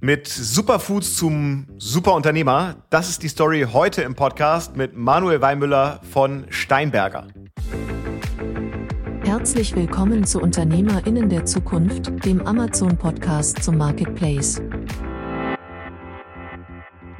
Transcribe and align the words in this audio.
Mit 0.00 0.28
Superfoods 0.28 1.16
zum 1.16 1.66
Superunternehmer. 1.78 2.76
Das 2.88 3.08
ist 3.08 3.20
die 3.24 3.28
Story 3.28 3.66
heute 3.72 4.02
im 4.02 4.14
Podcast 4.14 4.76
mit 4.76 4.96
Manuel 4.96 5.40
Weimüller 5.40 6.00
von 6.12 6.44
Steinberger. 6.50 7.26
Herzlich 9.24 9.74
willkommen 9.74 10.22
zu 10.22 10.40
UnternehmerInnen 10.40 11.28
der 11.28 11.46
Zukunft, 11.46 12.24
dem 12.24 12.46
Amazon-Podcast 12.46 13.60
zum 13.64 13.76
Marketplace. 13.76 14.62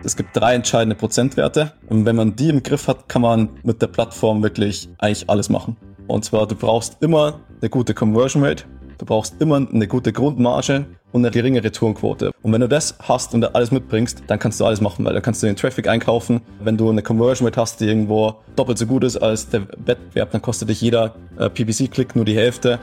Es 0.04 0.16
gibt 0.16 0.36
drei 0.36 0.54
entscheidende 0.54 0.94
Prozentwerte 0.94 1.72
und 1.88 2.06
wenn 2.06 2.14
man 2.14 2.36
die 2.36 2.48
im 2.48 2.62
Griff 2.62 2.86
hat, 2.86 3.08
kann 3.08 3.22
man 3.22 3.48
mit 3.64 3.82
der 3.82 3.88
Plattform 3.88 4.44
wirklich 4.44 4.88
eigentlich 4.98 5.28
alles 5.28 5.48
machen. 5.48 5.76
Und 6.06 6.24
zwar, 6.24 6.46
du 6.46 6.54
brauchst 6.54 7.02
immer 7.02 7.40
eine 7.60 7.70
gute 7.70 7.92
Conversion 7.92 8.44
Rate, 8.44 8.66
du 8.98 9.04
brauchst 9.04 9.40
immer 9.40 9.56
eine 9.56 9.88
gute 9.88 10.12
Grundmarge 10.12 10.86
und 11.12 11.24
eine 11.24 11.30
geringe 11.30 11.62
Retourenquote. 11.62 12.32
Und 12.42 12.52
wenn 12.52 12.60
du 12.60 12.68
das 12.68 12.94
hast 13.00 13.34
und 13.34 13.54
alles 13.54 13.70
mitbringst, 13.70 14.22
dann 14.26 14.38
kannst 14.38 14.60
du 14.60 14.64
alles 14.64 14.80
machen, 14.80 15.04
weil 15.04 15.14
dann 15.14 15.22
kannst 15.22 15.42
du 15.42 15.46
den 15.46 15.56
Traffic 15.56 15.88
einkaufen. 15.88 16.40
Wenn 16.60 16.76
du 16.76 16.90
eine 16.90 17.02
Conversion 17.02 17.46
Rate 17.46 17.60
hast, 17.60 17.80
die 17.80 17.86
irgendwo 17.86 18.36
doppelt 18.56 18.78
so 18.78 18.86
gut 18.86 19.04
ist 19.04 19.16
als 19.16 19.48
der 19.48 19.62
Wettbewerb, 19.84 20.30
dann 20.32 20.42
kostet 20.42 20.68
dich 20.68 20.80
jeder 20.80 21.14
äh, 21.38 21.48
PPC-Klick 21.48 22.16
nur 22.16 22.24
die 22.24 22.36
Hälfte. 22.36 22.78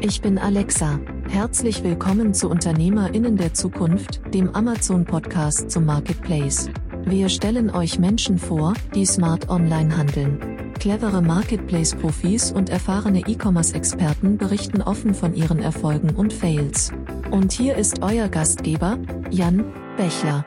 Ich 0.00 0.22
bin 0.22 0.38
Alexa. 0.38 0.98
Herzlich 1.28 1.84
willkommen 1.84 2.32
zu 2.32 2.48
UnternehmerInnen 2.48 3.36
der 3.36 3.52
Zukunft, 3.52 4.20
dem 4.32 4.54
Amazon-Podcast 4.54 5.70
zum 5.70 5.84
Marketplace. 5.84 6.70
Wir 7.10 7.30
stellen 7.30 7.70
euch 7.70 7.98
Menschen 7.98 8.36
vor, 8.36 8.74
die 8.94 9.06
smart 9.06 9.48
online 9.48 9.96
handeln. 9.96 10.74
Clevere 10.78 11.22
Marketplace-Profis 11.22 12.52
und 12.52 12.68
erfahrene 12.68 13.20
E-Commerce-Experten 13.20 14.36
berichten 14.36 14.82
offen 14.82 15.14
von 15.14 15.34
ihren 15.34 15.58
Erfolgen 15.58 16.14
und 16.14 16.34
Fails. 16.34 16.92
Und 17.30 17.52
hier 17.52 17.76
ist 17.76 18.02
euer 18.02 18.28
Gastgeber, 18.28 18.98
Jan 19.30 19.72
Bechler. 19.96 20.44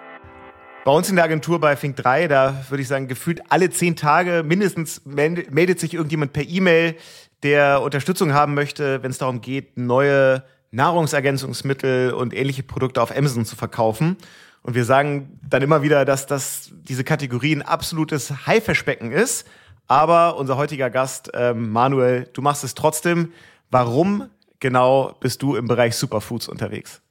Bei 0.86 0.92
uns 0.92 1.10
in 1.10 1.16
der 1.16 1.26
Agentur 1.26 1.60
bei 1.60 1.76
Fink 1.76 1.96
3, 1.96 2.28
da 2.28 2.64
würde 2.70 2.84
ich 2.84 2.88
sagen, 2.88 3.08
gefühlt 3.08 3.42
alle 3.50 3.72
zehn 3.72 3.96
Tage 3.96 4.44
mindestens 4.46 5.02
meldet 5.04 5.80
sich 5.80 5.96
irgendjemand 5.96 6.32
per 6.32 6.48
E-Mail, 6.48 6.96
der 7.42 7.82
Unterstützung 7.82 8.34
haben 8.34 8.54
möchte, 8.54 9.02
wenn 9.02 9.10
es 9.10 9.18
darum 9.18 9.42
geht, 9.42 9.78
neue 9.78 10.44
Nahrungsergänzungsmittel 10.70 12.14
und 12.14 12.36
ähnliche 12.36 12.62
Produkte 12.62 13.02
auf 13.02 13.18
Amazon 13.18 13.46
zu 13.46 13.56
verkaufen. 13.56 14.18
Und 14.64 14.76
wir 14.76 14.86
sagen 14.86 15.40
dann 15.50 15.62
immer 15.62 15.82
wieder, 15.82 16.06
dass 16.06 16.28
das 16.28 16.72
diese 16.74 17.04
Kategorie 17.04 17.56
ein 17.56 17.62
absolutes 17.62 18.46
Haifischbecken 18.46 19.12
ist. 19.12 19.48
Aber 19.88 20.38
unser 20.38 20.58
heutiger 20.58 20.90
Gast, 20.90 21.32
ähm, 21.34 21.72
Manuel, 21.72 22.30
du 22.34 22.42
machst 22.42 22.64
es 22.64 22.76
trotzdem. 22.76 23.34
Warum 23.70 24.30
genau 24.60 25.16
bist 25.20 25.42
du 25.42 25.56
im 25.56 25.68
Bereich 25.68 25.96
Superfoods 25.96 26.48
unterwegs? 26.48 27.02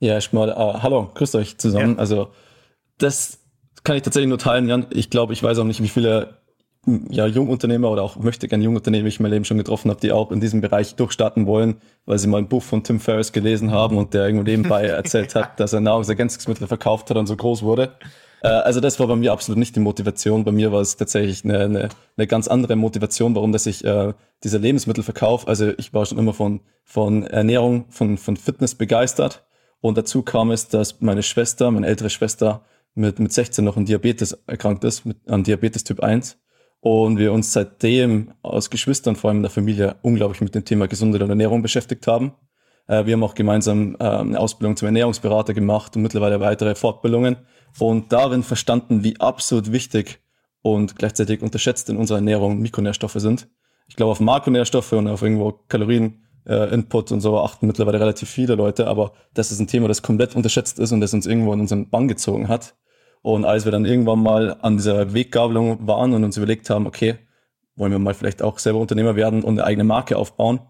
Ja, 0.00 0.14
erstmal, 0.14 0.50
äh, 0.50 0.54
hallo, 0.54 1.10
grüßt 1.14 1.34
euch 1.36 1.58
zusammen. 1.58 1.92
Ja. 1.92 1.98
Also, 1.98 2.32
das 2.98 3.38
kann 3.84 3.96
ich 3.96 4.02
tatsächlich 4.02 4.28
nur 4.28 4.38
teilen, 4.38 4.68
Jan. 4.68 4.86
Ich 4.90 5.10
glaube, 5.10 5.32
ich 5.32 5.42
weiß 5.42 5.58
auch 5.58 5.64
nicht, 5.64 5.82
wie 5.82 5.88
viele 5.88 6.38
ja, 7.10 7.26
Jungunternehmer 7.26 7.90
oder 7.90 8.02
auch 8.02 8.16
möchte 8.16 8.48
gerne 8.48 8.64
Jungunternehmer 8.64 9.08
ich 9.08 9.20
mein 9.20 9.30
Leben 9.30 9.44
schon 9.44 9.58
getroffen 9.58 9.90
habe, 9.90 10.00
die 10.00 10.12
auch 10.12 10.30
in 10.30 10.40
diesem 10.40 10.60
Bereich 10.60 10.94
durchstarten 10.96 11.46
wollen, 11.46 11.76
weil 12.06 12.18
sie 12.18 12.28
mal 12.28 12.38
ein 12.38 12.48
Buch 12.48 12.62
von 12.62 12.82
Tim 12.82 13.00
Ferriss 13.00 13.32
gelesen 13.32 13.70
haben 13.70 13.96
und 13.96 14.14
der 14.14 14.26
irgendwo 14.26 14.44
nebenbei 14.44 14.84
erzählt 14.86 15.34
hat, 15.34 15.58
dass 15.60 15.72
er 15.72 15.80
Nahrungsergänzungsmittel 15.80 16.66
verkauft 16.66 17.10
hat 17.10 17.16
und 17.16 17.26
so 17.26 17.36
groß 17.36 17.62
wurde. 17.62 17.92
Äh, 18.42 18.48
also 18.48 18.80
das 18.80 19.00
war 19.00 19.06
bei 19.08 19.16
mir 19.16 19.32
absolut 19.32 19.58
nicht 19.58 19.74
die 19.74 19.80
Motivation. 19.80 20.44
Bei 20.44 20.52
mir 20.52 20.70
war 20.70 20.80
es 20.80 20.96
tatsächlich 20.96 21.44
eine, 21.44 21.60
eine, 21.60 21.88
eine 22.16 22.26
ganz 22.26 22.46
andere 22.46 22.76
Motivation, 22.76 23.34
warum 23.34 23.52
dass 23.52 23.66
ich 23.66 23.84
äh, 23.84 24.12
diese 24.44 24.58
Lebensmittel 24.58 25.02
verkaufe. 25.02 25.48
Also 25.48 25.72
ich 25.78 25.92
war 25.94 26.06
schon 26.06 26.18
immer 26.18 26.34
von, 26.34 26.60
von 26.84 27.24
Ernährung, 27.24 27.86
von, 27.88 28.18
von 28.18 28.36
Fitness 28.36 28.74
begeistert. 28.74 29.44
Und 29.80 29.98
dazu 29.98 30.22
kam 30.22 30.50
es, 30.50 30.68
dass 30.68 31.00
meine 31.00 31.22
Schwester, 31.22 31.70
meine 31.70 31.86
ältere 31.86 32.10
Schwester, 32.10 32.62
mit, 32.94 33.18
mit 33.18 33.32
16 33.32 33.64
noch 33.64 33.76
an 33.76 33.86
Diabetes 33.86 34.32
erkrankt 34.46 34.84
ist, 34.84 35.04
mit, 35.04 35.28
an 35.28 35.42
Diabetes 35.42 35.84
Typ 35.84 36.00
1 36.00 36.38
und 36.84 37.18
wir 37.18 37.32
uns 37.32 37.54
seitdem 37.54 38.34
aus 38.42 38.68
Geschwistern, 38.68 39.16
vor 39.16 39.30
allem 39.30 39.38
in 39.38 39.44
der 39.44 39.50
Familie, 39.50 39.96
unglaublich 40.02 40.42
mit 40.42 40.54
dem 40.54 40.66
Thema 40.66 40.86
Gesundheit 40.86 41.22
und 41.22 41.30
Ernährung 41.30 41.62
beschäftigt 41.62 42.06
haben. 42.06 42.34
Äh, 42.88 43.06
wir 43.06 43.14
haben 43.14 43.24
auch 43.24 43.34
gemeinsam 43.34 43.96
äh, 43.98 44.04
eine 44.04 44.38
Ausbildung 44.38 44.76
zum 44.76 44.84
Ernährungsberater 44.84 45.54
gemacht 45.54 45.96
und 45.96 46.02
mittlerweile 46.02 46.40
weitere 46.40 46.74
Fortbildungen 46.74 47.38
und 47.78 48.12
darin 48.12 48.42
verstanden, 48.42 49.02
wie 49.02 49.18
absolut 49.18 49.72
wichtig 49.72 50.20
und 50.60 50.96
gleichzeitig 50.96 51.40
unterschätzt 51.40 51.88
in 51.88 51.96
unserer 51.96 52.18
Ernährung 52.18 52.60
Mikronährstoffe 52.60 53.16
sind. 53.16 53.48
Ich 53.88 53.96
glaube, 53.96 54.12
auf 54.12 54.20
Makronährstoffe 54.20 54.92
und 54.92 55.08
auf 55.08 55.22
irgendwo 55.22 55.52
Kalorien, 55.52 56.22
äh, 56.44 56.76
und 56.76 57.20
so 57.22 57.38
achten 57.38 57.66
mittlerweile 57.66 57.98
relativ 57.98 58.28
viele 58.28 58.56
Leute, 58.56 58.88
aber 58.88 59.12
das 59.32 59.50
ist 59.50 59.58
ein 59.58 59.68
Thema, 59.68 59.88
das 59.88 60.02
komplett 60.02 60.36
unterschätzt 60.36 60.78
ist 60.78 60.92
und 60.92 61.00
das 61.00 61.14
uns 61.14 61.24
irgendwo 61.24 61.54
in 61.54 61.60
unseren 61.60 61.88
Bann 61.88 62.08
gezogen 62.08 62.48
hat. 62.48 62.74
Und 63.24 63.46
als 63.46 63.64
wir 63.64 63.72
dann 63.72 63.86
irgendwann 63.86 64.22
mal 64.22 64.58
an 64.60 64.76
dieser 64.76 65.14
Weggabelung 65.14 65.86
waren 65.86 66.12
und 66.12 66.24
uns 66.24 66.36
überlegt 66.36 66.68
haben, 66.68 66.86
okay, 66.86 67.14
wollen 67.74 67.90
wir 67.90 67.98
mal 67.98 68.12
vielleicht 68.12 68.42
auch 68.42 68.58
selber 68.58 68.80
Unternehmer 68.80 69.16
werden 69.16 69.42
und 69.42 69.54
eine 69.58 69.64
eigene 69.64 69.84
Marke 69.84 70.18
aufbauen, 70.18 70.60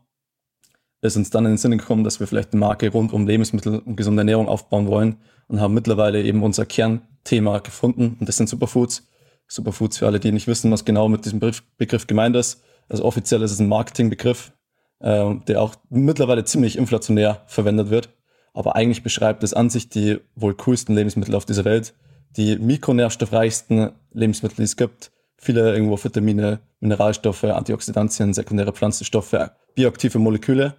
ist 1.01 1.17
uns 1.17 1.31
dann 1.31 1.47
in 1.47 1.51
den 1.51 1.59
Sinn 1.59 1.77
gekommen, 1.77 2.05
dass 2.05 2.21
wir 2.21 2.29
vielleicht 2.29 2.53
eine 2.53 2.61
Marke 2.61 2.93
rund 2.93 3.13
um 3.13 3.27
Lebensmittel 3.27 3.81
und 3.81 3.97
gesunde 3.97 4.21
Ernährung 4.21 4.47
aufbauen 4.47 4.87
wollen 4.87 5.17
und 5.49 5.61
haben 5.61 5.75
mittlerweile 5.75 6.23
eben 6.23 6.45
unser 6.45 6.65
Kernthema 6.65 7.59
gefunden 7.59 8.19
und 8.21 8.29
das 8.29 8.37
sind 8.37 8.49
Superfoods. 8.49 9.09
Superfoods 9.49 9.99
für 9.99 10.07
alle, 10.07 10.21
die 10.21 10.31
nicht 10.31 10.47
wissen, 10.47 10.71
was 10.71 10.85
genau 10.85 11.09
mit 11.09 11.25
diesem 11.25 11.41
Begriff 11.41 12.07
gemeint 12.07 12.37
ist. 12.37 12.63
Also 12.89 13.05
offiziell 13.05 13.43
ist 13.43 13.51
es 13.51 13.59
ein 13.59 13.69
Marketingbegriff, 13.69 14.53
äh, 15.01 15.35
der 15.49 15.61
auch 15.61 15.75
mittlerweile 15.91 16.45
ziemlich 16.45 16.79
inflationär 16.79 17.43
verwendet 17.47 17.91
wird. 17.91 18.11
Aber 18.53 18.77
eigentlich 18.77 19.03
beschreibt 19.03 19.43
es 19.43 19.55
an 19.55 19.71
sich 19.71 19.89
die 19.89 20.21
wohl 20.37 20.55
coolsten 20.55 20.95
Lebensmittel 20.95 21.35
auf 21.35 21.47
dieser 21.47 21.65
Welt 21.65 21.95
die 22.37 22.57
mikronährstoffreichsten 22.59 23.93
Lebensmittel, 24.13 24.57
die 24.57 24.63
es 24.63 24.77
gibt. 24.77 25.13
Viele 25.37 25.75
irgendwo 25.75 26.03
Vitamine, 26.03 26.61
Mineralstoffe, 26.81 27.45
Antioxidantien, 27.45 28.33
sekundäre 28.33 28.73
Pflanzenstoffe, 28.73 29.51
bioaktive 29.75 30.19
Moleküle. 30.19 30.77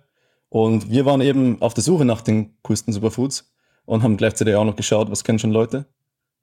Und 0.49 0.89
wir 0.89 1.05
waren 1.05 1.21
eben 1.21 1.61
auf 1.61 1.73
der 1.73 1.83
Suche 1.83 2.05
nach 2.05 2.21
den 2.21 2.57
coolsten 2.63 2.94
Superfoods 2.94 3.53
und 3.85 4.03
haben 4.03 4.17
gleichzeitig 4.17 4.55
auch 4.55 4.65
noch 4.65 4.75
geschaut, 4.75 5.11
was 5.11 5.23
kennen 5.23 5.39
schon 5.39 5.51
Leute, 5.51 5.85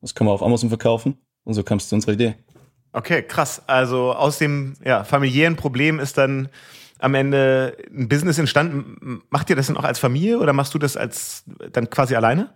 was 0.00 0.14
kann 0.14 0.26
man 0.26 0.34
auf 0.34 0.42
Amazon 0.42 0.68
verkaufen. 0.68 1.18
Und 1.44 1.54
so 1.54 1.62
kam 1.62 1.78
es 1.78 1.88
zu 1.88 1.94
unserer 1.94 2.12
Idee. 2.12 2.36
Okay, 2.92 3.22
krass. 3.22 3.62
Also 3.66 4.12
aus 4.12 4.38
dem 4.38 4.74
ja, 4.84 5.02
familiären 5.04 5.56
Problem 5.56 5.98
ist 5.98 6.18
dann 6.18 6.48
am 6.98 7.14
Ende 7.14 7.76
ein 7.90 8.08
Business 8.08 8.38
entstanden. 8.38 9.22
Macht 9.30 9.50
ihr 9.50 9.56
das 9.56 9.66
denn 9.66 9.76
auch 9.76 9.84
als 9.84 9.98
Familie 9.98 10.38
oder 10.38 10.52
machst 10.52 10.74
du 10.74 10.78
das 10.78 10.96
als 10.96 11.44
dann 11.72 11.90
quasi 11.90 12.14
alleine? 12.14 12.50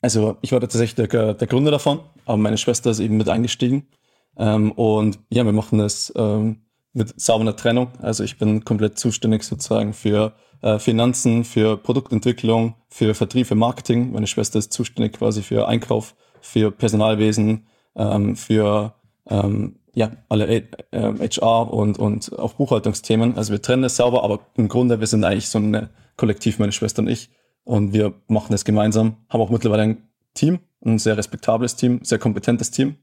Also 0.00 0.36
ich 0.42 0.52
war 0.52 0.60
tatsächlich 0.60 0.94
der, 0.94 1.34
der 1.34 1.46
Gründer 1.46 1.70
davon, 1.70 2.00
aber 2.24 2.36
meine 2.36 2.58
Schwester 2.58 2.90
ist 2.90 3.00
eben 3.00 3.16
mit 3.16 3.28
eingestiegen. 3.28 3.88
Ähm, 4.36 4.72
und 4.72 5.18
ja, 5.30 5.44
wir 5.44 5.52
machen 5.52 5.78
das 5.78 6.12
ähm, 6.16 6.62
mit 6.92 7.20
sauberer 7.20 7.56
Trennung. 7.56 7.88
Also 8.00 8.24
ich 8.24 8.38
bin 8.38 8.64
komplett 8.64 8.98
zuständig 8.98 9.42
sozusagen 9.42 9.92
für 9.92 10.34
äh, 10.62 10.78
Finanzen, 10.78 11.44
für 11.44 11.76
Produktentwicklung, 11.76 12.74
für 12.88 13.14
Vertrieb, 13.14 13.46
für 13.46 13.54
Marketing. 13.54 14.12
Meine 14.12 14.26
Schwester 14.26 14.58
ist 14.58 14.72
zuständig 14.72 15.14
quasi 15.14 15.42
für 15.42 15.66
Einkauf, 15.66 16.14
für 16.40 16.70
Personalwesen, 16.70 17.66
ähm, 17.96 18.36
für 18.36 18.94
ähm, 19.28 19.78
ja, 19.94 20.12
alle 20.28 20.46
äh, 20.46 20.62
HR 20.92 21.72
und, 21.72 21.98
und 21.98 22.38
auch 22.38 22.54
Buchhaltungsthemen. 22.54 23.36
Also 23.36 23.52
wir 23.52 23.60
trennen 23.60 23.82
das 23.82 23.96
sauber, 23.96 24.22
aber 24.22 24.40
im 24.56 24.68
Grunde, 24.68 25.00
wir 25.00 25.06
sind 25.08 25.24
eigentlich 25.24 25.48
so 25.48 25.58
ein 25.58 25.88
Kollektiv, 26.16 26.58
meine 26.58 26.72
Schwester 26.72 27.02
und 27.02 27.08
ich. 27.08 27.30
Und 27.68 27.92
wir 27.92 28.14
machen 28.28 28.54
es 28.54 28.64
gemeinsam, 28.64 29.18
haben 29.28 29.42
auch 29.42 29.50
mittlerweile 29.50 29.82
ein 29.82 30.02
Team, 30.32 30.60
ein 30.82 30.98
sehr 30.98 31.18
respektables 31.18 31.76
Team, 31.76 32.00
sehr 32.02 32.18
kompetentes 32.18 32.70
Team. 32.70 32.96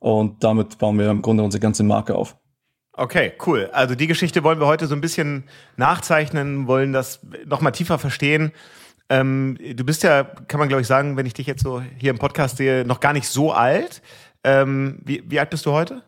Und 0.00 0.42
damit 0.42 0.76
bauen 0.78 0.98
wir 0.98 1.08
im 1.08 1.22
Grunde 1.22 1.44
unsere 1.44 1.60
ganze 1.60 1.84
Marke 1.84 2.16
auf. 2.16 2.36
Okay, 2.94 3.34
cool. 3.46 3.70
Also 3.72 3.94
die 3.94 4.08
Geschichte 4.08 4.42
wollen 4.42 4.58
wir 4.58 4.66
heute 4.66 4.88
so 4.88 4.96
ein 4.96 5.00
bisschen 5.00 5.44
nachzeichnen, 5.76 6.66
wollen 6.66 6.92
das 6.92 7.20
nochmal 7.46 7.70
tiefer 7.70 8.00
verstehen. 8.00 8.50
Ähm, 9.08 9.56
du 9.76 9.84
bist 9.84 10.02
ja, 10.02 10.24
kann 10.24 10.58
man 10.58 10.66
glaube 10.66 10.80
ich 10.80 10.88
sagen, 10.88 11.16
wenn 11.16 11.24
ich 11.24 11.34
dich 11.34 11.46
jetzt 11.46 11.62
so 11.62 11.80
hier 11.96 12.10
im 12.10 12.18
Podcast 12.18 12.56
sehe, 12.56 12.84
noch 12.84 12.98
gar 12.98 13.12
nicht 13.12 13.28
so 13.28 13.52
alt. 13.52 14.02
Ähm, 14.42 14.98
wie, 15.04 15.22
wie 15.30 15.38
alt 15.38 15.50
bist 15.50 15.64
du 15.64 15.70
heute? 15.70 16.02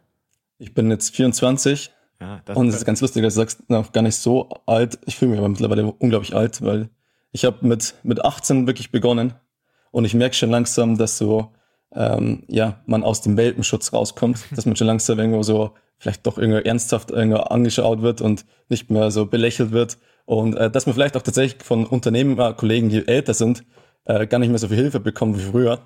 Ich 0.58 0.74
bin 0.74 0.90
jetzt 0.90 1.14
24. 1.14 1.92
Ja, 2.20 2.42
und 2.54 2.66
es 2.66 2.74
ist 2.74 2.84
ganz 2.84 3.00
lustig, 3.00 3.22
dass 3.22 3.34
du 3.34 3.40
sagst, 3.40 3.70
noch 3.70 3.92
gar 3.92 4.02
nicht 4.02 4.16
so 4.16 4.48
alt. 4.66 4.98
Ich 5.06 5.14
fühle 5.14 5.30
mich 5.30 5.38
aber 5.38 5.48
mittlerweile 5.48 5.86
unglaublich 5.86 6.34
alt, 6.34 6.60
weil 6.60 6.90
ich 7.32 7.44
habe 7.44 7.66
mit, 7.66 7.94
mit 8.02 8.24
18 8.24 8.66
wirklich 8.66 8.90
begonnen 8.90 9.34
und 9.90 10.04
ich 10.04 10.14
merke 10.14 10.34
schon 10.34 10.50
langsam, 10.50 10.98
dass 10.98 11.18
so, 11.18 11.52
ähm, 11.94 12.44
ja, 12.48 12.80
man 12.86 13.02
aus 13.02 13.22
dem 13.22 13.36
Welpenschutz 13.36 13.92
rauskommt, 13.92 14.38
dass 14.56 14.66
man 14.66 14.76
schon 14.76 14.86
langsam 14.86 15.18
irgendwo 15.18 15.42
so 15.42 15.74
vielleicht 15.98 16.26
doch 16.26 16.38
irgendwo 16.38 16.58
ernsthaft 16.58 17.10
irgendwo 17.10 17.38
angeschaut 17.38 18.02
wird 18.02 18.20
und 18.20 18.46
nicht 18.68 18.90
mehr 18.90 19.10
so 19.10 19.26
belächelt 19.26 19.70
wird 19.72 19.98
und 20.24 20.54
äh, 20.54 20.70
dass 20.70 20.86
man 20.86 20.94
vielleicht 20.94 21.16
auch 21.16 21.22
tatsächlich 21.22 21.62
von 21.62 21.86
Unternehmerkollegen, 21.86 22.88
die 22.88 23.06
älter 23.06 23.34
sind, 23.34 23.64
äh, 24.04 24.26
gar 24.26 24.38
nicht 24.38 24.48
mehr 24.48 24.58
so 24.58 24.68
viel 24.68 24.76
Hilfe 24.76 25.00
bekommt 25.00 25.36
wie 25.36 25.42
früher, 25.42 25.80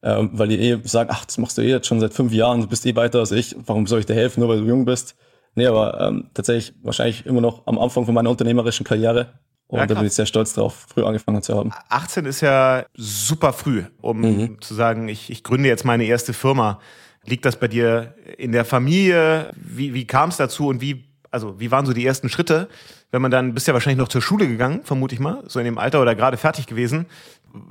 äh, 0.00 0.16
weil 0.32 0.48
die 0.48 0.58
eh 0.58 0.78
sagen, 0.84 1.10
ach, 1.12 1.24
das 1.24 1.38
machst 1.38 1.58
du 1.58 1.62
eh 1.62 1.68
jetzt 1.68 1.86
schon 1.86 2.00
seit 2.00 2.14
fünf 2.14 2.32
Jahren, 2.32 2.62
du 2.62 2.66
bist 2.66 2.86
eh 2.86 2.96
weiter 2.96 3.20
als 3.20 3.32
ich, 3.32 3.54
warum 3.66 3.86
soll 3.86 4.00
ich 4.00 4.06
dir 4.06 4.14
helfen, 4.14 4.40
nur 4.40 4.48
weil 4.48 4.60
du 4.60 4.66
jung 4.66 4.84
bist? 4.84 5.14
Nee, 5.54 5.66
aber 5.66 6.00
ähm, 6.00 6.30
tatsächlich 6.32 6.74
wahrscheinlich 6.82 7.26
immer 7.26 7.42
noch 7.42 7.66
am 7.66 7.78
Anfang 7.78 8.06
von 8.06 8.14
meiner 8.14 8.30
unternehmerischen 8.30 8.84
Karriere. 8.84 9.34
Und 9.72 9.78
ja, 9.78 9.86
da 9.86 9.94
bin 9.94 10.04
ich 10.04 10.12
sehr 10.12 10.26
stolz 10.26 10.52
drauf, 10.52 10.84
früh 10.86 11.02
angefangen 11.02 11.40
zu 11.40 11.56
haben. 11.56 11.70
18 11.88 12.26
ist 12.26 12.42
ja 12.42 12.84
super 12.94 13.54
früh, 13.54 13.84
um 14.02 14.20
mhm. 14.20 14.60
zu 14.60 14.74
sagen, 14.74 15.08
ich, 15.08 15.30
ich 15.30 15.42
gründe 15.42 15.66
jetzt 15.66 15.86
meine 15.86 16.04
erste 16.04 16.34
Firma. 16.34 16.78
Liegt 17.24 17.46
das 17.46 17.58
bei 17.58 17.68
dir 17.68 18.14
in 18.36 18.52
der 18.52 18.66
Familie? 18.66 19.50
Wie, 19.56 19.94
wie 19.94 20.06
kam 20.06 20.28
es 20.28 20.36
dazu 20.36 20.66
und 20.66 20.82
wie, 20.82 21.06
also 21.30 21.58
wie 21.58 21.70
waren 21.70 21.86
so 21.86 21.94
die 21.94 22.04
ersten 22.04 22.28
Schritte? 22.28 22.68
Wenn 23.12 23.22
man 23.22 23.30
dann, 23.30 23.54
bist 23.54 23.66
ja 23.66 23.72
wahrscheinlich 23.72 23.98
noch 23.98 24.08
zur 24.08 24.20
Schule 24.20 24.46
gegangen, 24.46 24.82
vermute 24.84 25.14
ich 25.14 25.22
mal, 25.22 25.42
so 25.46 25.58
in 25.58 25.64
dem 25.64 25.78
Alter 25.78 26.02
oder 26.02 26.14
gerade 26.14 26.36
fertig 26.36 26.66
gewesen. 26.66 27.06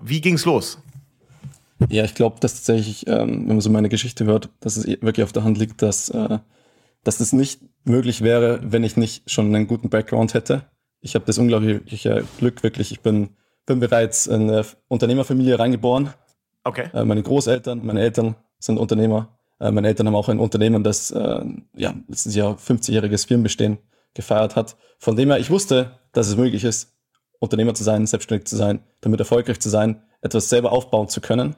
Wie 0.02 0.22
ging's 0.22 0.44
los? 0.44 0.80
Ja, 1.88 2.04
ich 2.04 2.16
glaube, 2.16 2.38
dass 2.40 2.56
tatsächlich, 2.56 3.06
ähm, 3.06 3.42
wenn 3.42 3.58
man 3.58 3.62
so 3.62 3.70
meine 3.70 3.90
Geschichte 3.90 4.26
hört, 4.26 4.50
dass 4.60 4.76
es 4.76 4.88
wirklich 4.88 5.24
auf 5.24 5.34
der 5.34 5.44
Hand 5.44 5.60
liegt, 5.60 5.84
dass, 5.84 6.10
äh, 6.10 6.40
dass 7.04 7.20
das 7.20 7.32
nicht 7.32 7.62
möglich 7.84 8.24
wäre, 8.24 8.60
wenn 8.64 8.84
ich 8.84 8.98
nicht 8.98 9.30
schon 9.30 9.54
einen 9.54 9.68
guten 9.68 9.90
Background 9.90 10.34
hätte. 10.34 10.64
Ich 11.02 11.16
habe 11.16 11.26
das 11.26 11.38
unglaubliche 11.38 12.24
Glück, 12.38 12.64
wirklich. 12.64 12.92
Ich 12.92 13.02
bin, 13.02 13.32
bin 13.66 13.80
bereits 13.80 14.28
in 14.28 14.50
eine 14.50 14.66
Unternehmerfamilie 14.88 15.58
reingeboren. 15.58 16.14
Okay. 16.64 16.90
Äh, 16.94 17.06
meine 17.06 17.24
Großeltern, 17.24 17.84
meine 17.84 18.02
Eltern 18.02 18.36
sind 18.60 18.78
Unternehmer. 18.78 19.30
Äh, 19.60 19.72
meine 19.72 19.88
Eltern 19.88 20.08
haben 20.08 20.16
auch 20.16 20.30
ein 20.30 20.40
Unternehmen, 20.40 20.84
das 20.84 21.12
äh, 21.12 21.44
ja 21.76 21.94
letztes 22.08 22.36
Jahr 22.36 22.56
50-jähriges 22.56 23.28
Firmenbestehen 23.28 23.80
gefeiert 24.14 24.56
hat. 24.56 24.78
Von 25.00 25.16
dem 25.16 25.30
her, 25.30 25.40
ich 25.40 25.50
wusste, 25.50 26.00
dass 26.12 26.28
es 26.28 26.36
möglich 26.36 26.64
ist, 26.64 26.96
Unternehmer 27.40 27.74
zu 27.74 27.84
sein, 27.84 28.06
selbstständig 28.06 28.48
zu 28.48 28.56
sein, 28.56 28.84
damit 29.02 29.20
erfolgreich 29.20 29.60
zu 29.60 29.70
sein, 29.70 30.04
etwas 30.22 30.50
selber 30.50 30.72
aufbauen 30.72 31.10
zu 31.10 31.22
können. 31.22 31.56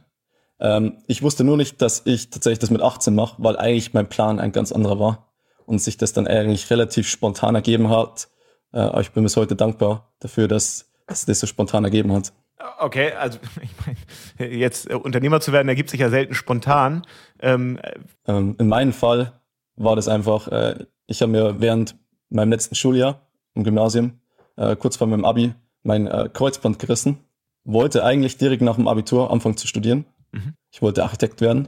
Ähm, 0.60 1.00
ich 1.08 1.22
wusste 1.22 1.44
nur 1.44 1.58
nicht, 1.58 1.82
dass 1.82 2.04
ich 2.06 2.30
tatsächlich 2.30 2.60
das 2.60 2.70
mit 2.70 2.82
18 2.82 3.14
mache, 3.14 3.36
weil 3.40 3.58
eigentlich 3.58 3.94
mein 3.94 4.08
Plan 4.08 4.40
ein 4.40 4.54
ganz 4.54 4.72
anderer 4.72 5.00
war 5.00 5.34
und 5.66 5.80
sich 5.80 5.98
das 5.98 6.14
dann 6.14 6.28
eigentlich 6.28 6.70
relativ 6.70 7.08
spontan 7.08 7.56
ergeben 7.56 7.90
hat. 7.90 8.30
Äh, 8.74 8.80
aber 8.80 9.02
ich 9.02 9.12
bin 9.12 9.24
bis 9.24 9.38
heute 9.38 9.56
dankbar 9.56 10.14
dafür, 10.20 10.48
dass, 10.48 10.92
dass 11.08 11.26
das 11.26 11.40
so 11.40 11.48
spontan 11.48 11.84
ergeben 11.84 12.12
hat. 12.12 12.34
Okay, 12.80 13.14
also 13.14 13.40
ich 13.62 13.72
meine, 13.86 14.54
jetzt 14.54 14.90
äh, 14.90 14.96
Unternehmer 14.96 15.40
zu 15.40 15.52
werden, 15.52 15.70
ergibt 15.70 15.90
sich 15.90 16.00
ja 16.00 16.10
selten 16.10 16.34
spontan. 16.34 17.04
Ähm, 17.40 17.80
ähm, 18.28 18.56
in 18.60 18.68
meinem 18.68 18.94
Fall 18.94 19.40
war 19.76 19.96
das 19.96 20.08
einfach, 20.08 20.48
äh, 20.48 20.86
ich 21.08 21.22
habe 21.22 21.32
mir 21.32 21.62
während 21.62 21.96
meinem 22.30 22.52
letzten 22.52 22.76
Schuljahr 22.76 23.28
im 23.54 23.64
Gymnasium, 23.64 24.20
kurz 24.80 24.98
vor 24.98 25.06
meinem 25.08 25.26
Abi, 25.26 25.54
mein 25.84 26.08
Kreuzband 26.34 26.80
gerissen, 26.80 27.20
wollte 27.64 28.04
eigentlich 28.04 28.38
direkt 28.38 28.64
nach 28.64 28.76
dem 28.76 28.88
Abitur 28.88 29.30
anfangen 29.32 29.58
zu 29.58 29.68
studieren. 29.68 30.06
Mhm. 30.32 30.56
Ich 30.72 30.82
wollte 30.82 31.04
Architekt 31.04 31.42
werden. 31.42 31.68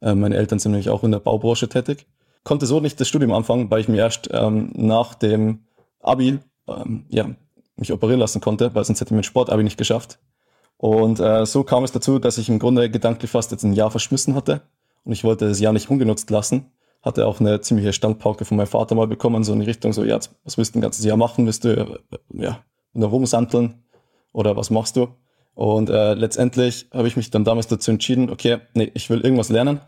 Meine 0.00 0.36
Eltern 0.36 0.58
sind 0.58 0.72
nämlich 0.72 0.90
auch 0.90 1.04
in 1.04 1.12
der 1.12 1.20
Baubranche 1.20 1.68
tätig. 1.68 2.06
Konnte 2.42 2.66
so 2.66 2.80
nicht 2.80 2.98
das 3.00 3.08
Studium 3.08 3.32
anfangen, 3.32 3.70
weil 3.70 3.80
ich 3.80 3.88
mir 3.88 3.98
erst 3.98 4.28
ähm, 4.32 4.72
nach 4.74 5.14
dem 5.14 5.64
Abi 6.00 6.38
ähm, 6.68 7.04
ja, 7.08 7.30
mich 7.76 7.92
operieren 7.92 8.20
lassen 8.20 8.40
konnte, 8.40 8.74
weil 8.74 8.84
sonst 8.84 9.00
hätte 9.00 9.10
ich 9.10 9.16
mein 9.16 9.24
Sportabi 9.24 9.62
nicht 9.62 9.78
geschafft. 9.78 10.18
Und 10.76 11.20
äh, 11.20 11.44
so 11.44 11.62
kam 11.62 11.84
es 11.84 11.92
dazu, 11.92 12.18
dass 12.18 12.38
ich 12.38 12.48
im 12.48 12.58
Grunde 12.58 12.90
gedanklich 12.90 13.30
fast 13.30 13.50
jetzt 13.50 13.64
ein 13.64 13.74
Jahr 13.74 13.90
verschmissen 13.90 14.34
hatte 14.34 14.62
und 15.04 15.12
ich 15.12 15.24
wollte 15.24 15.48
das 15.48 15.60
Jahr 15.60 15.72
nicht 15.72 15.90
ungenutzt 15.90 16.30
lassen. 16.30 16.72
Hatte 17.02 17.26
auch 17.26 17.40
eine 17.40 17.60
ziemliche 17.60 17.92
Standpauke 17.92 18.44
von 18.44 18.56
meinem 18.56 18.66
Vater 18.66 18.94
mal 18.94 19.06
bekommen, 19.06 19.42
so 19.42 19.52
in 19.52 19.60
die 19.60 19.66
Richtung, 19.66 19.92
so, 19.92 20.04
ja, 20.04 20.18
was 20.44 20.58
willst 20.58 20.74
du 20.74 20.78
ein 20.78 20.82
ganzes 20.82 21.04
Jahr 21.04 21.16
machen? 21.16 21.46
Willst 21.46 21.64
du, 21.64 21.76
äh, 21.76 21.98
ja, 22.34 22.62
nur 22.92 23.08
rumsanteln 23.08 23.82
oder 24.32 24.56
was 24.56 24.70
machst 24.70 24.96
du? 24.96 25.08
Und 25.54 25.90
äh, 25.90 26.14
letztendlich 26.14 26.88
habe 26.92 27.08
ich 27.08 27.16
mich 27.16 27.30
dann 27.30 27.44
damals 27.44 27.66
dazu 27.66 27.90
entschieden, 27.90 28.30
okay, 28.30 28.58
nee, 28.74 28.90
ich 28.94 29.10
will 29.10 29.20
irgendwas 29.20 29.48
lernen. 29.48 29.80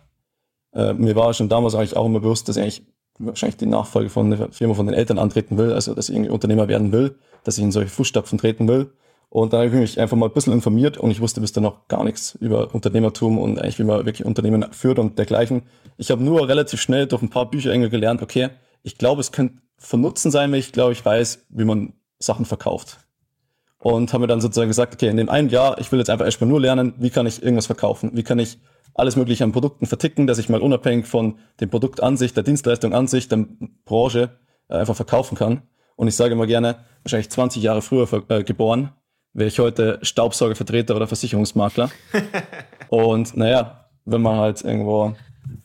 Äh, 0.74 0.94
mir 0.94 1.14
war 1.16 1.32
schon 1.34 1.48
damals 1.48 1.74
eigentlich 1.74 1.96
auch 1.96 2.06
immer 2.06 2.20
bewusst, 2.20 2.48
dass 2.48 2.56
ich 2.56 2.62
eigentlich 2.62 2.86
wahrscheinlich 3.18 3.56
die 3.56 3.66
Nachfolge 3.66 4.10
von 4.10 4.32
einer 4.32 4.52
Firma 4.52 4.74
von 4.74 4.86
den 4.86 4.94
Eltern 4.94 5.18
antreten 5.18 5.58
will, 5.58 5.72
also 5.72 5.94
dass 5.94 6.08
ich 6.08 6.14
irgendwie 6.14 6.30
Unternehmer 6.30 6.68
werden 6.68 6.92
will, 6.92 7.16
dass 7.44 7.58
ich 7.58 7.64
in 7.64 7.72
solche 7.72 7.90
Fußstapfen 7.90 8.38
treten 8.38 8.68
will. 8.68 8.92
Und 9.28 9.52
dann 9.52 9.60
habe 9.60 9.68
ich 9.68 9.80
mich 9.80 10.00
einfach 10.00 10.16
mal 10.16 10.26
ein 10.26 10.32
bisschen 10.32 10.52
informiert 10.52 10.98
und 10.98 11.10
ich 11.10 11.20
wusste 11.20 11.40
bis 11.40 11.52
dann 11.52 11.62
noch 11.62 11.88
gar 11.88 12.04
nichts 12.04 12.36
über 12.40 12.74
Unternehmertum 12.74 13.38
und 13.38 13.58
eigentlich, 13.58 13.78
wie 13.78 13.84
man 13.84 14.04
wirklich 14.04 14.26
Unternehmen 14.26 14.66
führt 14.72 14.98
und 14.98 15.18
dergleichen. 15.18 15.62
Ich 15.96 16.10
habe 16.10 16.22
nur 16.22 16.48
relativ 16.48 16.80
schnell 16.80 17.06
durch 17.06 17.22
ein 17.22 17.30
paar 17.30 17.50
Bücher 17.50 17.72
irgendwie 17.72 17.90
gelernt, 17.90 18.20
okay, 18.20 18.50
ich 18.82 18.98
glaube, 18.98 19.20
es 19.20 19.32
könnte 19.32 19.62
von 19.78 20.00
Nutzen 20.00 20.30
sein, 20.30 20.52
wenn 20.52 20.58
ich 20.58 20.72
glaube, 20.72 20.92
ich 20.92 21.04
weiß, 21.04 21.46
wie 21.48 21.64
man 21.64 21.94
Sachen 22.18 22.44
verkauft 22.44 22.98
und 23.82 24.12
haben 24.12 24.20
mir 24.20 24.28
dann 24.28 24.40
sozusagen 24.40 24.68
gesagt, 24.68 24.94
okay, 24.94 25.08
in 25.08 25.16
dem 25.16 25.28
einen 25.28 25.48
Jahr, 25.48 25.78
ich 25.78 25.90
will 25.90 25.98
jetzt 25.98 26.08
einfach 26.08 26.24
erstmal 26.24 26.48
nur 26.48 26.60
lernen, 26.60 26.94
wie 26.98 27.10
kann 27.10 27.26
ich 27.26 27.42
irgendwas 27.42 27.66
verkaufen? 27.66 28.12
Wie 28.14 28.22
kann 28.22 28.38
ich 28.38 28.58
alles 28.94 29.16
mögliche 29.16 29.44
an 29.44 29.52
Produkten 29.52 29.86
verticken, 29.86 30.26
dass 30.26 30.38
ich 30.38 30.48
mal 30.48 30.60
unabhängig 30.60 31.06
von 31.06 31.38
dem 31.60 31.70
Produkt 31.70 32.02
an 32.02 32.16
sich, 32.16 32.34
der 32.34 32.42
Dienstleistung 32.42 32.92
an 32.92 33.06
sich, 33.06 33.28
der 33.28 33.46
Branche 33.84 34.30
äh, 34.68 34.76
einfach 34.76 34.96
verkaufen 34.96 35.36
kann. 35.36 35.62
Und 35.96 36.08
ich 36.08 36.16
sage 36.16 36.32
immer 36.32 36.46
gerne, 36.46 36.76
wahrscheinlich 37.02 37.30
20 37.30 37.62
Jahre 37.62 37.82
früher 37.82 38.08
äh, 38.28 38.44
geboren, 38.44 38.92
wäre 39.32 39.48
ich 39.48 39.58
heute 39.58 39.98
Staubsaugervertreter 40.02 40.96
oder 40.96 41.06
Versicherungsmakler. 41.06 41.90
und 42.88 43.36
naja, 43.36 43.88
wenn 44.04 44.22
man 44.22 44.36
halt 44.38 44.62
irgendwo 44.62 45.14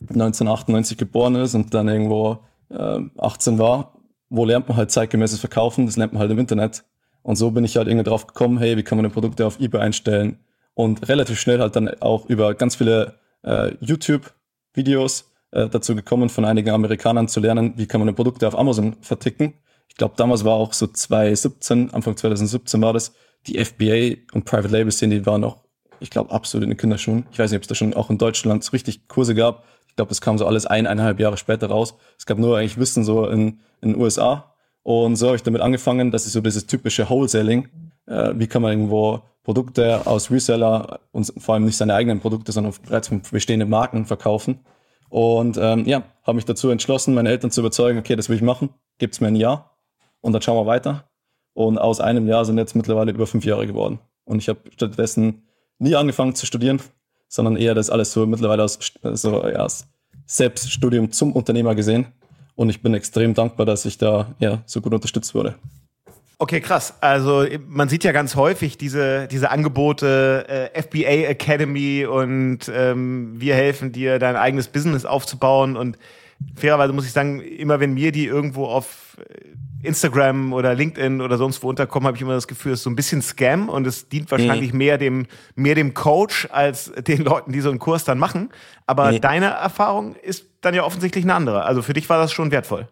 1998 0.00 0.96
geboren 0.96 1.34
ist 1.36 1.54
und 1.54 1.74
dann 1.74 1.88
irgendwo 1.88 2.38
äh, 2.70 3.00
18 3.18 3.58
war, 3.58 3.94
wo 4.30 4.44
lernt 4.44 4.68
man 4.68 4.76
halt 4.76 4.90
zeitgemäßes 4.90 5.40
Verkaufen? 5.40 5.86
Das 5.86 5.96
lernt 5.96 6.12
man 6.12 6.20
halt 6.20 6.30
im 6.30 6.38
Internet. 6.38 6.84
Und 7.22 7.36
so 7.36 7.50
bin 7.50 7.64
ich 7.64 7.76
halt 7.76 7.88
irgendwie 7.88 8.08
drauf 8.08 8.26
gekommen, 8.26 8.58
hey, 8.58 8.76
wie 8.76 8.82
kann 8.82 8.96
man 8.96 9.04
denn 9.04 9.12
Produkte 9.12 9.46
auf 9.46 9.60
eBay 9.60 9.80
einstellen? 9.80 10.38
Und 10.78 11.08
relativ 11.08 11.40
schnell 11.40 11.58
halt 11.58 11.74
dann 11.74 11.88
auch 12.00 12.26
über 12.26 12.54
ganz 12.54 12.76
viele 12.76 13.18
äh, 13.42 13.74
YouTube-Videos 13.80 15.28
äh, 15.50 15.68
dazu 15.68 15.96
gekommen, 15.96 16.28
von 16.28 16.44
einigen 16.44 16.70
Amerikanern 16.70 17.26
zu 17.26 17.40
lernen, 17.40 17.72
wie 17.74 17.86
kann 17.86 18.00
man 18.00 18.14
Produkte 18.14 18.46
auf 18.46 18.56
Amazon 18.56 18.94
verticken. 19.00 19.54
Ich 19.88 19.96
glaube, 19.96 20.14
damals 20.16 20.44
war 20.44 20.52
auch 20.52 20.72
so 20.72 20.86
2017, 20.86 21.92
Anfang 21.92 22.16
2017 22.16 22.80
war 22.80 22.92
das, 22.92 23.12
die 23.48 23.58
FBA 23.58 24.22
und 24.32 24.44
Private 24.44 24.68
Label 24.68 24.92
Szene, 24.92 25.16
die 25.16 25.26
waren 25.26 25.40
noch, 25.40 25.64
ich 25.98 26.10
glaube, 26.10 26.30
absolut 26.30 26.62
in 26.62 26.70
den 26.70 26.76
Kinderschuhen. 26.76 27.26
Ich 27.32 27.40
weiß 27.40 27.50
nicht, 27.50 27.58
ob 27.58 27.62
es 27.62 27.68
da 27.68 27.74
schon 27.74 27.94
auch 27.94 28.08
in 28.08 28.18
Deutschland 28.18 28.62
so 28.62 28.70
richtig 28.70 29.08
Kurse 29.08 29.34
gab. 29.34 29.64
Ich 29.88 29.96
glaube, 29.96 30.10
das 30.10 30.20
kam 30.20 30.38
so 30.38 30.46
alles 30.46 30.64
ein, 30.64 30.86
eineinhalb 30.86 31.18
Jahre 31.18 31.38
später 31.38 31.66
raus. 31.66 31.96
Es 32.16 32.24
gab 32.24 32.38
nur 32.38 32.56
eigentlich 32.56 32.78
Wissen 32.78 33.02
so 33.02 33.26
in, 33.26 33.58
in 33.80 33.94
den 33.94 34.00
USA 34.00 34.54
und 34.88 35.16
so 35.16 35.26
habe 35.26 35.36
ich 35.36 35.42
damit 35.42 35.60
angefangen, 35.60 36.12
dass 36.12 36.24
ich 36.24 36.32
so 36.32 36.40
dieses 36.40 36.66
typische 36.66 37.10
Wholesaling, 37.10 37.68
äh, 38.08 38.32
wie 38.36 38.46
kann 38.46 38.62
man 38.62 38.72
irgendwo 38.72 39.20
Produkte 39.42 40.06
aus 40.06 40.30
Reseller 40.30 41.00
und 41.12 41.32
vor 41.38 41.54
allem 41.54 41.64
nicht 41.64 41.76
seine 41.76 41.94
eigenen 41.94 42.20
Produkte, 42.20 42.52
sondern 42.52 42.74
bereits 42.84 43.08
von 43.08 43.22
bestehenden 43.30 43.70
Marken 43.70 44.04
verkaufen. 44.04 44.60
Und 45.08 45.56
ähm, 45.56 45.86
ja, 45.86 46.02
habe 46.24 46.36
mich 46.36 46.44
dazu 46.44 46.68
entschlossen, 46.70 47.14
meine 47.14 47.30
Eltern 47.30 47.50
zu 47.50 47.60
überzeugen, 47.60 47.98
okay, 47.98 48.14
das 48.14 48.28
will 48.28 48.36
ich 48.36 48.42
machen, 48.42 48.70
gibt's 48.98 49.20
mir 49.20 49.28
ein 49.28 49.36
Jahr 49.36 49.76
und 50.20 50.32
dann 50.32 50.42
schauen 50.42 50.56
wir 50.56 50.66
weiter. 50.66 51.08
Und 51.54 51.78
aus 51.78 52.00
einem 52.00 52.28
Jahr 52.28 52.44
sind 52.44 52.58
jetzt 52.58 52.76
mittlerweile 52.76 53.12
über 53.12 53.26
fünf 53.26 53.44
Jahre 53.44 53.66
geworden. 53.66 54.00
Und 54.24 54.38
ich 54.38 54.48
habe 54.48 54.60
stattdessen 54.74 55.48
nie 55.78 55.96
angefangen 55.96 56.34
zu 56.34 56.44
studieren, 56.44 56.80
sondern 57.28 57.56
eher 57.56 57.74
das 57.74 57.90
alles 57.90 58.12
so 58.12 58.26
mittlerweile 58.26 58.62
als, 58.62 58.78
so, 59.02 59.46
ja, 59.48 59.62
als 59.62 59.88
Selbststudium 60.26 61.10
zum 61.10 61.32
Unternehmer 61.32 61.74
gesehen 61.74 62.06
und 62.58 62.70
ich 62.70 62.82
bin 62.82 62.92
extrem 62.92 63.34
dankbar, 63.34 63.66
dass 63.66 63.84
ich 63.84 63.98
da 63.98 64.34
ja 64.40 64.62
so 64.66 64.80
gut 64.80 64.92
unterstützt 64.92 65.34
wurde. 65.34 65.54
Okay, 66.40 66.60
krass. 66.60 66.94
Also 67.00 67.44
man 67.66 67.88
sieht 67.88 68.04
ja 68.04 68.12
ganz 68.12 68.36
häufig 68.36 68.78
diese, 68.78 69.26
diese 69.26 69.50
Angebote, 69.50 70.70
äh, 70.72 70.82
FBA 70.82 71.28
Academy 71.30 72.06
und 72.06 72.70
ähm, 72.72 73.32
wir 73.40 73.56
helfen 73.56 73.90
dir, 73.90 74.20
dein 74.20 74.36
eigenes 74.36 74.68
Business 74.68 75.04
aufzubauen. 75.04 75.76
Und 75.76 75.98
fairerweise 76.54 76.92
muss 76.92 77.06
ich 77.06 77.12
sagen, 77.12 77.40
immer 77.40 77.80
wenn 77.80 77.94
mir 77.94 78.12
die 78.12 78.26
irgendwo 78.26 78.66
auf 78.66 79.16
äh, 79.18 79.86
Instagram 79.86 80.52
oder 80.52 80.76
LinkedIn 80.76 81.20
oder 81.20 81.38
sonst 81.38 81.60
wo 81.64 81.68
unterkommen, 81.68 82.06
habe 82.06 82.16
ich 82.16 82.22
immer 82.22 82.34
das 82.34 82.46
Gefühl, 82.46 82.72
es 82.72 82.80
ist 82.80 82.84
so 82.84 82.90
ein 82.90 82.96
bisschen 82.96 83.20
Scam 83.20 83.68
und 83.68 83.84
es 83.84 84.08
dient 84.08 84.30
wahrscheinlich 84.30 84.72
mhm. 84.72 84.78
mehr 84.78 84.98
dem 84.98 85.26
mehr 85.56 85.74
dem 85.74 85.92
Coach 85.94 86.48
als 86.52 86.92
den 86.92 87.24
Leuten, 87.24 87.50
die 87.50 87.60
so 87.60 87.70
einen 87.70 87.80
Kurs 87.80 88.04
dann 88.04 88.18
machen. 88.18 88.50
Aber 88.86 89.10
mhm. 89.10 89.20
deine 89.20 89.46
Erfahrung 89.46 90.14
ist 90.14 90.46
dann 90.60 90.74
ja 90.74 90.84
offensichtlich 90.84 91.24
eine 91.24 91.34
andere. 91.34 91.64
Also 91.64 91.82
für 91.82 91.94
dich 91.94 92.08
war 92.08 92.18
das 92.18 92.30
schon 92.30 92.52
wertvoll. 92.52 92.86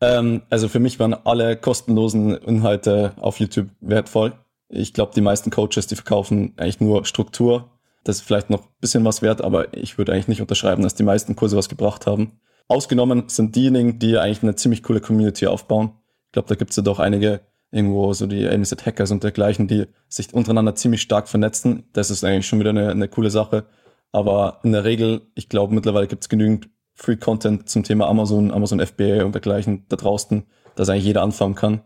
Ähm, 0.00 0.42
also 0.50 0.68
für 0.68 0.80
mich 0.80 0.98
waren 0.98 1.14
alle 1.14 1.56
kostenlosen 1.56 2.36
Inhalte 2.36 3.12
auf 3.16 3.40
YouTube 3.40 3.68
wertvoll. 3.80 4.32
Ich 4.68 4.92
glaube, 4.92 5.12
die 5.14 5.20
meisten 5.20 5.50
Coaches, 5.50 5.86
die 5.86 5.94
verkaufen 5.94 6.54
eigentlich 6.56 6.80
nur 6.80 7.04
Struktur. 7.04 7.70
Das 8.04 8.16
ist 8.16 8.22
vielleicht 8.22 8.50
noch 8.50 8.62
ein 8.62 8.74
bisschen 8.80 9.04
was 9.04 9.22
wert, 9.22 9.42
aber 9.42 9.74
ich 9.74 9.98
würde 9.98 10.12
eigentlich 10.12 10.28
nicht 10.28 10.40
unterschreiben, 10.40 10.82
dass 10.82 10.94
die 10.94 11.02
meisten 11.02 11.36
Kurse 11.36 11.56
was 11.56 11.68
gebracht 11.68 12.06
haben. 12.06 12.40
Ausgenommen 12.68 13.24
sind 13.28 13.54
diejenigen, 13.56 13.98
die 13.98 14.18
eigentlich 14.18 14.42
eine 14.42 14.56
ziemlich 14.56 14.82
coole 14.82 15.00
Community 15.00 15.46
aufbauen. 15.46 15.92
Ich 16.26 16.32
glaube, 16.32 16.48
da 16.48 16.56
gibt 16.56 16.70
es 16.70 16.76
ja 16.76 16.82
doch 16.82 16.98
einige 16.98 17.40
irgendwo, 17.70 18.12
so 18.12 18.26
die 18.26 18.48
AMZ 18.48 18.84
Hackers 18.84 19.10
und 19.10 19.24
dergleichen, 19.24 19.68
die 19.68 19.86
sich 20.08 20.32
untereinander 20.32 20.74
ziemlich 20.74 21.02
stark 21.02 21.28
vernetzen. 21.28 21.84
Das 21.92 22.10
ist 22.10 22.24
eigentlich 22.24 22.46
schon 22.46 22.58
wieder 22.60 22.70
eine, 22.70 22.90
eine 22.90 23.08
coole 23.08 23.30
Sache. 23.30 23.66
Aber 24.12 24.60
in 24.62 24.72
der 24.72 24.84
Regel, 24.84 25.22
ich 25.34 25.48
glaube, 25.48 25.74
mittlerweile 25.74 26.06
gibt 26.06 26.22
es 26.22 26.28
genügend 26.28 26.68
Free 26.96 27.16
Content 27.16 27.68
zum 27.68 27.84
Thema 27.84 28.08
Amazon, 28.08 28.50
Amazon 28.50 28.84
FBA 28.84 29.24
und 29.24 29.32
dergleichen 29.32 29.84
da 29.88 29.96
draußen, 29.96 30.44
dass 30.74 30.88
eigentlich 30.88 31.04
jeder 31.04 31.22
anfangen 31.22 31.54
kann. 31.54 31.82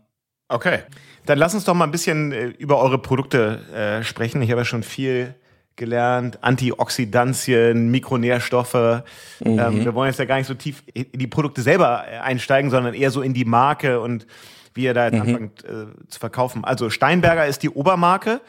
Okay. 0.47 0.79
Dann 1.25 1.37
lass 1.37 1.53
uns 1.53 1.65
doch 1.65 1.75
mal 1.75 1.85
ein 1.85 1.91
bisschen 1.91 2.31
äh, 2.31 2.47
über 2.47 2.79
eure 2.79 2.97
Produkte 2.97 3.59
äh, 3.73 4.03
sprechen. 4.03 4.41
Ich 4.41 4.49
habe 4.49 4.61
ja 4.61 4.65
schon 4.65 4.83
viel 4.83 5.35
gelernt, 5.75 6.39
Antioxidantien, 6.41 7.91
Mikronährstoffe. 7.91 9.03
Mhm. 9.43 9.59
Ähm, 9.59 9.85
wir 9.85 9.93
wollen 9.93 10.09
jetzt 10.09 10.19
ja 10.19 10.25
gar 10.25 10.37
nicht 10.37 10.47
so 10.47 10.53
tief 10.53 10.83
in 10.93 11.19
die 11.19 11.27
Produkte 11.27 11.61
selber 11.61 12.05
äh, 12.09 12.17
einsteigen, 12.17 12.71
sondern 12.71 12.93
eher 12.93 13.11
so 13.11 13.21
in 13.21 13.33
die 13.33 13.45
Marke 13.45 13.99
und 13.99 14.25
wie 14.73 14.83
ihr 14.83 14.93
da 14.93 15.05
jetzt 15.05 15.15
mhm. 15.15 15.21
anfangt 15.21 15.63
äh, 15.65 16.07
zu 16.07 16.19
verkaufen. 16.19 16.63
Also 16.63 16.89
Steinberger 16.89 17.45
ist 17.45 17.63
die 17.63 17.69
Obermarke. 17.69 18.41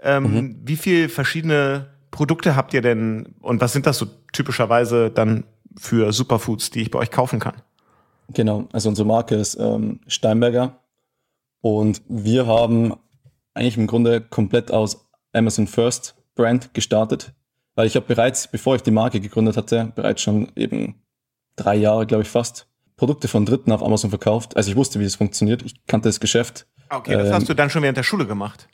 Ähm, 0.00 0.22
mhm. 0.22 0.56
Wie 0.64 0.76
viele 0.76 1.08
verschiedene 1.08 1.86
Produkte 2.10 2.56
habt 2.56 2.74
ihr 2.74 2.82
denn 2.82 3.34
und 3.40 3.60
was 3.60 3.72
sind 3.72 3.86
das 3.86 3.98
so 3.98 4.06
typischerweise 4.32 5.10
dann 5.10 5.44
für 5.78 6.12
Superfoods, 6.12 6.70
die 6.70 6.82
ich 6.82 6.90
bei 6.90 6.98
euch 6.98 7.10
kaufen 7.10 7.40
kann? 7.40 7.62
Genau, 8.32 8.68
also 8.72 8.88
unsere 8.88 9.08
Marke 9.08 9.36
ist 9.36 9.56
ähm, 9.58 10.00
Steinberger 10.06 10.78
und 11.60 12.02
wir 12.08 12.46
haben 12.46 12.94
eigentlich 13.54 13.76
im 13.76 13.86
Grunde 13.86 14.20
komplett 14.20 14.70
aus 14.70 15.06
Amazon 15.32 15.66
First 15.66 16.14
Brand 16.34 16.74
gestartet, 16.74 17.32
weil 17.74 17.86
ich 17.86 17.96
habe 17.96 18.06
bereits, 18.06 18.48
bevor 18.50 18.76
ich 18.76 18.82
die 18.82 18.90
Marke 18.90 19.20
gegründet 19.20 19.56
hatte, 19.56 19.92
bereits 19.94 20.22
schon 20.22 20.52
eben 20.56 21.02
drei 21.56 21.76
Jahre, 21.76 22.06
glaube 22.06 22.22
ich 22.22 22.28
fast, 22.28 22.68
Produkte 22.96 23.28
von 23.28 23.46
Dritten 23.46 23.72
auf 23.72 23.82
Amazon 23.82 24.10
verkauft. 24.10 24.56
Also 24.56 24.70
ich 24.70 24.76
wusste, 24.76 25.00
wie 25.00 25.04
es 25.04 25.14
funktioniert. 25.14 25.62
Ich 25.62 25.86
kannte 25.86 26.08
das 26.08 26.20
Geschäft. 26.20 26.66
Okay, 26.90 27.14
das 27.14 27.28
ähm, 27.28 27.34
hast 27.34 27.48
du 27.48 27.54
dann 27.54 27.70
schon 27.70 27.82
während 27.82 27.96
der 27.96 28.02
Schule 28.02 28.26
gemacht? 28.26 28.68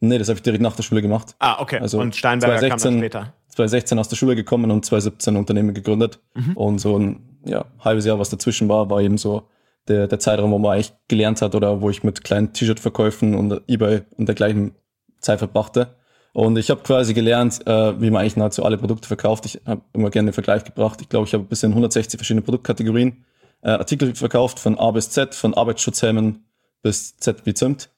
Nee, 0.00 0.18
das 0.18 0.28
habe 0.28 0.36
ich 0.36 0.42
direkt 0.42 0.62
nach 0.62 0.76
der 0.76 0.82
Schule 0.82 1.02
gemacht. 1.02 1.34
Ah, 1.38 1.60
okay. 1.60 1.78
Also 1.78 2.00
und 2.00 2.14
Steinberger 2.14 2.58
2016, 2.58 2.70
kam 2.70 2.92
dann 2.92 3.00
später. 3.00 3.32
2016 3.48 3.98
aus 3.98 4.08
der 4.08 4.16
Schule 4.16 4.36
gekommen 4.36 4.70
und 4.70 4.84
2017 4.84 5.34
ein 5.34 5.38
Unternehmen 5.38 5.74
gegründet. 5.74 6.20
Mhm. 6.34 6.56
Und 6.56 6.78
so 6.78 6.98
ein 6.98 7.38
ja, 7.44 7.64
halbes 7.80 8.04
Jahr, 8.04 8.18
was 8.18 8.28
dazwischen 8.28 8.68
war, 8.68 8.90
war 8.90 9.00
eben 9.00 9.16
so 9.16 9.48
der, 9.88 10.06
der 10.08 10.18
Zeitraum, 10.18 10.50
wo 10.50 10.58
man 10.58 10.72
eigentlich 10.72 10.92
gelernt 11.08 11.40
hat 11.40 11.54
oder 11.54 11.80
wo 11.80 11.88
ich 11.90 12.04
mit 12.04 12.24
kleinen 12.24 12.52
T-Shirt-Verkäufen 12.52 13.34
und 13.34 13.62
Ebay 13.66 14.02
und 14.16 14.26
dergleichen 14.26 14.74
Zeit 15.20 15.38
verbrachte. 15.38 15.96
Und 16.32 16.58
ich 16.58 16.68
habe 16.68 16.82
quasi 16.82 17.14
gelernt, 17.14 17.66
äh, 17.66 17.98
wie 17.98 18.10
man 18.10 18.20
eigentlich 18.20 18.36
nahezu 18.36 18.62
alle 18.62 18.76
Produkte 18.76 19.08
verkauft. 19.08 19.46
Ich 19.46 19.60
habe 19.64 19.80
immer 19.94 20.10
gerne 20.10 20.28
den 20.30 20.34
Vergleich 20.34 20.64
gebracht. 20.64 21.00
Ich 21.00 21.08
glaube, 21.08 21.26
ich 21.26 21.32
habe 21.32 21.44
bis 21.44 21.62
in 21.62 21.70
160 21.70 22.18
verschiedene 22.18 22.42
Produktkategorien 22.42 23.24
äh, 23.62 23.70
Artikel 23.70 24.14
verkauft, 24.14 24.60
von 24.60 24.78
A 24.78 24.90
bis 24.90 25.08
Z, 25.08 25.34
von 25.34 25.54
Arbeitsschutzhelmen 25.54 26.44
bis 26.82 27.16
Z 27.16 27.46
wie 27.46 27.54
Zimt. 27.54 27.88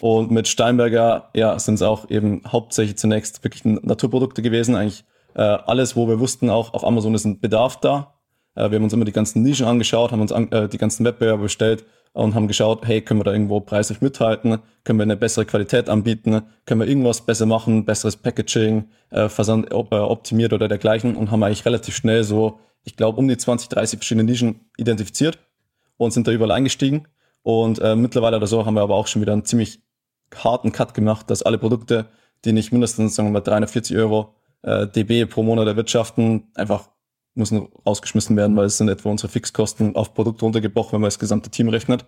Und 0.00 0.30
mit 0.30 0.48
Steinberger, 0.48 1.30
ja, 1.34 1.58
sind 1.58 1.74
es 1.74 1.82
auch 1.82 2.08
eben 2.10 2.42
hauptsächlich 2.46 2.96
zunächst 2.96 3.42
wirklich 3.44 3.64
Naturprodukte 3.64 4.42
gewesen. 4.42 4.76
Eigentlich 4.76 5.04
äh, 5.34 5.42
alles, 5.42 5.96
wo 5.96 6.08
wir 6.08 6.20
wussten, 6.20 6.50
auch 6.50 6.74
auf 6.74 6.84
Amazon 6.84 7.14
ist 7.14 7.24
ein 7.24 7.40
Bedarf 7.40 7.80
da. 7.80 8.14
Äh, 8.54 8.70
wir 8.70 8.76
haben 8.76 8.84
uns 8.84 8.92
immer 8.92 9.04
die 9.04 9.12
ganzen 9.12 9.42
Nischen 9.42 9.66
angeschaut, 9.66 10.12
haben 10.12 10.20
uns 10.20 10.32
an, 10.32 10.50
äh, 10.52 10.68
die 10.68 10.78
ganzen 10.78 11.04
Wettbewerber 11.04 11.42
bestellt 11.42 11.84
und 12.12 12.34
haben 12.34 12.46
geschaut, 12.46 12.86
hey, 12.86 13.00
können 13.00 13.20
wir 13.20 13.24
da 13.24 13.32
irgendwo 13.32 13.60
preislich 13.60 14.00
mithalten? 14.00 14.58
Können 14.84 14.98
wir 14.98 15.04
eine 15.04 15.16
bessere 15.16 15.46
Qualität 15.46 15.88
anbieten? 15.88 16.42
Können 16.66 16.80
wir 16.80 16.86
irgendwas 16.88 17.22
besser 17.22 17.46
machen? 17.46 17.84
Besseres 17.84 18.16
Packaging, 18.16 18.88
äh, 19.10 19.28
Versand 19.28 19.70
äh, 19.70 19.74
optimiert 19.74 20.52
oder 20.52 20.68
dergleichen? 20.68 21.16
Und 21.16 21.30
haben 21.30 21.42
eigentlich 21.42 21.64
relativ 21.64 21.96
schnell 21.96 22.22
so, 22.24 22.60
ich 22.84 22.96
glaube, 22.96 23.18
um 23.18 23.28
die 23.28 23.36
20, 23.36 23.68
30 23.70 23.98
verschiedene 23.98 24.24
Nischen 24.24 24.60
identifiziert 24.76 25.38
und 25.96 26.12
sind 26.12 26.26
da 26.26 26.32
überall 26.32 26.50
eingestiegen. 26.50 27.06
Und 27.42 27.80
äh, 27.80 27.96
mittlerweile 27.96 28.36
oder 28.36 28.46
so 28.46 28.64
haben 28.64 28.74
wir 28.74 28.82
aber 28.82 28.94
auch 28.94 29.06
schon 29.06 29.22
wieder 29.22 29.32
einen 29.32 29.44
ziemlich 29.44 29.82
harten 30.34 30.72
Cut 30.72 30.94
gemacht, 30.94 31.30
dass 31.30 31.42
alle 31.42 31.58
Produkte, 31.58 32.06
die 32.44 32.52
nicht 32.52 32.72
mindestens, 32.72 33.14
sagen 33.14 33.28
wir 33.28 33.32
mal, 33.32 33.40
340 33.40 33.96
Euro 33.96 34.34
äh, 34.62 34.86
dB 34.86 35.26
pro 35.26 35.42
Monat 35.42 35.66
erwirtschaften, 35.66 36.50
einfach 36.54 36.88
müssen 37.34 37.68
rausgeschmissen 37.86 38.36
werden, 38.36 38.56
weil 38.56 38.66
es 38.66 38.78
sind 38.78 38.88
etwa 38.88 39.10
unsere 39.10 39.30
Fixkosten 39.30 39.96
auf 39.96 40.14
Produkt 40.14 40.42
runtergebrochen, 40.42 40.92
wenn 40.92 41.00
man 41.00 41.08
das 41.08 41.18
gesamte 41.18 41.50
Team 41.50 41.68
rechnet. 41.68 42.04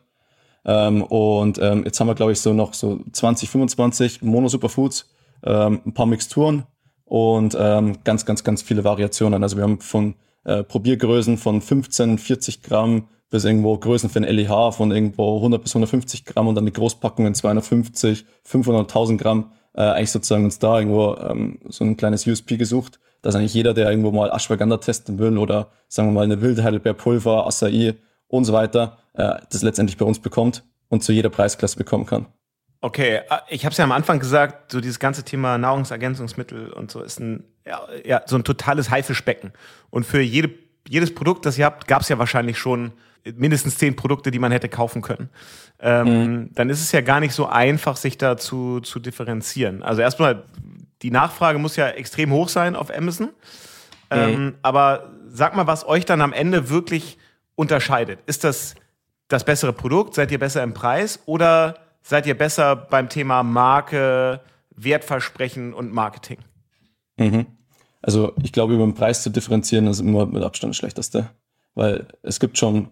Ähm, 0.65 1.03
und 1.03 1.59
ähm, 1.61 1.85
jetzt 1.85 2.01
haben 2.01 2.09
wir, 2.09 2.15
glaube 2.15 2.33
ich, 2.33 2.41
so 2.41 2.53
noch 2.53 2.75
so 2.75 3.01
20, 3.13 3.49
25 3.49 4.23
Mono-Superfoods, 4.23 5.11
ähm, 5.45 5.81
ein 5.85 5.95
paar 5.95 6.07
Mixturen 6.07 6.67
und 7.05 7.57
ähm, 7.59 7.99
ganz, 8.05 8.25
ganz, 8.25 8.45
ganz 8.45 8.63
viele 8.63 8.85
Variationen. 8.85 9.43
Also 9.43 9.57
wir 9.57 9.65
haben 9.65 9.81
von 9.81 10.15
äh, 10.45 10.63
Probiergrößen 10.63 11.39
von 11.39 11.61
15, 11.61 12.19
40 12.19 12.63
Gramm 12.63 13.09
bis 13.35 13.45
irgendwo 13.45 13.77
Größen 13.77 14.11
für 14.11 14.21
ein 14.21 14.23
LEH 14.23 14.71
von 14.71 14.93
irgendwo 14.93 15.39
100 15.39 15.61
bis 15.61 15.73
150 15.73 16.25
Gramm 16.25 16.47
und 16.47 16.55
dann 16.55 16.67
die 16.67 16.73
Großpackungen 16.73 17.35
250, 17.35 18.27
500, 18.45 18.83
1000 18.83 19.21
Gramm 19.21 19.51
äh, 19.75 19.83
eigentlich 19.83 20.13
sozusagen 20.13 20.45
uns 20.45 20.61
da 20.61 20.79
irgendwo 20.79 21.17
ähm, 21.17 21.59
so 21.69 21.83
ein 21.83 21.97
kleines 21.97 22.29
USP 22.29 22.57
gesucht, 22.57 23.01
dass 23.23 23.35
eigentlich 23.35 23.53
jeder, 23.53 23.75
der 23.75 23.91
irgendwo 23.91 24.13
mal 24.13 24.31
Ashwagandha 24.31 24.77
testen 24.77 25.19
will 25.19 25.37
oder 25.37 25.73
sagen 25.89 26.11
wir 26.11 26.13
mal 26.13 26.23
eine 26.23 26.43
wilde 26.43 26.63
Heidelbeerpulver, 26.63 27.45
Acai 27.45 27.97
und 28.29 28.45
so 28.45 28.53
weiter, 28.53 28.99
äh, 29.15 29.35
das 29.51 29.63
letztendlich 29.63 29.97
bei 29.99 30.05
uns 30.05 30.21
bekommt 30.21 30.63
und 30.89 31.03
zu 31.03 31.11
jeder 31.11 31.29
Preisklasse 31.29 31.77
bekommen 31.77 32.07
kann. 32.07 32.27
Okay, 32.83 33.17
äh, 33.17 33.23
ich 33.49 33.65
habe 33.65 33.73
es 33.73 33.79
ja 33.79 33.85
am 33.85 33.91
Anfang 33.91 34.21
gesagt, 34.21 34.71
so 34.71 34.81
dieses 34.81 35.01
ganze 35.01 35.25
Thema 35.25 35.59
Nahrungsergänzungsmittel 35.59 36.73
und 36.73 36.93
so 36.93 37.03
ist 37.03 37.19
ein 37.19 37.43
ja, 37.67 37.81
ja 38.05 38.23
so 38.27 38.37
ein 38.37 38.45
totales 38.45 38.91
Haifischbecken. 38.91 39.53
Und 39.91 40.07
für 40.07 40.21
jede, 40.21 40.51
jedes 40.87 41.13
Produkt, 41.13 41.47
das 41.47 41.59
ihr 41.59 41.65
habt, 41.65 41.89
gab 41.89 42.03
es 42.03 42.09
ja 42.09 42.19
wahrscheinlich 42.21 42.59
schon 42.59 42.93
mindestens 43.37 43.79
zehn 43.79 43.97
Produkte, 43.97 44.31
die 44.31 44.39
man 44.39 44.53
hätte 44.53 44.69
kaufen 44.69 45.03
können. 45.03 45.31
Ähm, 45.81 46.07
mhm. 46.07 46.55
Dann 46.55 46.71
ist 46.71 46.81
es 46.81 46.93
ja 46.93 47.01
gar 47.01 47.21
nicht 47.21 47.35
so 47.35 47.47
einfach, 47.47 47.97
sich 47.97 48.19
da 48.19 48.37
zu, 48.37 48.81
zu 48.81 48.99
differenzieren. 49.01 49.83
Also 49.83 50.03
erstmal, 50.03 50.45
die 51.03 51.11
Nachfrage 51.11 51.59
muss 51.59 51.77
ja 51.77 51.89
extrem 51.89 52.33
hoch 52.33 52.49
sein 52.49 52.77
auf 52.77 52.95
Amazon. 52.95 53.31
Ähm, 54.11 54.45
mhm. 54.45 54.55
Aber 54.63 55.11
sag 55.29 55.57
mal, 55.57 55.67
was 55.67 55.87
euch 55.87 56.05
dann 56.05 56.21
am 56.21 56.33
Ende 56.33 56.69
wirklich 56.69 57.19
unterscheidet. 57.57 58.21
Ist 58.27 58.45
das 58.45 58.75
das 59.29 59.45
bessere 59.45 59.73
Produkt? 59.73 60.15
Seid 60.15 60.31
ihr 60.31 60.39
besser 60.39 60.63
im 60.63 60.75
Preis? 60.75 61.21
Oder 61.27 61.77
seid 62.03 62.27
ihr 62.27 62.37
besser 62.37 62.77
beim 62.77 63.09
Thema 63.09 63.43
Marke, 63.43 64.41
Wertversprechen 64.77 65.73
und 65.73 65.93
Marketing? 65.93 66.39
Mhm. 67.17 67.47
Also 68.03 68.35
ich 68.43 68.53
glaube, 68.53 68.75
über 68.75 68.85
den 68.85 68.95
Preis 68.95 69.23
zu 69.23 69.31
differenzieren 69.31 69.87
ist 69.87 70.01
immer 70.01 70.27
mit 70.27 70.43
Abstand 70.43 70.73
das 70.73 70.77
Schlechteste. 70.77 71.31
Weil 71.75 72.07
es 72.23 72.39
gibt 72.39 72.59
schon 72.59 72.91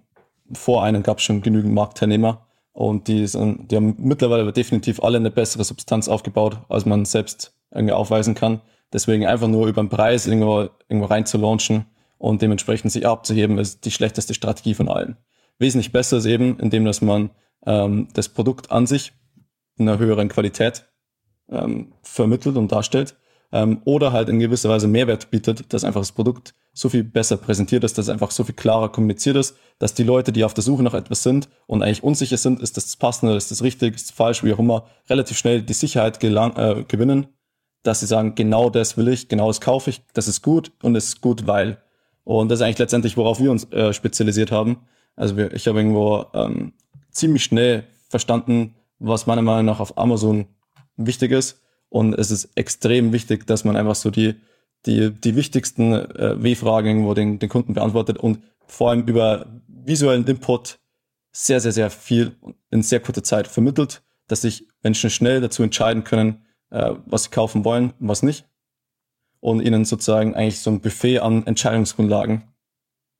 vor 0.54 0.84
einem 0.84 1.02
gab 1.02 1.18
es 1.18 1.24
schon 1.24 1.42
genügend 1.42 1.74
Marktteilnehmer 1.74 2.46
und 2.72 3.08
die, 3.08 3.26
sind, 3.26 3.70
die 3.70 3.76
haben 3.76 3.94
mittlerweile 3.98 4.42
aber 4.42 4.52
definitiv 4.52 5.02
alle 5.02 5.18
eine 5.18 5.30
bessere 5.30 5.64
Substanz 5.64 6.08
aufgebaut, 6.08 6.58
als 6.68 6.86
man 6.86 7.04
selbst 7.04 7.54
irgendwie 7.70 7.92
aufweisen 7.92 8.34
kann. 8.34 8.60
Deswegen 8.92 9.26
einfach 9.26 9.48
nur 9.48 9.66
über 9.66 9.82
den 9.82 9.88
Preis 9.88 10.26
irgendwo, 10.26 10.68
irgendwo 10.88 11.06
rein 11.06 11.26
zu 11.26 11.38
launchen 11.38 11.86
und 12.18 12.42
dementsprechend 12.42 12.92
sich 12.92 13.06
abzuheben, 13.06 13.58
ist 13.58 13.84
die 13.84 13.90
schlechteste 13.90 14.34
Strategie 14.34 14.74
von 14.74 14.88
allen. 14.88 15.16
Wesentlich 15.58 15.92
besser 15.92 16.18
ist 16.18 16.26
eben, 16.26 16.58
indem 16.60 16.84
dass 16.84 17.00
man 17.00 17.30
ähm, 17.66 18.08
das 18.14 18.28
Produkt 18.28 18.70
an 18.70 18.86
sich 18.86 19.12
in 19.76 19.88
einer 19.88 19.98
höheren 19.98 20.28
Qualität 20.28 20.86
ähm, 21.50 21.92
vermittelt 22.02 22.56
und 22.56 22.72
darstellt 22.72 23.16
ähm, 23.52 23.82
oder 23.84 24.12
halt 24.12 24.28
in 24.28 24.38
gewisser 24.38 24.68
Weise 24.68 24.88
Mehrwert 24.88 25.30
bietet, 25.30 25.72
dass 25.72 25.84
einfach 25.84 26.00
das 26.00 26.12
Produkt 26.12 26.54
so 26.74 26.88
viel 26.88 27.04
besser 27.04 27.36
präsentiert 27.36 27.84
ist, 27.84 27.98
dass 27.98 28.08
einfach 28.08 28.30
so 28.30 28.44
viel 28.44 28.54
klarer 28.54 28.90
kommuniziert 28.90 29.36
ist, 29.36 29.56
dass 29.78 29.94
die 29.94 30.04
Leute, 30.04 30.32
die 30.32 30.44
auf 30.44 30.54
der 30.54 30.64
Suche 30.64 30.82
nach 30.82 30.94
etwas 30.94 31.22
sind 31.22 31.48
und 31.66 31.82
eigentlich 31.82 32.02
unsicher 32.02 32.38
sind, 32.38 32.60
ist 32.60 32.76
das 32.76 32.84
das 32.84 32.96
Passende, 32.96 33.36
ist 33.36 33.50
das 33.50 33.62
richtig, 33.62 33.94
ist 33.94 34.10
das 34.10 34.16
falsch, 34.16 34.42
wie 34.42 34.54
auch 34.54 34.58
immer, 34.58 34.86
relativ 35.10 35.36
schnell 35.36 35.62
die 35.62 35.74
Sicherheit 35.74 36.18
gelang, 36.18 36.56
äh, 36.56 36.84
gewinnen, 36.88 37.26
dass 37.82 38.00
sie 38.00 38.06
sagen, 38.06 38.34
genau 38.34 38.70
das 38.70 38.96
will 38.96 39.08
ich, 39.08 39.28
genau 39.28 39.48
das 39.48 39.60
kaufe 39.60 39.90
ich, 39.90 40.02
das 40.14 40.28
ist 40.28 40.42
gut 40.42 40.72
und 40.82 40.96
es 40.96 41.08
ist 41.08 41.20
gut, 41.20 41.46
weil. 41.46 41.82
Und 42.24 42.48
das 42.48 42.60
ist 42.60 42.62
eigentlich 42.62 42.78
letztendlich, 42.78 43.16
worauf 43.16 43.40
wir 43.40 43.50
uns 43.50 43.64
äh, 43.72 43.92
spezialisiert 43.92 44.52
haben. 44.52 44.78
Also 45.16 45.36
wir, 45.36 45.52
ich 45.52 45.66
habe 45.66 45.78
irgendwo 45.78 46.24
ähm, 46.32 46.72
ziemlich 47.10 47.44
schnell 47.44 47.84
verstanden, 48.08 48.76
was 48.98 49.26
meiner 49.26 49.42
Meinung 49.42 49.66
nach 49.66 49.80
auf 49.80 49.98
Amazon 49.98 50.46
wichtig 50.96 51.32
ist 51.32 51.60
und 51.88 52.14
es 52.14 52.30
ist 52.30 52.50
extrem 52.54 53.12
wichtig, 53.12 53.46
dass 53.46 53.64
man 53.64 53.76
einfach 53.76 53.94
so 53.94 54.10
die, 54.10 54.36
die, 54.86 55.12
die 55.12 55.36
wichtigsten 55.36 55.92
äh, 55.92 56.42
W-Fragen 56.42 56.88
irgendwo 56.88 57.14
den, 57.14 57.38
den 57.38 57.48
Kunden 57.48 57.74
beantwortet 57.74 58.18
und 58.18 58.40
vor 58.66 58.90
allem 58.90 59.06
über 59.06 59.46
visuellen 59.68 60.26
Input 60.26 60.78
sehr, 61.32 61.60
sehr, 61.60 61.72
sehr 61.72 61.90
viel 61.90 62.36
in 62.70 62.82
sehr 62.82 63.00
kurzer 63.00 63.22
Zeit 63.22 63.48
vermittelt, 63.48 64.02
dass 64.28 64.42
sich 64.42 64.66
Menschen 64.82 65.10
schnell 65.10 65.40
dazu 65.40 65.62
entscheiden 65.62 66.04
können, 66.04 66.44
äh, 66.70 66.92
was 67.06 67.24
sie 67.24 67.30
kaufen 67.30 67.64
wollen 67.64 67.92
und 67.98 68.08
was 68.08 68.22
nicht. 68.22 68.46
Und 69.40 69.60
ihnen 69.60 69.84
sozusagen 69.84 70.34
eigentlich 70.34 70.60
so 70.60 70.70
ein 70.70 70.80
Buffet 70.80 71.18
an 71.18 71.46
Entscheidungsgrundlagen 71.46 72.44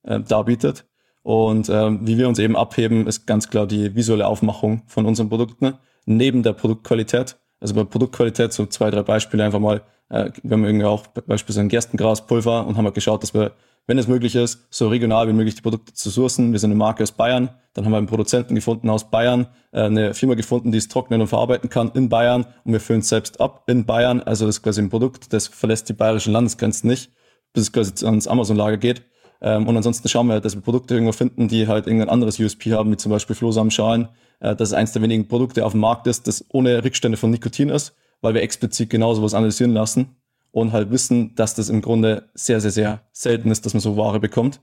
äh, 0.04 0.20
darbietet. 0.20 0.86
Und 1.22 1.68
äh, 1.68 2.06
wie 2.06 2.18
wir 2.18 2.28
uns 2.28 2.38
eben 2.38 2.56
abheben, 2.56 3.06
ist 3.06 3.26
ganz 3.26 3.48
klar 3.48 3.66
die 3.66 3.94
visuelle 3.94 4.26
Aufmachung 4.26 4.82
von 4.86 5.06
unseren 5.06 5.28
Produkten 5.28 5.74
neben 6.04 6.42
der 6.42 6.52
Produktqualität. 6.52 7.38
Also 7.60 7.74
bei 7.74 7.84
Produktqualität 7.84 8.52
so 8.52 8.66
zwei, 8.66 8.90
drei 8.90 9.02
Beispiele 9.02 9.44
einfach 9.44 9.60
mal. 9.60 9.82
Äh, 10.12 10.30
wir 10.42 10.52
haben 10.52 10.64
irgendwie 10.64 10.84
auch 10.84 11.06
beispielsweise 11.08 11.62
ein 11.62 11.68
Gerstengraspulver 11.68 12.66
und 12.66 12.76
haben 12.76 12.84
halt 12.84 12.94
geschaut, 12.94 13.22
dass 13.22 13.34
wir, 13.34 13.52
wenn 13.86 13.98
es 13.98 14.06
möglich 14.06 14.36
ist, 14.36 14.66
so 14.70 14.88
regional 14.88 15.26
wie 15.26 15.32
möglich 15.32 15.56
die 15.56 15.62
Produkte 15.62 15.94
zu 15.94 16.10
sourcen. 16.10 16.52
Wir 16.52 16.58
sind 16.58 16.70
eine 16.70 16.78
Marke 16.78 17.02
aus 17.02 17.12
Bayern. 17.12 17.48
Dann 17.72 17.86
haben 17.86 17.92
wir 17.92 17.98
einen 17.98 18.06
Produzenten 18.06 18.54
gefunden 18.54 18.90
aus 18.90 19.10
Bayern, 19.10 19.46
äh, 19.72 19.80
eine 19.80 20.14
Firma 20.14 20.34
gefunden, 20.34 20.70
die 20.70 20.78
es 20.78 20.88
trocknen 20.88 21.22
und 21.22 21.28
verarbeiten 21.28 21.70
kann 21.70 21.90
in 21.94 22.10
Bayern 22.10 22.46
und 22.64 22.72
wir 22.72 22.80
füllen 22.80 23.00
es 23.00 23.08
selbst 23.08 23.40
ab 23.40 23.64
in 23.66 23.86
Bayern. 23.86 24.20
Also 24.20 24.44
das 24.46 24.56
ist 24.56 24.62
quasi 24.62 24.82
ein 24.82 24.90
Produkt, 24.90 25.32
das 25.32 25.48
verlässt 25.48 25.88
die 25.88 25.94
bayerischen 25.94 26.34
Landesgrenzen 26.34 26.88
nicht, 26.88 27.10
bis 27.54 27.64
es 27.64 27.72
quasi 27.72 28.04
ans 28.04 28.28
Amazon-Lager 28.28 28.76
geht. 28.76 29.02
Ähm, 29.40 29.66
und 29.66 29.76
ansonsten 29.76 30.08
schauen 30.08 30.26
wir, 30.26 30.40
dass 30.40 30.54
wir 30.54 30.60
Produkte 30.60 30.94
irgendwo 30.94 31.12
finden, 31.12 31.48
die 31.48 31.66
halt 31.66 31.86
irgendein 31.86 32.10
anderes 32.10 32.38
USP 32.38 32.74
haben, 32.74 32.92
wie 32.92 32.98
zum 32.98 33.10
Beispiel 33.10 33.34
Flohsamenschalen, 33.34 34.08
äh, 34.40 34.54
dass 34.54 34.68
es 34.68 34.74
eines 34.74 34.92
der 34.92 35.00
wenigen 35.00 35.26
Produkte 35.26 35.64
auf 35.64 35.72
dem 35.72 35.80
Markt 35.80 36.06
ist, 36.06 36.28
das 36.28 36.44
ohne 36.50 36.84
Rückstände 36.84 37.16
von 37.16 37.30
Nikotin 37.30 37.70
ist, 37.70 37.94
weil 38.22 38.32
wir 38.32 38.42
explizit 38.42 38.88
genau 38.88 39.12
sowas 39.12 39.34
analysieren 39.34 39.74
lassen 39.74 40.16
und 40.52 40.72
halt 40.72 40.90
wissen, 40.90 41.34
dass 41.34 41.54
das 41.54 41.68
im 41.68 41.82
Grunde 41.82 42.30
sehr, 42.34 42.60
sehr, 42.60 42.70
sehr 42.70 43.02
selten 43.12 43.50
ist, 43.50 43.66
dass 43.66 43.74
man 43.74 43.80
so 43.80 43.96
Ware 43.96 44.20
bekommt 44.20 44.60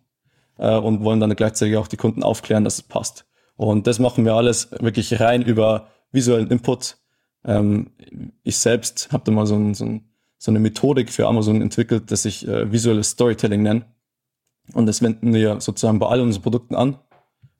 äh, 0.57 0.75
und 0.75 1.03
wollen 1.03 1.19
dann 1.19 1.35
gleichzeitig 1.35 1.77
auch 1.77 1.87
die 1.87 1.97
Kunden 1.97 2.23
aufklären, 2.23 2.63
dass 2.63 2.75
es 2.75 2.83
passt. 2.83 3.25
Und 3.55 3.87
das 3.87 3.99
machen 3.99 4.25
wir 4.25 4.35
alles 4.35 4.71
wirklich 4.79 5.19
rein 5.19 5.41
über 5.41 5.87
visuellen 6.11 6.49
Input. 6.49 6.97
Ähm, 7.43 7.91
ich 8.43 8.57
selbst 8.57 9.11
habe 9.11 9.23
da 9.25 9.31
mal 9.31 9.45
so, 9.45 9.55
ein, 9.55 9.73
so, 9.73 9.85
ein, 9.85 10.09
so, 10.37 10.51
eine 10.51 10.59
Methodik 10.59 11.11
für 11.11 11.27
Amazon 11.27 11.61
entwickelt, 11.61 12.11
das 12.11 12.25
ich 12.25 12.47
äh, 12.47 12.71
visuelles 12.71 13.11
Storytelling 13.11 13.61
nenne. 13.61 13.85
Und 14.73 14.85
das 14.85 15.01
wenden 15.01 15.33
wir 15.33 15.59
sozusagen 15.59 15.99
bei 15.99 16.07
all 16.07 16.21
unseren 16.21 16.43
Produkten 16.43 16.75
an. 16.75 16.99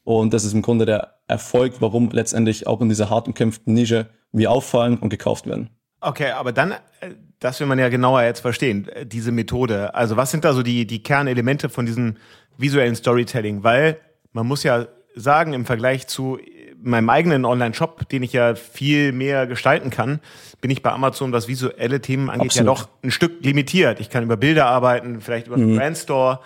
Und 0.04 0.34
das 0.34 0.46
ist 0.46 0.54
im 0.54 0.62
Grunde 0.62 0.86
der 0.86 1.20
Erfolg, 1.28 1.82
warum 1.82 2.10
letztendlich 2.12 2.68
auch 2.68 2.82
in 2.82 2.90
dieser 2.90 3.10
hart 3.10 3.28
umkämpften 3.28 3.74
Nische 3.74 4.10
wir 4.32 4.52
auffallen 4.52 4.98
und 4.98 5.10
gekauft 5.10 5.48
werden. 5.48 5.70
Okay, 6.02 6.32
aber 6.32 6.52
dann, 6.52 6.72
äh, 6.72 7.12
das 7.40 7.60
will 7.60 7.68
man 7.68 7.80
ja 7.80 7.90
genauer 7.90 8.24
jetzt 8.24 8.40
verstehen, 8.40 8.88
äh, 8.90 9.06
diese 9.06 9.32
Methode. 9.32 9.94
Also 9.96 10.18
was 10.18 10.32
sind 10.32 10.46
da 10.46 10.54
so 10.54 10.64
die, 10.64 10.88
die 10.88 11.04
Kernelemente 11.04 11.70
von 11.70 11.86
diesem 11.86 12.18
visuellen 12.58 12.96
Storytelling? 12.96 13.64
Weil 13.64 14.00
man 14.32 14.48
muss 14.48 14.64
ja 14.64 14.88
sagen, 15.16 15.54
im 15.54 15.66
Vergleich 15.66 16.08
zu 16.08 16.40
meinem 16.82 17.10
eigenen 17.10 17.46
Online-Shop, 17.46 18.08
den 18.10 18.24
ich 18.24 18.34
ja 18.34 18.56
viel 18.56 19.12
mehr 19.12 19.48
gestalten 19.48 19.90
kann, 19.90 20.20
bin 20.62 20.72
ich 20.72 20.82
bei 20.82 20.92
Amazon, 20.92 21.32
was 21.32 21.48
visuelle 21.48 22.02
Themen 22.02 22.30
angeht, 22.30 22.52
Absolut. 22.52 22.78
ja 22.78 22.84
doch 22.84 22.90
ein 23.04 23.12
Stück 23.12 23.44
limitiert. 23.44 24.00
Ich 24.00 24.10
kann 24.10 24.24
über 24.24 24.38
Bilder 24.38 24.68
arbeiten, 24.68 25.22
vielleicht 25.22 25.48
über 25.48 25.58
einen 25.58 25.74
mhm. 25.74 25.78
Brandstore, 25.78 26.40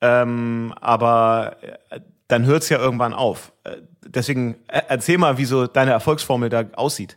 ähm, 0.00 0.74
aber 0.80 1.56
äh, 1.90 2.00
dann 2.28 2.44
hört 2.46 2.64
es 2.64 2.68
ja 2.68 2.78
irgendwann 2.78 3.14
auf. 3.14 3.52
Äh, 3.64 3.76
deswegen 4.04 4.56
erzähl 4.66 5.18
mal, 5.18 5.38
wie 5.38 5.44
so 5.44 5.66
deine 5.66 5.92
Erfolgsformel 5.92 6.48
da 6.48 6.64
aussieht. 6.74 7.16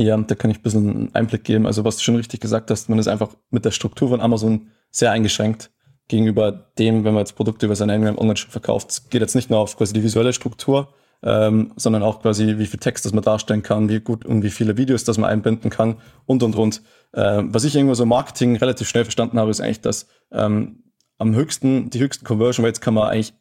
Ja, 0.00 0.16
da 0.16 0.34
kann 0.34 0.50
ich 0.50 0.60
ein 0.60 0.62
bisschen 0.62 0.88
einen 0.88 1.14
Einblick 1.14 1.44
geben. 1.44 1.66
Also 1.66 1.84
was 1.84 1.98
du 1.98 2.02
schon 2.02 2.16
richtig 2.16 2.40
gesagt 2.40 2.70
hast, 2.70 2.88
man 2.88 2.98
ist 2.98 3.06
einfach 3.06 3.36
mit 3.50 3.66
der 3.66 3.70
Struktur 3.70 4.08
von 4.08 4.22
Amazon 4.22 4.68
sehr 4.90 5.12
eingeschränkt 5.12 5.70
gegenüber 6.08 6.72
dem, 6.78 7.04
wenn 7.04 7.12
man 7.12 7.20
jetzt 7.20 7.36
Produkte 7.36 7.66
über 7.66 7.76
seinen 7.76 7.90
eigenen 7.90 8.16
Online-Shop 8.16 8.50
verkauft. 8.50 8.90
Es 8.90 9.10
geht 9.10 9.20
jetzt 9.20 9.34
nicht 9.34 9.50
nur 9.50 9.58
auf 9.58 9.76
quasi 9.76 9.92
die 9.92 10.02
visuelle 10.02 10.32
Struktur, 10.32 10.88
ähm, 11.22 11.74
sondern 11.76 12.02
auch 12.02 12.22
quasi, 12.22 12.56
wie 12.56 12.64
viel 12.64 12.80
Text 12.80 13.04
das 13.04 13.12
man 13.12 13.22
darstellen 13.22 13.62
kann, 13.62 13.90
wie 13.90 14.00
gut 14.00 14.24
und 14.24 14.42
wie 14.42 14.48
viele 14.48 14.78
Videos 14.78 15.04
das 15.04 15.18
man 15.18 15.28
einbinden 15.28 15.68
kann 15.68 15.98
und 16.24 16.42
und 16.42 16.56
und. 16.56 16.80
Ähm, 17.14 17.52
was 17.52 17.64
ich 17.64 17.76
irgendwo 17.76 17.92
so 17.92 18.06
Marketing 18.06 18.56
relativ 18.56 18.88
schnell 18.88 19.04
verstanden 19.04 19.38
habe, 19.38 19.50
ist 19.50 19.60
eigentlich, 19.60 19.82
dass 19.82 20.06
ähm, 20.32 20.82
am 21.18 21.34
höchsten, 21.34 21.90
die 21.90 22.00
höchsten 22.00 22.24
Conversion 22.24 22.64
Rates 22.64 22.80
kann 22.80 22.94
man 22.94 23.08
eigentlich 23.08 23.34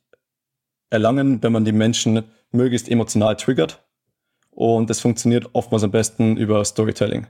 erlangen, 0.89 1.41
wenn 1.41 1.53
man 1.53 1.63
die 1.63 1.71
Menschen 1.71 2.23
möglichst 2.51 2.89
emotional 2.89 3.37
triggert. 3.37 3.81
Und 4.59 4.89
das 4.89 4.99
funktioniert 4.99 5.51
oftmals 5.53 5.85
am 5.85 5.91
besten 5.91 6.35
über 6.35 6.65
Storytelling. 6.65 7.27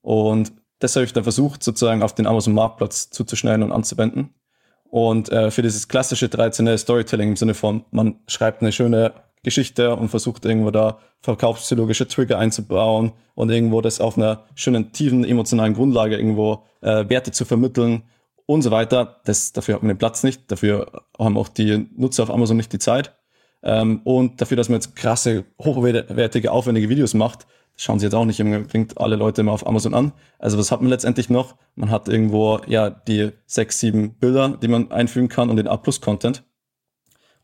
Und 0.00 0.52
das 0.78 0.94
habe 0.94 1.04
ich 1.04 1.12
dann 1.12 1.24
versucht, 1.24 1.64
sozusagen 1.64 2.04
auf 2.04 2.14
den 2.14 2.28
Amazon-Marktplatz 2.28 3.10
zuzuschneiden 3.10 3.64
und 3.64 3.72
anzuwenden. 3.72 4.32
Und 4.84 5.28
äh, 5.32 5.50
für 5.50 5.62
dieses 5.62 5.88
klassische 5.88 6.30
traditionelle 6.30 6.78
Storytelling 6.78 7.30
im 7.30 7.36
Sinne 7.36 7.54
von, 7.54 7.84
man 7.90 8.20
schreibt 8.28 8.62
eine 8.62 8.70
schöne 8.70 9.12
Geschichte 9.42 9.96
und 9.96 10.08
versucht 10.08 10.44
irgendwo 10.44 10.70
da 10.70 11.00
verkaufspsychologische 11.20 12.06
Trigger 12.06 12.38
einzubauen 12.38 13.10
und 13.34 13.50
irgendwo 13.50 13.80
das 13.80 14.00
auf 14.00 14.16
einer 14.16 14.44
schönen, 14.54 14.92
tiefen 14.92 15.24
emotionalen 15.24 15.74
Grundlage 15.74 16.16
irgendwo 16.16 16.62
äh, 16.80 17.08
Werte 17.08 17.32
zu 17.32 17.44
vermitteln 17.44 18.04
und 18.46 18.62
so 18.62 18.70
weiter. 18.70 19.20
Das, 19.24 19.52
dafür 19.52 19.74
hat 19.74 19.82
man 19.82 19.88
den 19.88 19.98
Platz 19.98 20.22
nicht, 20.22 20.48
dafür 20.48 21.02
haben 21.18 21.38
auch 21.38 21.48
die 21.48 21.88
Nutzer 21.96 22.22
auf 22.22 22.30
Amazon 22.30 22.56
nicht 22.56 22.72
die 22.72 22.78
Zeit. 22.78 23.17
Ähm, 23.68 24.00
und 24.04 24.40
dafür, 24.40 24.56
dass 24.56 24.70
man 24.70 24.76
jetzt 24.76 24.96
krasse, 24.96 25.44
hochwertige, 25.62 26.50
aufwendige 26.50 26.88
Videos 26.88 27.12
macht, 27.12 27.46
schauen 27.76 27.98
sie 27.98 28.06
jetzt 28.06 28.14
auch 28.14 28.24
nicht 28.24 28.40
unbedingt 28.40 28.98
alle 28.98 29.16
Leute 29.16 29.42
immer 29.42 29.52
auf 29.52 29.66
Amazon 29.66 29.92
an. 29.92 30.12
Also 30.38 30.56
was 30.56 30.72
hat 30.72 30.80
man 30.80 30.88
letztendlich 30.88 31.28
noch? 31.28 31.54
Man 31.74 31.90
hat 31.90 32.08
irgendwo 32.08 32.60
ja 32.66 32.88
die 32.88 33.32
sechs, 33.44 33.78
sieben 33.78 34.14
Bilder, 34.14 34.56
die 34.56 34.68
man 34.68 34.90
einfügen 34.90 35.28
kann 35.28 35.50
und 35.50 35.56
den 35.56 35.68
A-Plus-Content. 35.68 36.44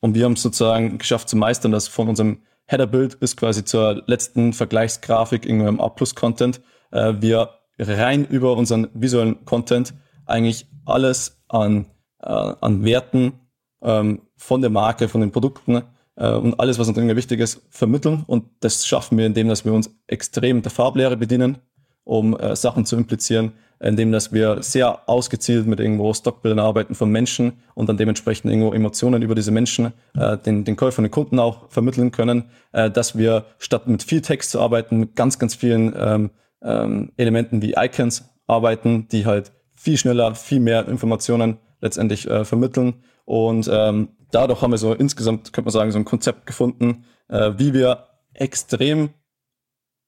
Und 0.00 0.14
wir 0.14 0.24
haben 0.24 0.32
es 0.32 0.40
sozusagen 0.40 0.96
geschafft 0.96 1.28
zu 1.28 1.36
meistern, 1.36 1.72
dass 1.72 1.88
von 1.88 2.08
unserem 2.08 2.40
Header-Bild 2.68 3.20
bis 3.20 3.36
quasi 3.36 3.62
zur 3.62 4.02
letzten 4.06 4.54
Vergleichsgrafik 4.54 5.44
in 5.44 5.60
einem 5.60 5.78
A-Plus-Content 5.78 6.62
äh, 6.90 7.12
wir 7.20 7.50
rein 7.78 8.24
über 8.24 8.56
unseren 8.56 8.88
visuellen 8.94 9.44
Content 9.44 9.92
eigentlich 10.24 10.68
alles 10.86 11.42
an, 11.48 11.84
äh, 12.22 12.30
an 12.30 12.82
Werten 12.82 13.40
ähm, 13.82 14.22
von 14.36 14.62
der 14.62 14.70
Marke, 14.70 15.08
von 15.08 15.20
den 15.20 15.30
Produkten 15.30 15.82
und 16.16 16.60
alles, 16.60 16.78
was 16.78 16.88
uns 16.88 16.96
irgendwie 16.96 17.16
wichtig 17.16 17.40
ist, 17.40 17.62
vermitteln. 17.70 18.22
Und 18.26 18.44
das 18.60 18.86
schaffen 18.86 19.18
wir, 19.18 19.26
indem 19.26 19.48
dass 19.48 19.64
wir 19.64 19.72
uns 19.72 19.90
extrem 20.06 20.62
der 20.62 20.70
Farblehre 20.70 21.16
bedienen, 21.16 21.58
um 22.04 22.38
äh, 22.38 22.54
Sachen 22.54 22.86
zu 22.86 22.96
implizieren, 22.96 23.52
indem 23.80 24.12
dass 24.12 24.32
wir 24.32 24.62
sehr 24.62 25.08
ausgezielt 25.08 25.66
mit 25.66 25.80
irgendwo 25.80 26.12
Stockbildern 26.14 26.58
arbeiten 26.58 26.94
von 26.94 27.10
Menschen 27.10 27.54
und 27.74 27.88
dann 27.88 27.96
dementsprechend 27.96 28.50
irgendwo 28.50 28.72
Emotionen 28.72 29.22
über 29.22 29.34
diese 29.34 29.50
Menschen 29.50 29.92
äh, 30.16 30.38
den, 30.38 30.64
den 30.64 30.76
Käufer 30.76 30.98
und 30.98 31.04
den 31.04 31.10
Kunden 31.10 31.38
auch 31.38 31.70
vermitteln 31.70 32.12
können, 32.12 32.44
äh, 32.72 32.90
dass 32.90 33.16
wir 33.18 33.46
statt 33.58 33.88
mit 33.88 34.02
viel 34.02 34.20
Text 34.20 34.50
zu 34.50 34.60
arbeiten, 34.60 34.98
mit 34.98 35.16
ganz, 35.16 35.38
ganz 35.38 35.54
vielen 35.54 35.94
ähm, 35.98 36.30
ähm, 36.62 37.12
Elementen 37.16 37.62
wie 37.62 37.74
Icons 37.76 38.24
arbeiten, 38.46 39.08
die 39.08 39.26
halt 39.26 39.52
viel 39.74 39.98
schneller, 39.98 40.34
viel 40.34 40.60
mehr 40.60 40.86
Informationen 40.88 41.58
letztendlich 41.80 42.28
äh, 42.28 42.44
vermitteln 42.44 42.94
und 43.24 43.68
ähm, 43.72 44.08
dadurch 44.34 44.62
haben 44.62 44.72
wir 44.72 44.78
so 44.78 44.92
insgesamt, 44.92 45.52
könnte 45.52 45.66
man 45.66 45.72
sagen, 45.72 45.92
so 45.92 45.98
ein 45.98 46.04
Konzept 46.04 46.46
gefunden, 46.46 47.04
äh, 47.28 47.52
wie 47.56 47.72
wir 47.72 48.08
extrem 48.32 49.10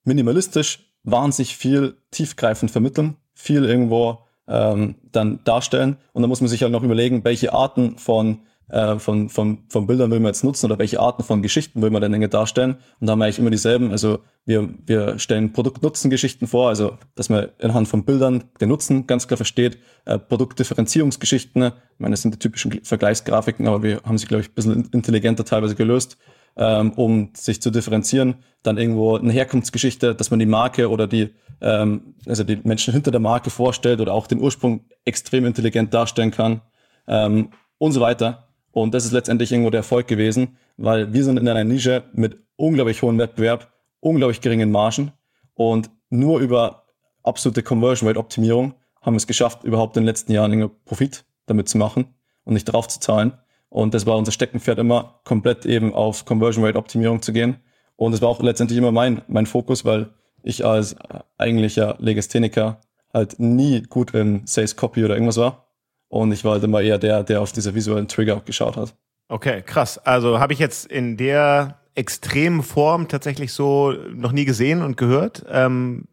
minimalistisch 0.05 0.93
wahnsinnig 1.03 1.57
viel 1.57 1.97
tiefgreifend 2.11 2.71
vermitteln, 2.71 3.17
viel 3.33 3.65
irgendwo 3.65 4.19
ähm, 4.49 4.97
dann 5.13 5.41
darstellen. 5.45 5.97
Und 6.13 6.23
dann 6.23 6.29
muss 6.29 6.41
man 6.41 6.49
sich 6.49 6.63
halt 6.63 6.73
noch 6.73 6.83
überlegen, 6.83 7.25
welche 7.25 7.53
Arten 7.53 7.99
von 7.99 8.41
äh, 8.69 8.99
von, 8.99 9.29
von, 9.29 9.59
von 9.69 9.87
Bildern 9.87 10.11
will 10.11 10.19
man 10.19 10.31
jetzt 10.31 10.43
nutzen 10.43 10.67
oder 10.67 10.79
welche 10.79 10.99
Arten 10.99 11.23
von 11.23 11.41
Geschichten 11.41 11.83
will 11.83 11.91
man 11.91 12.03
denn 12.03 12.13
Dinge 12.13 12.29
darstellen. 12.29 12.77
Und 13.01 13.07
da 13.07 13.13
haben 13.13 13.21
wir 13.21 13.27
eigentlich 13.27 13.39
immer 13.39 13.51
dieselben. 13.51 13.93
Also 13.93 14.19
wir, 14.45 14.69
wir 14.85 15.19
stellen 15.19 15.53
Produkt-Nutzen-Geschichten 15.53 16.47
vor, 16.47 16.69
also 16.69 16.99
dass 17.15 17.29
man 17.29 17.49
anhand 17.61 17.87
von 17.87 18.05
Bildern 18.05 18.45
den 18.61 18.69
Nutzen 18.69 19.07
ganz 19.07 19.29
klar 19.29 19.37
versteht. 19.37 19.79
Äh, 20.05 20.19
Produktdifferenzierungsgeschichten, 20.19 21.63
ich 21.65 21.73
meine, 21.99 22.13
das 22.13 22.23
sind 22.23 22.35
die 22.35 22.39
typischen 22.39 22.81
Vergleichsgrafiken, 22.83 23.69
aber 23.69 23.83
wir 23.83 24.03
haben 24.05 24.19
sie, 24.19 24.27
glaube 24.27 24.43
ich, 24.43 24.51
ein 24.51 24.55
bisschen 24.55 24.89
intelligenter 24.91 25.45
teilweise 25.45 25.77
gelöst, 25.77 26.19
ähm, 26.57 26.93
um 26.93 27.31
sich 27.35 27.63
zu 27.63 27.71
differenzieren. 27.71 28.37
Dann 28.65 28.79
irgendwo 28.79 29.17
eine 29.17 29.33
Herkunftsgeschichte, 29.33 30.15
dass 30.15 30.31
man 30.31 30.41
die 30.41 30.47
Marke 30.47 30.91
oder 30.91 31.07
die, 31.07 31.35
ähm, 31.61 32.15
also 32.27 32.43
die 32.43 32.59
Menschen 32.65 32.93
hinter 32.93 33.13
der 33.13 33.21
Marke 33.21 33.51
vorstellt 33.51 34.01
oder 34.01 34.13
auch 34.13 34.27
den 34.27 34.41
Ursprung 34.41 34.87
extrem 35.05 35.45
intelligent 35.47 35.95
darstellen 35.95 36.33
kann 36.33 36.63
ähm, 37.07 37.51
und 37.79 37.93
so 37.93 38.01
weiter. 38.01 38.46
Und 38.77 38.93
das 38.93 39.07
ist 39.07 39.13
letztendlich 39.13 39.53
irgendwo 39.53 39.71
der 39.71 39.79
Erfolg 39.79 40.07
gewesen, 40.07 40.59
weil 40.77 41.15
wir 41.15 41.25
sind 41.25 41.39
in 41.39 41.49
einer 41.49 41.65
Nische 41.65 42.03
mit 42.13 42.37
unglaublich 42.57 43.01
hohem 43.01 43.19
Wettbewerb, 43.19 43.73
unglaublich 44.01 44.43
geringen 44.43 44.71
Margen 44.71 45.13
und 45.55 45.89
nur 46.11 46.41
über 46.41 46.85
absolute 47.23 47.63
Conversion 47.63 48.07
Rate 48.07 48.21
Optimierung 48.21 48.75
haben 49.01 49.15
wir 49.15 49.17
es 49.17 49.27
geschafft, 49.27 49.65
überhaupt 49.65 49.97
in 49.97 50.03
den 50.03 50.09
letzten 50.09 50.31
Jahren 50.33 50.71
Profit 50.85 51.25
damit 51.47 51.71
zu 51.71 51.79
machen 51.79 52.15
und 52.45 52.53
nicht 52.53 52.67
drauf 52.67 52.87
zu 52.87 53.01
zahlen. 53.01 53.33
Und 53.71 53.95
das 53.95 54.05
war 54.05 54.19
unser 54.19 54.33
Steckenpferd 54.33 54.79
immer, 54.79 55.21
komplett 55.25 55.65
eben 55.65 55.95
auf 55.95 56.27
Conversion 56.27 56.63
Rate 56.63 56.77
Optimierung 56.77 57.23
zu 57.23 57.33
gehen. 57.33 57.57
Und 57.97 58.13
das 58.13 58.21
war 58.21 58.29
auch 58.29 58.43
letztendlich 58.43 58.77
immer 58.77 58.93
mein, 58.93 59.23
mein 59.27 59.47
Fokus, 59.47 59.87
weil 59.87 60.11
ich 60.43 60.67
als 60.67 60.97
eigentlicher 61.39 61.97
Legastheniker 61.99 62.83
halt 63.15 63.41
nie 63.41 63.81
gut 63.81 64.13
in 64.13 64.47
Sales 64.47 64.77
Copy 64.77 65.03
oder 65.03 65.15
irgendwas 65.15 65.39
war. 65.39 65.66
Und 66.09 66.33
ich 66.33 66.45
war 66.45 66.53
halt 66.53 66.65
immer 66.65 66.81
eher 66.81 66.99
der, 66.99 67.23
der 67.23 67.41
auf 67.41 67.53
diese 67.53 67.75
visuellen 67.75 68.09
Trigger 68.09 68.41
geschaut 68.45 68.77
hat. 68.77 68.95
Okay, 69.29 69.63
krass. 69.63 69.99
Also 69.99 70.39
habe 70.39 70.53
ich 70.53 70.59
jetzt 70.59 70.87
in 70.87 71.17
der 71.17 71.79
extremen 71.95 72.63
Form 72.63 73.09
tatsächlich 73.09 73.53
so 73.53 73.93
noch 73.93 74.33
nie 74.33 74.45
gesehen 74.45 74.83
und 74.83 74.97
gehört. 74.97 75.45
Ähm, 75.51 76.05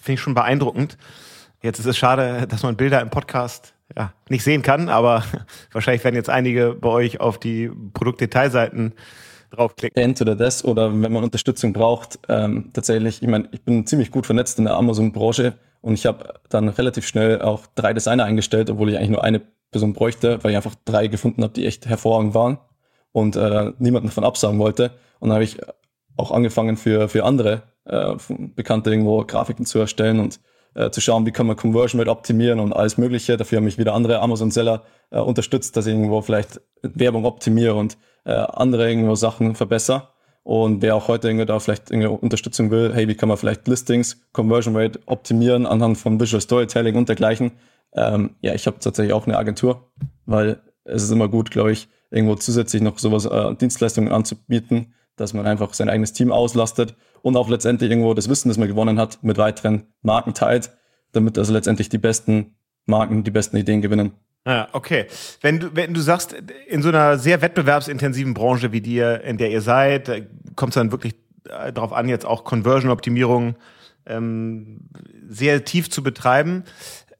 Finde 0.00 0.14
ich 0.14 0.20
schon 0.20 0.34
beeindruckend. 0.34 0.96
Jetzt 1.62 1.78
ist 1.78 1.86
es 1.86 1.98
schade, 1.98 2.46
dass 2.48 2.62
man 2.62 2.76
Bilder 2.76 3.00
im 3.00 3.10
Podcast 3.10 3.74
ja, 3.96 4.12
nicht 4.28 4.42
sehen 4.42 4.62
kann, 4.62 4.88
aber 4.88 5.24
wahrscheinlich 5.72 6.02
werden 6.04 6.16
jetzt 6.16 6.30
einige 6.30 6.74
bei 6.74 6.88
euch 6.88 7.20
auf 7.20 7.38
die 7.38 7.70
Produktdetailseiten 7.92 8.94
draufklicken. 9.50 10.02
Entweder 10.02 10.36
das 10.36 10.64
oder 10.64 10.90
wenn 10.90 11.12
man 11.12 11.24
Unterstützung 11.24 11.72
braucht, 11.72 12.18
ähm, 12.28 12.70
tatsächlich, 12.72 13.22
ich 13.22 13.28
meine, 13.28 13.48
ich 13.52 13.62
bin 13.62 13.86
ziemlich 13.86 14.10
gut 14.10 14.26
vernetzt 14.26 14.58
in 14.58 14.64
der 14.64 14.74
Amazon-Branche 14.74 15.54
und 15.80 15.94
ich 15.94 16.06
habe 16.06 16.34
dann 16.48 16.68
relativ 16.68 17.06
schnell 17.06 17.42
auch 17.42 17.66
drei 17.74 17.92
Designer 17.92 18.24
eingestellt, 18.24 18.70
obwohl 18.70 18.90
ich 18.90 18.96
eigentlich 18.96 19.10
nur 19.10 19.24
eine 19.24 19.42
Person 19.70 19.92
bräuchte, 19.92 20.42
weil 20.42 20.52
ich 20.52 20.56
einfach 20.56 20.74
drei 20.84 21.06
gefunden 21.06 21.42
habe, 21.42 21.52
die 21.52 21.66
echt 21.66 21.86
hervorragend 21.86 22.34
waren 22.34 22.58
und 23.12 23.36
äh, 23.36 23.72
niemanden 23.78 24.08
davon 24.08 24.24
absagen 24.24 24.58
wollte. 24.58 24.92
Und 25.20 25.28
dann 25.28 25.34
habe 25.34 25.44
ich 25.44 25.58
auch 26.16 26.30
angefangen 26.30 26.76
für, 26.76 27.08
für 27.08 27.24
andere 27.24 27.62
äh, 27.84 28.14
Bekannte 28.54 28.90
irgendwo 28.90 29.24
Grafiken 29.24 29.64
zu 29.64 29.78
erstellen 29.78 30.20
und 30.20 30.40
äh, 30.74 30.90
zu 30.90 31.00
schauen, 31.00 31.26
wie 31.26 31.32
kann 31.32 31.46
man 31.46 31.56
Conversion 31.56 32.00
Rate 32.00 32.10
optimieren 32.10 32.60
und 32.60 32.72
alles 32.72 32.98
Mögliche. 32.98 33.36
Dafür 33.36 33.56
haben 33.56 33.64
mich 33.64 33.78
wieder 33.78 33.94
andere 33.94 34.20
Amazon-Seller 34.20 34.84
äh, 35.10 35.18
unterstützt, 35.18 35.76
dass 35.76 35.86
ich 35.86 35.94
irgendwo 35.94 36.20
vielleicht 36.22 36.60
Werbung 36.82 37.24
optimiere 37.24 37.74
und 37.74 37.96
äh, 38.24 38.32
andere 38.32 38.88
irgendwo 38.88 39.14
Sachen 39.14 39.54
verbessere. 39.54 40.08
Und 40.42 40.82
wer 40.82 40.96
auch 40.96 41.08
heute 41.08 41.28
irgendwie 41.28 41.46
da 41.46 41.58
vielleicht 41.58 41.90
irgendwie 41.90 42.08
Unterstützung 42.08 42.70
will, 42.70 42.92
hey, 42.94 43.06
wie 43.08 43.14
kann 43.14 43.28
man 43.28 43.38
vielleicht 43.38 43.68
Listings, 43.68 44.20
Conversion 44.32 44.76
Rate 44.76 44.98
optimieren 45.06 45.66
anhand 45.66 45.98
von 45.98 46.18
Visual 46.18 46.40
Storytelling 46.40 46.96
und 46.96 47.08
dergleichen. 47.08 47.52
Ähm, 47.92 48.36
ja, 48.40 48.54
ich 48.54 48.66
habe 48.66 48.78
tatsächlich 48.80 49.12
auch 49.12 49.26
eine 49.26 49.36
Agentur, 49.36 49.90
weil 50.26 50.60
es 50.84 51.02
ist 51.02 51.10
immer 51.10 51.28
gut, 51.28 51.50
glaube 51.50 51.72
ich, 51.72 51.88
irgendwo 52.10 52.34
zusätzlich 52.36 52.82
noch 52.82 52.98
sowas 52.98 53.26
äh, 53.26 53.54
Dienstleistungen 53.54 54.12
anzubieten, 54.12 54.94
dass 55.16 55.34
man 55.34 55.46
einfach 55.46 55.74
sein 55.74 55.88
eigenes 55.88 56.12
Team 56.12 56.32
auslastet 56.32 56.96
und 57.22 57.36
auch 57.36 57.48
letztendlich 57.48 57.90
irgendwo 57.90 58.14
das 58.14 58.28
Wissen, 58.28 58.48
das 58.48 58.58
man 58.58 58.68
gewonnen 58.68 58.98
hat, 58.98 59.22
mit 59.22 59.38
weiteren 59.38 59.84
Marken 60.02 60.34
teilt, 60.34 60.70
damit 61.12 61.36
also 61.36 61.52
letztendlich 61.52 61.88
die 61.88 61.98
besten 61.98 62.56
Marken 62.86 63.24
die 63.24 63.30
besten 63.30 63.56
Ideen 63.56 63.82
gewinnen. 63.82 64.12
Ja, 64.46 64.68
okay. 64.72 65.06
Wenn 65.42 65.60
du, 65.60 65.76
wenn 65.76 65.92
du 65.92 66.00
sagst, 66.00 66.34
in 66.66 66.82
so 66.82 66.88
einer 66.88 67.18
sehr 67.18 67.42
wettbewerbsintensiven 67.42 68.34
Branche 68.34 68.72
wie 68.72 68.80
dir, 68.80 69.22
in 69.22 69.36
der 69.36 69.50
ihr 69.50 69.60
seid, 69.60 70.26
kommt 70.56 70.70
es 70.70 70.74
dann 70.74 70.92
wirklich 70.92 71.14
äh, 71.48 71.72
darauf 71.72 71.92
an, 71.92 72.08
jetzt 72.08 72.24
auch 72.24 72.44
Conversion-Optimierung 72.44 73.56
ähm, 74.06 74.80
sehr 75.28 75.64
tief 75.64 75.90
zu 75.90 76.02
betreiben. 76.02 76.64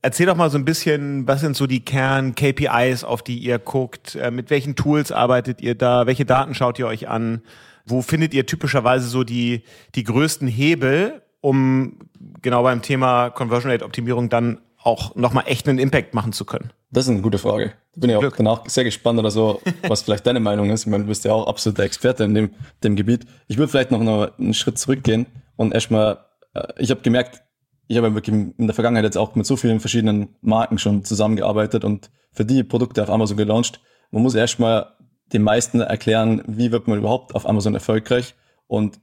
Erzähl 0.03 0.25
doch 0.25 0.37
mal 0.37 0.51
so 0.51 0.57
ein 0.57 0.65
bisschen, 0.65 1.29
was 1.29 1.43
sind 1.43 1.57
so 1.57 1.67
die 1.67 1.85
Kern-KPIs, 1.85 3.05
auf 3.05 3.23
die 3.23 3.39
ihr 3.39 3.59
guckt? 3.59 4.15
Äh, 4.15 4.31
mit 4.31 4.49
welchen 4.49 4.75
Tools 4.75 5.13
arbeitet 5.13 5.61
ihr 5.61 5.75
da? 5.75 6.07
Welche 6.07 6.25
Daten 6.25 6.55
schaut 6.55 6.79
ihr 6.79 6.87
euch 6.87 7.09
an? 7.09 7.43
Wo 7.85 8.01
findet 8.01 8.33
ihr 8.33 8.47
typischerweise 8.47 9.07
so 9.07 9.25
die, 9.25 9.63
die 9.95 10.05
größten 10.05 10.49
Hebel, 10.49 11.21
um 11.43 11.99
genau 12.41 12.63
beim 12.63 12.81
Thema 12.81 13.29
Conversion 13.29 13.71
Rate 13.71 13.85
Optimierung 13.85 14.31
dann 14.31 14.61
auch 14.83 15.15
nochmal 15.15 15.45
echt 15.47 15.69
einen 15.69 15.79
Impact 15.79 16.15
machen 16.15 16.33
zu 16.33 16.45
können? 16.45 16.73
Das 16.91 17.05
ist 17.05 17.11
eine 17.11 17.21
gute 17.21 17.39
Frage. 17.39 17.73
Da 17.95 18.01
bin 18.01 18.11
ich 18.11 18.17
auch 18.17 18.21
Glück. 18.21 18.37
danach 18.37 18.69
sehr 18.69 18.85
gespannt 18.85 19.19
oder 19.19 19.31
so, 19.31 19.61
was 19.87 20.03
vielleicht 20.03 20.27
deine 20.27 20.41
Meinung 20.41 20.71
ist. 20.71 20.83
Ich 20.83 20.87
meine, 20.87 21.05
du 21.05 21.09
bist 21.09 21.25
ja 21.25 21.33
auch 21.33 21.47
absoluter 21.47 21.85
Experte 21.85 22.25
in 22.25 22.35
dem, 22.35 22.51
dem 22.83 22.97
Gebiet. 22.97 23.27
Ich 23.49 23.59
würde 23.59 23.69
vielleicht 23.69 23.91
noch 23.91 24.01
einen 24.01 24.55
Schritt 24.55 24.79
zurückgehen 24.79 25.27
und 25.57 25.73
erstmal, 25.73 26.25
äh, 26.55 26.67
ich 26.79 26.91
habe 26.91 27.03
gemerkt, 27.03 27.43
ich 27.87 27.97
habe 27.97 28.15
wirklich 28.15 28.35
in 28.35 28.67
der 28.67 28.75
Vergangenheit 28.75 29.05
jetzt 29.05 29.19
auch 29.19 29.35
mit 29.35 29.47
so 29.47 29.57
vielen 29.57 29.81
verschiedenen 29.81 30.37
Marken 30.43 30.79
schon 30.79 31.05
zusammengearbeitet 31.05 31.85
und 31.85 32.11
für 32.33 32.45
die 32.45 32.63
Produkte 32.63 33.03
auf 33.03 33.11
Amazon 33.11 33.37
gelauncht. 33.37 33.81
Man 34.13 34.23
muss 34.23 34.37
erstmal 34.37 34.93
den 35.33 35.43
meisten 35.43 35.81
erklären, 35.81 36.43
wie 36.47 36.71
wird 36.71 36.87
man 36.89 36.99
überhaupt 36.99 37.35
auf 37.35 37.49
Amazon 37.49 37.75
erfolgreich. 37.75 38.35
Und 38.67 39.01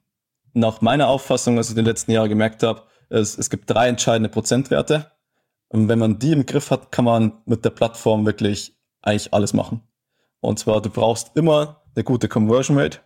nach 0.54 0.82
meiner 0.82 1.08
Auffassung, 1.08 1.58
was 1.58 1.68
ich 1.68 1.72
in 1.72 1.78
den 1.78 1.86
letzten 1.86 2.12
Jahren 2.12 2.30
gemerkt 2.30 2.64
habe, 2.64 2.84
ist, 3.10 3.38
es 3.38 3.50
gibt 3.50 3.70
drei 3.70 3.90
entscheidende 3.90 4.30
Prozentwerte. 4.30 5.12
Und 5.70 5.90
wenn 5.90 6.00
man 6.00 6.20
die 6.20 6.32
im 6.32 6.46
Griff 6.46 6.72
hat, 6.72 6.92
kann 6.92 7.06
man 7.06 7.34
mit 7.46 7.66
der 7.66 7.72
Plattform 7.72 8.26
wirklich 8.26 8.76
eigentlich 9.02 9.34
alles 9.34 9.54
machen. 9.54 9.82
Und 10.40 10.60
zwar, 10.60 10.82
du 10.82 10.90
brauchst 10.90 11.36
immer 11.36 11.82
eine 11.96 12.04
gute 12.04 12.28
Conversion 12.28 12.78
Rate, 12.78 13.00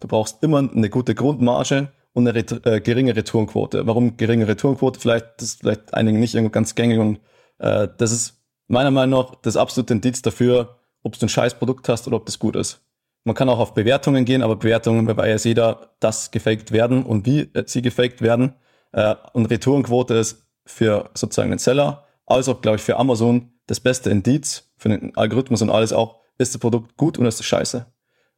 du 0.00 0.08
brauchst 0.08 0.42
immer 0.42 0.58
eine 0.58 0.90
gute 0.90 1.14
Grundmarge 1.14 1.92
und 2.12 2.26
eine 2.26 2.38
äh, 2.38 2.80
geringe 2.80 3.14
Retourenquote. 3.14 3.86
Warum 3.86 4.16
geringe 4.16 4.48
Retourenquote? 4.48 4.98
Vielleicht, 4.98 5.26
das 5.36 5.48
ist 5.48 5.60
vielleicht 5.60 5.94
einigen 5.94 6.18
nicht 6.18 6.36
ganz 6.52 6.74
gängig 6.74 6.98
und 6.98 7.20
äh, 7.58 7.88
das 7.98 8.12
ist 8.12 8.40
meiner 8.66 8.90
Meinung 8.90 9.20
nach 9.20 9.34
das 9.42 9.56
absolute 9.56 9.94
Indiz 9.94 10.22
dafür, 10.22 10.78
ob 11.02 11.18
du 11.18 11.26
ein 11.26 11.28
scheiß 11.28 11.54
Produkt 11.54 11.88
hast 11.88 12.06
oder 12.06 12.16
ob 12.16 12.26
das 12.26 12.38
gut 12.38 12.56
ist. 12.56 12.80
Man 13.24 13.34
kann 13.34 13.48
auch 13.48 13.58
auf 13.58 13.74
Bewertungen 13.74 14.24
gehen, 14.24 14.42
aber 14.42 14.56
Bewertungen 14.56 15.06
weiß 15.06 15.44
jeder, 15.44 15.94
dass 16.00 16.30
gefaked 16.30 16.72
werden 16.72 17.04
und 17.04 17.26
wie 17.26 17.40
äh, 17.52 17.64
sie 17.66 17.82
gefaked 17.82 18.22
werden. 18.22 18.54
Äh, 18.92 19.14
und 19.32 19.46
Retourenquote 19.46 20.14
ist 20.14 20.46
für 20.70 21.10
sozusagen 21.14 21.50
den 21.50 21.58
Seller, 21.58 22.06
als 22.26 22.48
auch, 22.48 22.60
glaube 22.60 22.76
ich, 22.76 22.82
für 22.82 22.96
Amazon 22.96 23.52
das 23.66 23.80
beste 23.80 24.10
Indiz 24.10 24.70
für 24.76 24.88
den 24.88 25.16
Algorithmus 25.16 25.62
und 25.62 25.70
alles 25.70 25.92
auch, 25.92 26.20
ist 26.38 26.54
das 26.54 26.60
Produkt 26.60 26.96
gut 26.96 27.18
oder 27.18 27.28
ist 27.28 27.40
es 27.40 27.46
scheiße? 27.46 27.86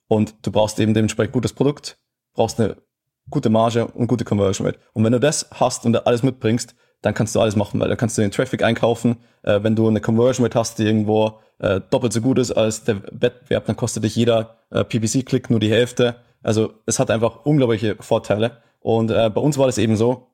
Und 0.09 0.35
du 0.42 0.51
brauchst 0.51 0.79
eben 0.81 0.95
dementsprechend 0.95 1.33
gutes 1.33 1.53
Produkt, 1.53 1.99
brauchst 2.35 2.61
eine 2.61 2.77
gute 3.31 3.49
Marge 3.49 3.87
und 3.87 4.09
gute 4.09 4.25
Conversion 4.25 4.66
Rate. 4.66 4.79
Und 4.92 5.05
wenn 5.05 5.12
du 5.12 5.21
das 5.21 5.49
hast 5.53 5.87
und 5.87 6.07
alles 6.07 6.23
mitbringst, 6.23 6.75
dann 7.03 7.14
kannst 7.14 7.35
du 7.35 7.40
alles 7.40 7.57
machen, 7.57 7.81
weil 7.81 7.88
dann 7.88 7.97
kannst 7.97 8.16
du 8.16 8.23
den 8.23 8.31
Traffic 8.31 8.62
einkaufen. 8.62 9.16
Äh, 9.42 9.62
wenn 9.62 9.77
du 9.77 9.88
eine 9.88 10.01
Conversion 10.01 10.45
Rate 10.45 10.59
hast, 10.59 10.79
die 10.79 10.85
irgendwo 10.85 11.40
äh, 11.59 11.81
doppelt 11.90 12.12
so 12.12 12.21
gut 12.21 12.38
ist 12.38 12.53
als 12.53 12.85
der 12.85 13.03
Wettbewerb, 13.12 13.66
dann 13.66 13.77
kostet 13.77 14.05
dich 14.05 14.16
jeder 14.16 14.59
äh, 14.71 14.85
PPC-Klick 14.85 15.51
nur 15.51 15.61
die 15.61 15.71
Hälfte. 15.71 16.16
Also 16.42 16.75
es 16.87 16.99
hat 16.99 17.11
einfach 17.11 17.45
unglaubliche 17.45 17.97
Vorteile. 18.01 18.62
Und 18.81 19.11
äh, 19.11 19.31
bei 19.31 19.40
uns 19.40 19.59
war 19.59 19.66
das 19.66 19.79
eben 19.79 19.97
so, 19.97 20.29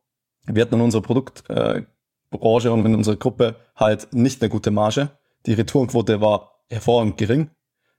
wir 0.52 0.62
hatten 0.62 0.74
in 0.74 0.80
unserer 0.80 1.02
Produktbranche 1.02 2.72
und 2.72 2.86
in 2.86 2.94
unserer 2.94 3.16
Gruppe 3.16 3.56
halt 3.76 4.08
nicht 4.12 4.42
eine 4.42 4.50
gute 4.50 4.70
Marge. 4.70 5.10
Die 5.46 5.52
Retourenquote 5.52 6.20
war 6.20 6.62
hervorragend 6.68 7.16
gering. 7.16 7.50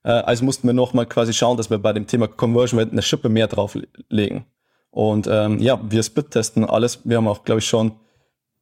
Äh, 0.03 0.11
also 0.11 0.45
mussten 0.45 0.67
wir 0.67 0.73
nochmal 0.73 1.05
quasi 1.05 1.33
schauen, 1.33 1.57
dass 1.57 1.69
wir 1.69 1.77
bei 1.77 1.93
dem 1.93 2.07
Thema 2.07 2.27
Conversion 2.27 2.79
Rate 2.79 2.91
eine 2.91 3.01
Schippe 3.01 3.29
mehr 3.29 3.47
drauflegen. 3.47 4.45
Und 4.91 5.27
ähm, 5.27 5.59
ja, 5.59 5.79
wir 5.89 6.03
split-testen 6.03 6.65
alles. 6.65 7.01
Wir 7.03 7.17
haben 7.17 7.27
auch, 7.27 7.43
glaube 7.43 7.59
ich, 7.59 7.67
schon 7.67 7.93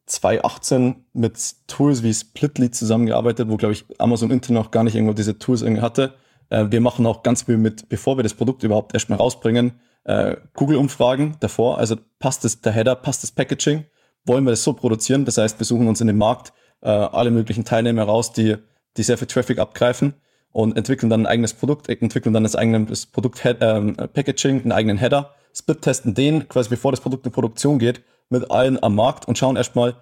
2018 0.06 1.06
mit 1.12 1.38
Tools 1.66 2.02
wie 2.02 2.12
Splitly 2.12 2.70
zusammengearbeitet, 2.70 3.48
wo, 3.48 3.56
glaube 3.56 3.72
ich, 3.72 3.84
Amazon 3.98 4.30
intern 4.30 4.54
noch 4.54 4.70
gar 4.70 4.84
nicht 4.84 4.94
irgendwo 4.94 5.14
diese 5.14 5.38
Tools 5.38 5.62
irgendwie 5.62 5.82
hatte. 5.82 6.14
Äh, 6.50 6.66
wir 6.70 6.80
machen 6.80 7.06
auch 7.06 7.22
ganz 7.22 7.42
viel 7.42 7.56
mit, 7.56 7.88
bevor 7.88 8.16
wir 8.16 8.22
das 8.22 8.34
Produkt 8.34 8.62
überhaupt 8.62 8.94
erstmal 8.94 9.18
rausbringen, 9.18 9.72
äh, 10.08 10.36
Google-Umfragen 10.54 11.36
davor. 11.40 11.78
Also 11.78 11.96
passt 12.18 12.44
das, 12.44 12.60
der 12.60 12.72
Header, 12.72 12.96
passt 12.96 13.22
das 13.22 13.30
Packaging? 13.30 13.84
Wollen 14.24 14.44
wir 14.44 14.50
das 14.50 14.64
so 14.64 14.72
produzieren? 14.72 15.24
Das 15.24 15.38
heißt, 15.38 15.58
wir 15.60 15.66
suchen 15.66 15.86
uns 15.86 16.00
in 16.00 16.06
dem 16.06 16.18
Markt 16.18 16.52
äh, 16.80 16.88
alle 16.88 17.30
möglichen 17.30 17.64
Teilnehmer 17.64 18.04
raus, 18.04 18.32
die, 18.32 18.56
die 18.96 19.02
sehr 19.02 19.18
viel 19.18 19.28
Traffic 19.28 19.58
abgreifen 19.58 20.14
und 20.50 20.76
entwickeln 20.76 21.10
dann 21.10 21.22
ein 21.22 21.26
eigenes 21.26 21.52
Produkt, 21.54 21.88
entwickeln 21.88 22.32
dann 22.32 22.42
das 22.42 22.56
eigene 22.56 22.86
das 22.86 23.06
Produkt 23.06 23.42
ähm, 23.44 23.96
Packaging, 23.96 24.62
einen 24.62 24.72
eigenen 24.72 24.98
Header 24.98 25.34
split-testen 25.54 26.14
den 26.14 26.48
quasi 26.48 26.70
bevor 26.70 26.92
das 26.92 27.00
Produkt 27.00 27.26
in 27.26 27.32
Produktion 27.32 27.78
geht 27.78 28.02
mit 28.30 28.50
allen 28.50 28.82
am 28.82 28.94
Markt 28.94 29.26
und 29.26 29.36
schauen 29.36 29.56
erstmal, 29.56 29.96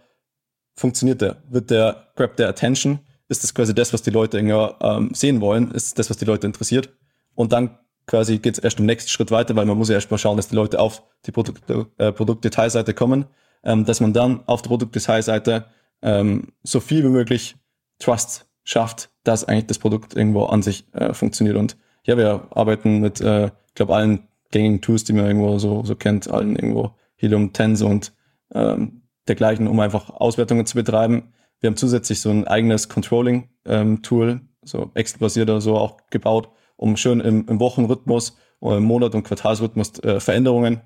funktioniert 0.75 1.21
der? 1.21 1.43
Wird 1.49 1.71
der, 1.71 2.09
grab 2.15 2.37
der 2.37 2.49
Attention? 2.49 3.01
Ist 3.29 3.43
das 3.43 3.55
quasi 3.55 3.75
das, 3.75 3.93
was 3.93 4.03
die 4.03 4.11
Leute 4.11 4.39
ähm, 4.39 5.11
sehen 5.15 5.41
wollen? 5.41 5.71
Ist 5.73 5.99
das, 5.99 6.11
was 6.11 6.17
die 6.17 6.25
Leute 6.25 6.47
interessiert? 6.47 6.91
Und 7.35 7.53
dann 7.53 7.79
quasi 8.07 8.39
geht 8.39 8.59
es 8.59 8.65
erst 8.65 8.79
im 8.79 8.87
nächsten 8.87 9.11
Schritt 9.11 9.31
weiter, 9.31 9.57
weil 9.57 9.67
man 9.67 9.77
muss 9.77 9.89
ja 9.89 9.97
erstmal 9.97 10.19
schauen, 10.19 10.37
dass 10.37 10.49
die 10.49 10.57
Leute 10.57 10.79
auf 10.79 11.03
die 11.27 11.33
Produkt, 11.33 11.69
äh, 11.99 12.13
Produktdetailseite 12.13 12.95
kommen, 12.95 13.27
ähm, 13.65 13.85
dass 13.85 14.01
man 14.01 14.13
dann 14.13 14.47
auf 14.47 14.63
der 14.63 14.69
Produktdetailseite 14.69 15.67
ähm, 16.03 16.53
so 16.63 16.81
viel 16.81 17.03
wie 17.05 17.09
möglich 17.09 17.57
Trust 17.99 18.47
schafft, 18.65 19.11
dass 19.25 19.45
eigentlich 19.45 19.67
das 19.67 19.79
Produkt 19.79 20.15
irgendwo 20.15 20.45
an 20.45 20.63
sich 20.63 20.85
äh, 20.93 21.13
funktioniert. 21.15 21.57
Und 21.57 21.77
ja, 22.05 22.17
wir 22.17 22.49
arbeiten 22.51 23.01
mit, 23.01 23.21
äh, 23.21 23.47
ich 23.47 23.75
glaube, 23.75 23.95
allen 23.95 24.29
gängigen 24.51 24.81
Tools, 24.81 25.05
die 25.05 25.13
man 25.13 25.27
irgendwo 25.27 25.59
so, 25.59 25.85
so 25.85 25.97
kennt, 25.97 26.31
allen 26.31 26.57
irgendwo 26.57 26.93
Helium, 27.17 27.53
Tense 27.53 27.87
und 27.87 28.13
ähm, 28.55 29.03
dergleichen, 29.27 29.67
um 29.67 29.81
einfach 29.81 30.11
Auswertungen 30.11 30.67
zu 30.67 30.77
betreiben. 30.77 31.33
Wir 31.61 31.69
haben 31.69 31.77
zusätzlich 31.77 32.21
so 32.21 32.31
ein 32.31 32.47
eigenes 32.47 32.89
Controlling-Tool, 32.89 34.29
ähm, 34.29 34.49
so 34.63 34.91
Excel-basiert 34.95 35.49
oder 35.49 35.61
so 35.61 35.77
auch 35.77 35.97
gebaut, 36.11 36.51
um 36.77 36.97
schön 36.97 37.21
im, 37.21 37.47
im 37.49 37.61
Wochenrhythmus 37.61 38.37
im 38.61 38.85
Monat- 38.85 39.15
und 39.15 39.23
Quartalsrhythmus 39.23 39.99
äh, 40.01 40.21
Veränderungen 40.21 40.81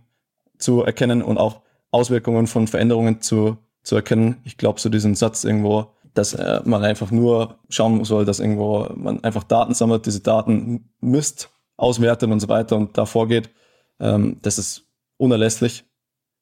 zu 0.58 0.82
erkennen 0.82 1.22
und 1.22 1.38
auch 1.38 1.60
Auswirkungen 1.90 2.46
von 2.46 2.66
Veränderungen 2.66 3.20
zu, 3.20 3.58
zu 3.82 3.96
erkennen. 3.96 4.36
Ich 4.44 4.56
glaube, 4.56 4.80
so 4.80 4.88
diesen 4.88 5.14
Satz 5.14 5.44
irgendwo, 5.44 5.86
dass 6.14 6.34
äh, 6.34 6.60
man 6.64 6.84
einfach 6.84 7.10
nur 7.10 7.58
schauen 7.68 8.04
soll, 8.04 8.24
dass 8.24 8.40
irgendwo 8.40 8.88
man 8.94 9.22
einfach 9.24 9.44
Daten 9.44 9.74
sammelt, 9.74 10.06
diese 10.06 10.20
Daten 10.20 10.90
misst 11.00 11.50
auswertet 11.76 12.30
und 12.30 12.40
so 12.40 12.48
weiter 12.48 12.76
und 12.76 12.98
da 12.98 13.06
vorgeht, 13.06 13.50
ähm, 14.00 14.38
das 14.42 14.58
ist 14.58 14.86
unerlässlich. 15.16 15.84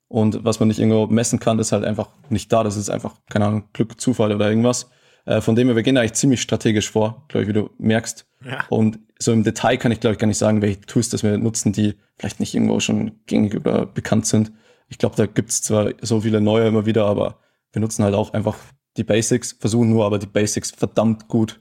Und 0.08 0.44
was 0.44 0.58
man 0.58 0.68
nicht 0.68 0.78
irgendwo 0.78 1.06
messen 1.06 1.38
kann, 1.38 1.58
ist 1.58 1.72
halt 1.72 1.84
einfach 1.84 2.08
nicht 2.30 2.50
da. 2.50 2.64
Das 2.64 2.76
ist 2.76 2.88
einfach, 2.88 3.14
keine 3.28 3.44
Ahnung, 3.44 3.64
Glück, 3.74 4.00
Zufall 4.00 4.34
oder 4.34 4.48
irgendwas. 4.48 4.88
Äh, 5.28 5.42
von 5.42 5.54
dem 5.54 5.68
her, 5.68 5.76
wir 5.76 5.82
gehen 5.82 5.98
eigentlich 5.98 6.14
ziemlich 6.14 6.40
strategisch 6.40 6.90
vor, 6.90 7.22
glaube 7.28 7.42
ich, 7.42 7.48
wie 7.48 7.52
du 7.52 7.68
merkst. 7.78 8.26
Ja. 8.46 8.64
Und 8.70 8.98
so 9.18 9.30
im 9.32 9.44
Detail 9.44 9.76
kann 9.76 9.92
ich, 9.92 10.00
glaube 10.00 10.14
ich, 10.14 10.18
gar 10.18 10.26
nicht 10.26 10.38
sagen, 10.38 10.62
welche 10.62 10.80
Tools 10.80 11.10
das 11.10 11.22
wir 11.22 11.36
nutzen, 11.36 11.72
die 11.72 11.96
vielleicht 12.18 12.40
nicht 12.40 12.54
irgendwo 12.54 12.80
schon 12.80 13.12
gängig 13.26 13.54
oder 13.54 13.84
bekannt 13.84 14.24
sind. 14.24 14.52
Ich 14.88 14.96
glaube, 14.96 15.16
da 15.16 15.26
gibt's 15.26 15.60
zwar 15.60 15.90
so 16.00 16.22
viele 16.22 16.40
neue 16.40 16.66
immer 16.66 16.86
wieder, 16.86 17.04
aber 17.04 17.40
wir 17.72 17.80
nutzen 17.80 18.04
halt 18.04 18.14
auch 18.14 18.32
einfach 18.32 18.56
die 18.96 19.04
Basics, 19.04 19.54
versuchen 19.60 19.90
nur 19.90 20.06
aber 20.06 20.18
die 20.18 20.26
Basics 20.26 20.70
verdammt 20.70 21.28
gut 21.28 21.60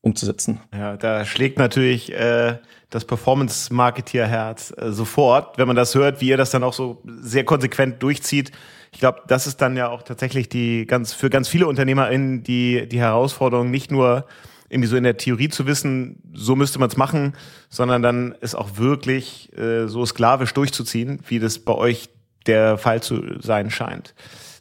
umzusetzen. 0.00 0.60
Ja, 0.72 0.96
da 0.96 1.26
schlägt 1.26 1.58
natürlich 1.58 2.10
äh, 2.10 2.58
das 2.88 3.04
Performance-Marketeer-Herz 3.04 4.72
äh, 4.78 4.92
sofort, 4.92 5.58
wenn 5.58 5.66
man 5.66 5.76
das 5.76 5.94
hört, 5.94 6.22
wie 6.22 6.28
ihr 6.28 6.38
das 6.38 6.50
dann 6.50 6.62
auch 6.62 6.72
so 6.72 7.02
sehr 7.04 7.44
konsequent 7.44 8.02
durchzieht. 8.02 8.50
Ich 8.94 9.00
glaube, 9.00 9.22
das 9.26 9.46
ist 9.46 9.60
dann 9.60 9.76
ja 9.76 9.88
auch 9.88 10.02
tatsächlich 10.02 10.48
die 10.48 10.86
ganz 10.86 11.12
für 11.12 11.28
ganz 11.28 11.48
viele 11.48 11.66
UnternehmerInnen 11.66 12.44
die 12.44 12.88
die 12.88 13.00
Herausforderung, 13.00 13.70
nicht 13.70 13.90
nur 13.90 14.24
irgendwie 14.68 14.88
so 14.88 14.96
in 14.96 15.04
der 15.04 15.16
Theorie 15.16 15.48
zu 15.48 15.66
wissen, 15.66 16.22
so 16.32 16.56
müsste 16.56 16.78
man 16.78 16.88
es 16.88 16.96
machen, 16.96 17.34
sondern 17.68 18.02
dann 18.02 18.34
es 18.40 18.54
auch 18.54 18.76
wirklich 18.76 19.56
äh, 19.58 19.88
so 19.88 20.06
sklavisch 20.06 20.54
durchzuziehen, 20.54 21.20
wie 21.26 21.38
das 21.38 21.58
bei 21.58 21.74
euch 21.74 22.08
der 22.46 22.78
Fall 22.78 23.02
zu 23.02 23.40
sein 23.40 23.70
scheint. 23.70 24.14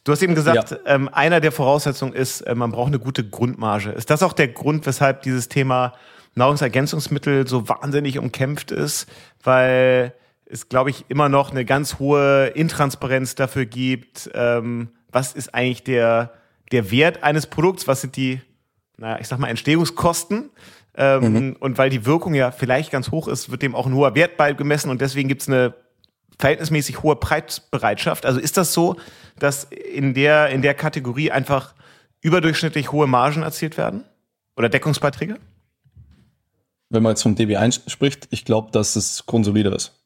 Du 0.03 0.11
hast 0.11 0.21
eben 0.21 0.35
gesagt, 0.35 0.71
ja. 0.71 0.77
ähm, 0.85 1.09
einer 1.09 1.39
der 1.39 1.51
Voraussetzungen 1.51 2.13
ist, 2.13 2.41
äh, 2.41 2.55
man 2.55 2.71
braucht 2.71 2.87
eine 2.87 2.99
gute 2.99 3.23
Grundmarge. 3.23 3.91
Ist 3.91 4.09
das 4.09 4.23
auch 4.23 4.33
der 4.33 4.49
Grund, 4.49 4.85
weshalb 4.85 5.21
dieses 5.21 5.47
Thema 5.47 5.93
Nahrungsergänzungsmittel 6.35 7.47
so 7.47 7.69
wahnsinnig 7.69 8.19
umkämpft 8.19 8.71
ist? 8.71 9.07
Weil 9.43 10.13
es, 10.53 10.69
glaube 10.69 10.91
ich, 10.91 11.05
immer 11.09 11.29
noch 11.29 11.51
eine 11.51 11.65
ganz 11.65 11.99
hohe 11.99 12.47
Intransparenz 12.47 13.35
dafür 13.35 13.65
gibt, 13.65 14.29
ähm, 14.33 14.89
was 15.11 15.33
ist 15.33 15.53
eigentlich 15.53 15.83
der, 15.83 16.33
der 16.71 16.91
Wert 16.91 17.23
eines 17.23 17.47
Produkts, 17.47 17.87
was 17.87 18.01
sind 18.01 18.15
die, 18.15 18.39
naja, 18.97 19.17
ich 19.19 19.27
sag 19.27 19.39
mal, 19.39 19.47
Entstehungskosten. 19.47 20.51
Ähm, 20.95 21.33
mhm. 21.33 21.55
Und 21.59 21.79
weil 21.79 21.89
die 21.89 22.05
Wirkung 22.05 22.35
ja 22.35 22.51
vielleicht 22.51 22.91
ganz 22.91 23.09
hoch 23.09 23.27
ist, 23.27 23.49
wird 23.49 23.63
dem 23.63 23.73
auch 23.73 23.87
ein 23.87 23.95
hoher 23.95 24.13
Wert 24.13 24.37
beigemessen 24.37 24.91
und 24.91 25.01
deswegen 25.01 25.27
gibt 25.27 25.41
es 25.41 25.47
eine 25.47 25.73
verhältnismäßig 26.37 27.01
hohe 27.01 27.15
Preisbereitschaft. 27.15 28.25
Also 28.25 28.39
ist 28.39 28.57
das 28.57 28.73
so, 28.73 28.97
dass 29.39 29.63
in 29.63 30.13
der, 30.13 30.49
in 30.49 30.61
der 30.61 30.75
Kategorie 30.75 31.31
einfach 31.31 31.73
überdurchschnittlich 32.21 32.91
hohe 32.91 33.07
Margen 33.07 33.41
erzielt 33.41 33.77
werden? 33.77 34.03
Oder 34.55 34.69
Deckungsbeiträge? 34.69 35.39
Wenn 36.89 37.01
man 37.01 37.13
jetzt 37.13 37.23
vom 37.23 37.33
DB1 37.33 37.89
spricht, 37.89 38.27
ich 38.29 38.45
glaube, 38.45 38.71
dass 38.71 38.95
es 38.95 39.25
grundsolider 39.25 39.75
ist. 39.75 40.02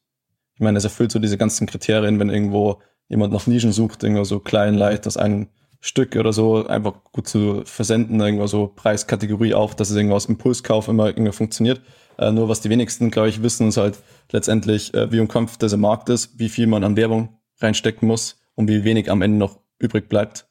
Ich 0.58 0.60
meine, 0.60 0.76
es 0.76 0.82
erfüllt 0.82 1.12
so 1.12 1.20
diese 1.20 1.38
ganzen 1.38 1.68
Kriterien, 1.68 2.18
wenn 2.18 2.30
irgendwo 2.30 2.82
jemand 3.08 3.32
nach 3.32 3.46
Nischen 3.46 3.70
sucht, 3.70 4.02
irgendwo 4.02 4.24
so 4.24 4.40
klein, 4.40 4.74
leicht, 4.74 5.06
das 5.06 5.16
ein 5.16 5.50
Stück 5.78 6.16
oder 6.16 6.32
so 6.32 6.66
einfach 6.66 6.94
gut 7.12 7.28
zu 7.28 7.62
versenden, 7.64 8.18
irgendwo 8.18 8.48
so 8.48 8.66
Preiskategorie 8.66 9.54
auch, 9.54 9.72
dass 9.72 9.90
es 9.90 9.96
irgendwo 9.96 10.16
aus 10.16 10.26
Impulskauf 10.26 10.88
immer 10.88 11.06
irgendwie 11.06 11.30
funktioniert. 11.30 11.80
Äh, 12.18 12.32
nur 12.32 12.48
was 12.48 12.60
die 12.60 12.70
wenigsten, 12.70 13.12
glaube 13.12 13.28
ich, 13.28 13.40
wissen, 13.40 13.68
ist 13.68 13.76
halt 13.76 13.98
letztendlich, 14.32 14.92
äh, 14.94 15.12
wie 15.12 15.20
umkämpft 15.20 15.62
dieser 15.62 15.76
Markt 15.76 16.08
ist, 16.08 16.36
wie 16.40 16.48
viel 16.48 16.66
man 16.66 16.82
an 16.82 16.96
Werbung 16.96 17.38
reinstecken 17.60 18.08
muss 18.08 18.40
und 18.56 18.66
wie 18.66 18.82
wenig 18.82 19.10
am 19.12 19.22
Ende 19.22 19.38
noch 19.38 19.60
übrig 19.78 20.08
bleibt. 20.08 20.48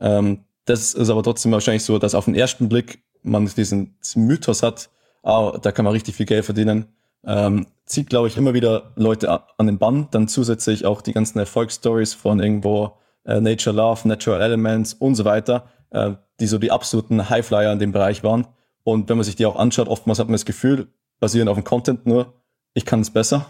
Ähm, 0.00 0.44
das 0.64 0.92
ist 0.92 1.08
aber 1.08 1.22
trotzdem 1.22 1.52
wahrscheinlich 1.52 1.84
so, 1.84 2.00
dass 2.00 2.16
auf 2.16 2.24
den 2.24 2.34
ersten 2.34 2.68
Blick 2.68 3.04
man 3.22 3.46
diesen, 3.46 3.96
diesen 4.00 4.26
Mythos 4.26 4.64
hat, 4.64 4.90
ah, 5.22 5.56
da 5.62 5.70
kann 5.70 5.84
man 5.84 5.94
richtig 5.94 6.16
viel 6.16 6.26
Geld 6.26 6.44
verdienen. 6.44 6.86
Ähm, 7.26 7.66
zieht, 7.84 8.08
glaube 8.08 8.28
ich, 8.28 8.36
immer 8.36 8.54
wieder 8.54 8.92
Leute 8.96 9.40
an 9.58 9.66
den 9.66 9.78
Bann. 9.78 10.08
Dann 10.10 10.28
zusätzlich 10.28 10.86
auch 10.86 11.02
die 11.02 11.12
ganzen 11.12 11.38
Erfolgsstories 11.38 12.14
von 12.14 12.40
irgendwo 12.40 12.92
äh, 13.24 13.40
Nature 13.40 13.74
Love, 13.74 14.08
Natural 14.08 14.40
Elements 14.40 14.94
und 14.94 15.14
so 15.14 15.24
weiter, 15.24 15.66
äh, 15.90 16.12
die 16.40 16.46
so 16.46 16.58
die 16.58 16.70
absoluten 16.70 17.28
Highflyer 17.28 17.72
in 17.72 17.78
dem 17.78 17.92
Bereich 17.92 18.22
waren. 18.22 18.46
Und 18.84 19.08
wenn 19.08 19.16
man 19.16 19.24
sich 19.24 19.36
die 19.36 19.46
auch 19.46 19.56
anschaut, 19.56 19.88
oftmals 19.88 20.18
hat 20.18 20.28
man 20.28 20.34
das 20.34 20.44
Gefühl, 20.44 20.88
basierend 21.18 21.50
auf 21.50 21.56
dem 21.56 21.64
Content 21.64 22.06
nur, 22.06 22.34
ich 22.74 22.84
kann 22.84 23.00
es 23.00 23.10
besser. 23.10 23.46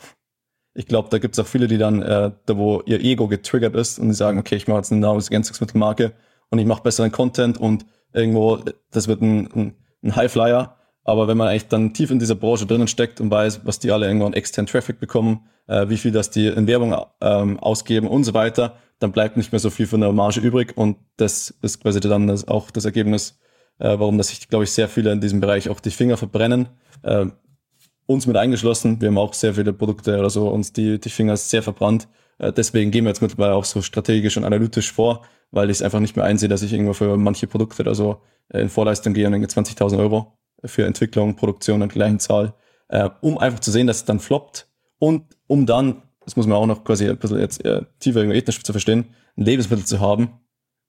Ich 0.73 0.87
glaube, 0.87 1.09
da 1.11 1.19
gibt 1.19 1.35
es 1.35 1.45
auch 1.45 1.49
viele, 1.49 1.69
die 1.69 1.79
dann, 1.79 2.03
äh, 2.03 2.31
da 2.47 2.57
wo 2.57 2.83
ihr 2.87 3.01
Ego 3.01 3.29
getriggert 3.29 3.75
ist 3.75 3.99
und 3.99 4.09
die 4.09 4.15
sagen, 4.15 4.39
okay, 4.39 4.57
ich 4.57 4.69
mache 4.69 4.79
jetzt 4.79 4.93
eine 4.93 5.01
Nahrungsergänzungsmittelmarke 5.01 6.13
und 6.51 6.59
ich 6.59 6.67
mache 6.67 6.83
besseren 6.83 7.13
Content 7.13 7.59
und 7.59 7.87
irgendwo, 8.13 8.61
das 8.91 9.09
wird 9.09 9.21
ein, 9.21 9.51
ein, 9.53 9.77
ein 10.03 10.17
Highflyer. 10.17 10.77
Aber 11.07 11.29
wenn 11.29 11.37
man 11.37 11.47
eigentlich 11.47 11.69
dann 11.69 11.95
tief 11.95 12.11
in 12.11 12.19
dieser 12.19 12.35
Branche 12.35 12.67
drinnen 12.67 12.89
steckt 12.89 13.21
und 13.21 13.31
weiß, 13.31 13.61
was 13.65 13.79
die 13.79 13.93
alle 13.93 14.07
irgendwann 14.09 14.33
extern 14.33 14.67
Traffic 14.67 14.99
bekommen, 14.99 15.47
äh, 15.69 15.89
wie 15.89 15.99
viel 15.99 16.11
das 16.11 16.31
die 16.31 16.49
in 16.49 16.67
Werbung 16.67 16.97
ähm, 17.21 17.61
ausgeben 17.61 18.09
und 18.09 18.25
so 18.25 18.35
weiter, 18.35 18.75
dann 18.99 19.13
bleibt 19.13 19.37
nicht 19.37 19.53
mehr 19.53 19.61
so 19.61 19.71
viel 19.71 19.87
von 19.87 20.01
der 20.01 20.11
Marge 20.11 20.41
übrig 20.41 20.77
und 20.77 20.97
das 21.17 21.55
ist 21.63 21.81
quasi 21.81 22.01
dann 22.01 22.27
das, 22.27 22.49
auch 22.49 22.73
das 22.73 22.87
Ergebnis, 22.87 23.39
äh, 23.79 23.97
warum 23.97 24.19
das 24.19 24.29
sich, 24.29 24.49
glaube 24.49 24.65
ich, 24.65 24.73
sehr 24.73 24.89
viele 24.89 25.13
in 25.13 25.21
diesem 25.21 25.39
Bereich 25.39 25.69
auch 25.69 25.79
die 25.79 25.93
Finger 25.93 26.17
verbrennen. 26.17 26.71
Äh, 27.05 27.27
uns 28.07 28.27
mit 28.27 28.37
eingeschlossen. 28.37 29.01
Wir 29.01 29.09
haben 29.09 29.19
auch 29.19 29.33
sehr 29.33 29.55
viele 29.55 29.73
Produkte 29.73 30.19
oder 30.19 30.31
so, 30.31 30.49
uns 30.49 30.73
die, 30.73 30.99
die 30.99 31.11
Finger 31.11 31.37
sehr 31.37 31.63
verbrannt. 31.63 32.09
Äh, 32.39 32.53
deswegen 32.53 32.91
gehen 32.91 33.05
wir 33.05 33.11
jetzt 33.11 33.23
mittlerweile 33.23 33.55
auch 33.55 33.65
so 33.65 33.81
strategisch 33.81 34.37
und 34.37 34.45
analytisch 34.45 34.93
vor, 34.93 35.23
weil 35.53 35.71
ich 35.71 35.77
es 35.77 35.83
einfach 35.83 36.01
nicht 36.01 36.17
mehr 36.17 36.25
einsehe, 36.25 36.49
dass 36.49 36.63
ich 36.63 36.73
irgendwo 36.73 36.95
für 36.95 37.17
manche 37.17 37.47
Produkte 37.47 37.83
oder 37.83 37.95
so 37.95 38.23
äh, 38.49 38.61
in 38.61 38.71
Vorleistung 38.71 39.15
gehe 39.15 39.29
und 39.29 39.35
20.000 39.35 39.99
Euro 39.99 40.37
für 40.65 40.85
Entwicklung, 40.85 41.37
Produktion 41.37 41.83
und 41.83 41.93
gleichen 41.93 42.19
Zahl, 42.19 42.55
äh, 42.89 43.11
um 43.21 43.39
einfach 43.39 43.61
zu 43.61 43.71
sehen, 43.71 43.87
dass 43.87 43.99
es 43.99 44.05
dann 44.05 44.21
floppt 44.21 44.69
und 44.99 45.37
um 45.47 45.67
dann, 45.67 46.03
das 46.25 46.37
muss 46.37 46.47
man 46.47 46.57
auch 46.57 46.67
noch 46.67 46.85
quasi 46.85 47.09
ein 47.09 47.19
bisschen 47.19 47.39
jetzt 47.39 47.65
äh, 47.65 47.83
tiefer 48.01 48.23
ethnisch 48.23 48.63
zu 48.63 48.73
verstehen, 48.73 49.15
ein 49.37 49.45
Lebensmittel 49.45 49.85
zu 49.85 50.01
haben, 50.01 50.41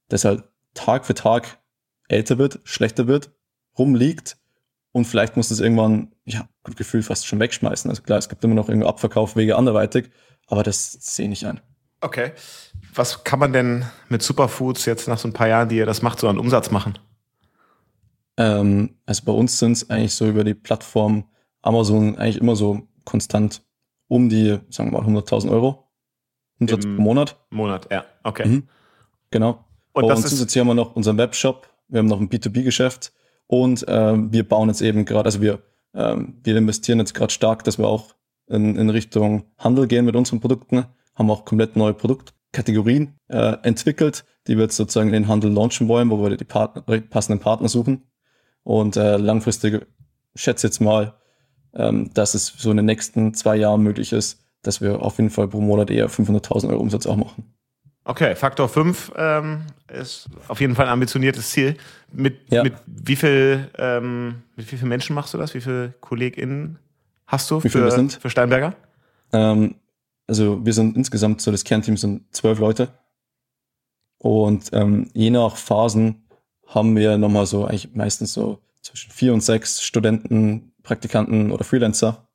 das 0.08 0.24
halt 0.24 0.44
Tag 0.74 1.06
für 1.06 1.14
Tag 1.14 1.58
älter 2.08 2.38
wird, 2.38 2.60
schlechter 2.64 3.06
wird, 3.06 3.30
rumliegt 3.78 4.38
und 4.92 5.04
vielleicht 5.04 5.36
muss 5.36 5.50
es 5.50 5.60
irgendwann, 5.60 6.12
ja, 6.24 6.48
gut 6.64 6.76
Gefühl 6.76 7.02
fast 7.02 7.26
schon 7.26 7.40
wegschmeißen. 7.40 7.90
Also 7.90 8.02
klar, 8.02 8.18
es 8.18 8.28
gibt 8.28 8.42
immer 8.44 8.54
noch 8.54 8.68
irgendwie 8.68 8.88
Abverkaufwege 8.88 9.56
anderweitig, 9.56 10.10
aber 10.46 10.62
das 10.62 10.92
sehe 10.92 11.26
ich 11.26 11.30
nicht 11.30 11.46
ein. 11.46 11.60
Okay. 12.00 12.32
Was 12.94 13.24
kann 13.24 13.38
man 13.38 13.52
denn 13.52 13.84
mit 14.08 14.22
Superfoods 14.22 14.86
jetzt 14.86 15.08
nach 15.08 15.18
so 15.18 15.28
ein 15.28 15.32
paar 15.32 15.48
Jahren, 15.48 15.68
die 15.68 15.76
ihr 15.76 15.86
das 15.86 16.02
macht, 16.02 16.20
so 16.20 16.28
an 16.28 16.38
Umsatz 16.38 16.70
machen? 16.70 16.98
Ähm, 18.38 18.96
also 19.04 19.24
bei 19.24 19.32
uns 19.32 19.58
sind 19.58 19.72
es 19.72 19.90
eigentlich 19.90 20.14
so 20.14 20.26
über 20.26 20.44
die 20.44 20.54
Plattform 20.54 21.24
Amazon 21.60 22.16
eigentlich 22.16 22.38
immer 22.38 22.56
so 22.56 22.88
konstant 23.04 23.62
um 24.06 24.30
die, 24.30 24.58
sagen 24.70 24.92
wir 24.92 25.02
mal, 25.02 25.06
100.000 25.06 25.50
Euro 25.50 25.88
Umsatz 26.60 26.84
Im 26.84 26.96
pro 26.96 27.02
Monat. 27.02 27.36
Monat, 27.50 27.88
ja, 27.90 28.04
okay. 28.24 28.46
Mhm. 28.46 28.68
Genau. 29.30 29.64
Und, 29.92 30.04
und 30.04 30.16
zusätzlich 30.16 30.60
haben 30.60 30.68
wir 30.68 30.74
noch 30.74 30.96
unseren 30.96 31.18
Webshop, 31.18 31.68
wir 31.88 31.98
haben 31.98 32.06
noch 32.06 32.20
ein 32.20 32.28
B2B-Geschäft 32.28 33.12
und 33.46 33.84
ähm, 33.88 34.32
wir 34.32 34.48
bauen 34.48 34.68
jetzt 34.68 34.80
eben 34.80 35.04
gerade, 35.04 35.26
also 35.26 35.40
wir, 35.40 35.60
ähm, 35.94 36.38
wir 36.42 36.56
investieren 36.56 36.98
jetzt 36.98 37.14
gerade 37.14 37.32
stark, 37.32 37.64
dass 37.64 37.78
wir 37.78 37.86
auch 37.86 38.14
in, 38.48 38.76
in 38.76 38.90
Richtung 38.90 39.44
Handel 39.58 39.86
gehen 39.86 40.04
mit 40.04 40.16
unseren 40.16 40.40
Produkten, 40.40 40.86
haben 41.14 41.30
auch 41.30 41.44
komplett 41.44 41.76
neue 41.76 41.94
Produktkategorien 41.94 43.18
äh, 43.28 43.56
entwickelt, 43.62 44.24
die 44.46 44.56
wir 44.56 44.64
jetzt 44.64 44.76
sozusagen 44.76 45.08
in 45.08 45.14
den 45.14 45.28
Handel 45.28 45.52
launchen 45.52 45.88
wollen, 45.88 46.10
wo 46.10 46.22
wir 46.22 46.36
die 46.36 46.44
Partner, 46.44 46.82
passenden 47.00 47.40
Partner 47.40 47.68
suchen. 47.68 48.07
Und 48.68 48.98
äh, 48.98 49.16
langfristig 49.16 49.86
schätze 50.34 50.66
jetzt 50.66 50.80
mal, 50.80 51.14
ähm, 51.72 52.12
dass 52.12 52.34
es 52.34 52.48
so 52.48 52.70
in 52.70 52.76
den 52.76 52.84
nächsten 52.84 53.32
zwei 53.32 53.56
Jahren 53.56 53.82
möglich 53.82 54.12
ist, 54.12 54.44
dass 54.60 54.82
wir 54.82 55.00
auf 55.00 55.16
jeden 55.16 55.30
Fall 55.30 55.48
pro 55.48 55.62
Monat 55.62 55.90
eher 55.90 56.10
500.000 56.10 56.68
Euro 56.68 56.78
Umsatz 56.78 57.06
auch 57.06 57.16
machen. 57.16 57.50
Okay, 58.04 58.36
Faktor 58.36 58.68
5 58.68 59.12
ähm, 59.16 59.62
ist 59.90 60.28
auf 60.48 60.60
jeden 60.60 60.74
Fall 60.74 60.84
ein 60.84 60.92
ambitioniertes 60.92 61.48
Ziel. 61.48 61.78
Mit, 62.12 62.40
ja. 62.52 62.62
mit, 62.62 62.74
wie 62.84 63.16
viel, 63.16 63.70
ähm, 63.78 64.42
mit 64.54 64.70
wie 64.70 64.76
vielen 64.76 64.90
Menschen 64.90 65.14
machst 65.14 65.32
du 65.32 65.38
das? 65.38 65.54
Wie 65.54 65.62
viele 65.62 65.94
KollegInnen 66.02 66.78
hast 67.26 67.50
du 67.50 67.64
wie 67.64 67.70
für, 67.70 67.90
sind? 67.90 68.18
für 68.20 68.28
Steinberger? 68.28 68.74
Ähm, 69.32 69.76
also 70.26 70.62
wir 70.62 70.74
sind 70.74 70.94
insgesamt 70.94 71.40
so 71.40 71.50
das 71.50 71.64
Kernteam 71.64 71.96
sind 71.96 72.36
zwölf 72.36 72.58
Leute. 72.58 72.88
Und 74.18 74.68
ähm, 74.74 75.08
je 75.14 75.30
nach 75.30 75.56
Phasen 75.56 76.27
haben 76.68 76.96
wir 76.96 77.18
nochmal 77.18 77.46
so 77.46 77.64
eigentlich 77.64 77.94
meistens 77.94 78.32
so 78.32 78.60
zwischen 78.82 79.10
vier 79.10 79.34
und 79.34 79.42
sechs 79.42 79.82
Studenten, 79.82 80.72
Praktikanten 80.82 81.50
oder 81.50 81.64
Freelancer, 81.64 82.28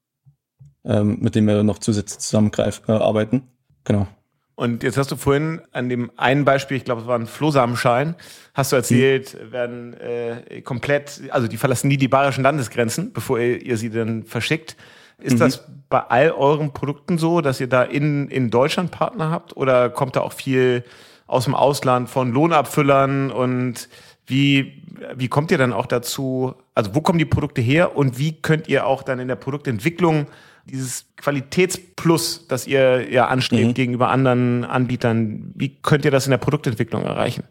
ähm, 0.84 1.18
mit 1.22 1.36
denen 1.36 1.48
wir 1.48 1.64
noch 1.64 1.80
zusätzlich 1.80 2.20
zusammenarbeiten. 2.20 2.92
Äh, 2.92 2.92
arbeiten. 2.94 3.44
genau. 3.84 4.08
Und 4.56 4.84
jetzt 4.84 4.98
hast 4.98 5.12
du 5.12 5.16
vorhin 5.16 5.62
an 5.72 5.90
dem 5.90 6.12
einen 6.16 6.46
Beispiel, 6.46 6.78
ich 6.78 6.86
glaube, 6.86 7.02
es 7.02 7.08
war 7.08 7.18
ein 7.18 7.26
Flohsamenschalen, 7.26 8.16
hast 8.54 8.72
du 8.72 8.76
erzählt, 8.76 9.34
mhm. 9.34 9.52
werden 9.52 9.94
äh, 9.96 10.62
komplett, 10.62 11.22
also 11.32 11.48
die 11.48 11.58
verlassen 11.58 11.88
nie 11.88 11.98
die 11.98 12.08
bayerischen 12.08 12.44
Landesgrenzen, 12.44 13.14
bevor 13.14 13.40
ihr, 13.40 13.64
ihr 13.64 13.78
sie 13.78 13.90
dann 13.90 14.24
verschickt. 14.24 14.76
Ist 15.18 15.36
mhm. 15.36 15.40
das 15.40 15.64
bei 15.90 16.02
all 16.02 16.32
euren 16.32 16.72
Produkten 16.72 17.18
so, 17.18 17.42
dass 17.42 17.60
ihr 17.60 17.68
da 17.68 17.82
in, 17.82 18.30
in 18.30 18.52
Deutschland 18.52 18.92
Partner 18.92 19.32
habt 19.32 19.58
oder 19.58 19.90
kommt 19.90 20.16
da 20.16 20.22
auch 20.22 20.34
viel 20.34 20.84
aus 21.26 21.46
dem 21.46 21.56
Ausland 21.56 22.10
von 22.10 22.32
Lohnabfüllern 22.32 23.32
und 23.32 23.90
wie, 24.26 24.84
wie 25.16 25.28
kommt 25.28 25.52
ihr 25.52 25.58
dann 25.58 25.74
auch 25.74 25.86
dazu, 25.86 26.54
also 26.76 26.96
wo 26.96 27.02
kommen 27.02 27.20
die 27.20 27.26
Produkte 27.26 27.62
her 27.62 27.98
und 27.98 28.20
wie 28.20 28.34
könnt 28.34 28.68
ihr 28.68 28.88
auch 28.88 29.04
dann 29.04 29.20
in 29.20 29.28
der 29.28 29.36
Produktentwicklung 29.36 30.28
dieses 30.66 31.06
Qualitätsplus, 31.18 32.48
das 32.48 32.68
ihr 32.68 33.12
ja 33.12 33.28
anstrebt 33.28 33.70
mhm. 33.70 33.74
gegenüber 33.74 34.10
anderen 34.10 34.64
Anbietern, 34.64 35.52
wie 35.56 35.76
könnt 35.82 36.06
ihr 36.06 36.12
das 36.12 36.26
in 36.26 36.32
der 36.32 36.38
Produktentwicklung 36.38 37.04
erreichen? 37.04 37.44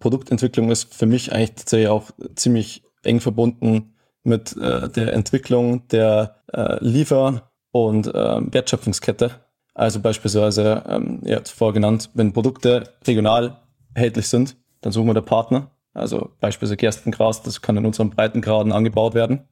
Produktentwicklung 0.00 0.70
ist 0.70 0.94
für 0.94 1.06
mich 1.06 1.32
eigentlich 1.32 1.54
tatsächlich 1.54 1.88
auch 1.88 2.10
ziemlich 2.34 2.82
eng 3.04 3.20
verbunden 3.20 3.94
mit 4.24 4.56
äh, 4.56 4.88
der 4.88 5.12
Entwicklung 5.14 5.88
der 5.88 6.42
äh, 6.52 6.76
Liefer- 6.84 7.50
und 7.70 8.06
äh, 8.08 8.52
Wertschöpfungskette. 8.52 9.30
Also 9.74 10.00
beispielsweise, 10.00 10.84
ähm, 10.86 11.20
ja, 11.24 11.42
zuvor 11.42 11.72
genannt, 11.72 12.10
wenn 12.14 12.32
Produkte 12.32 12.84
regional 13.06 13.62
erhältlich 13.94 14.28
sind, 14.28 14.56
dann 14.82 14.92
suchen 14.92 15.06
wir 15.06 15.14
der 15.14 15.22
Partner. 15.22 15.70
Also 15.94 16.30
beispielsweise 16.40 16.76
Gerstengras, 16.76 17.42
das 17.42 17.60
kann 17.60 17.76
in 17.76 17.86
unseren 17.86 18.10
Breitengraden 18.10 18.72
angebaut 18.72 19.14
werden. 19.14 19.48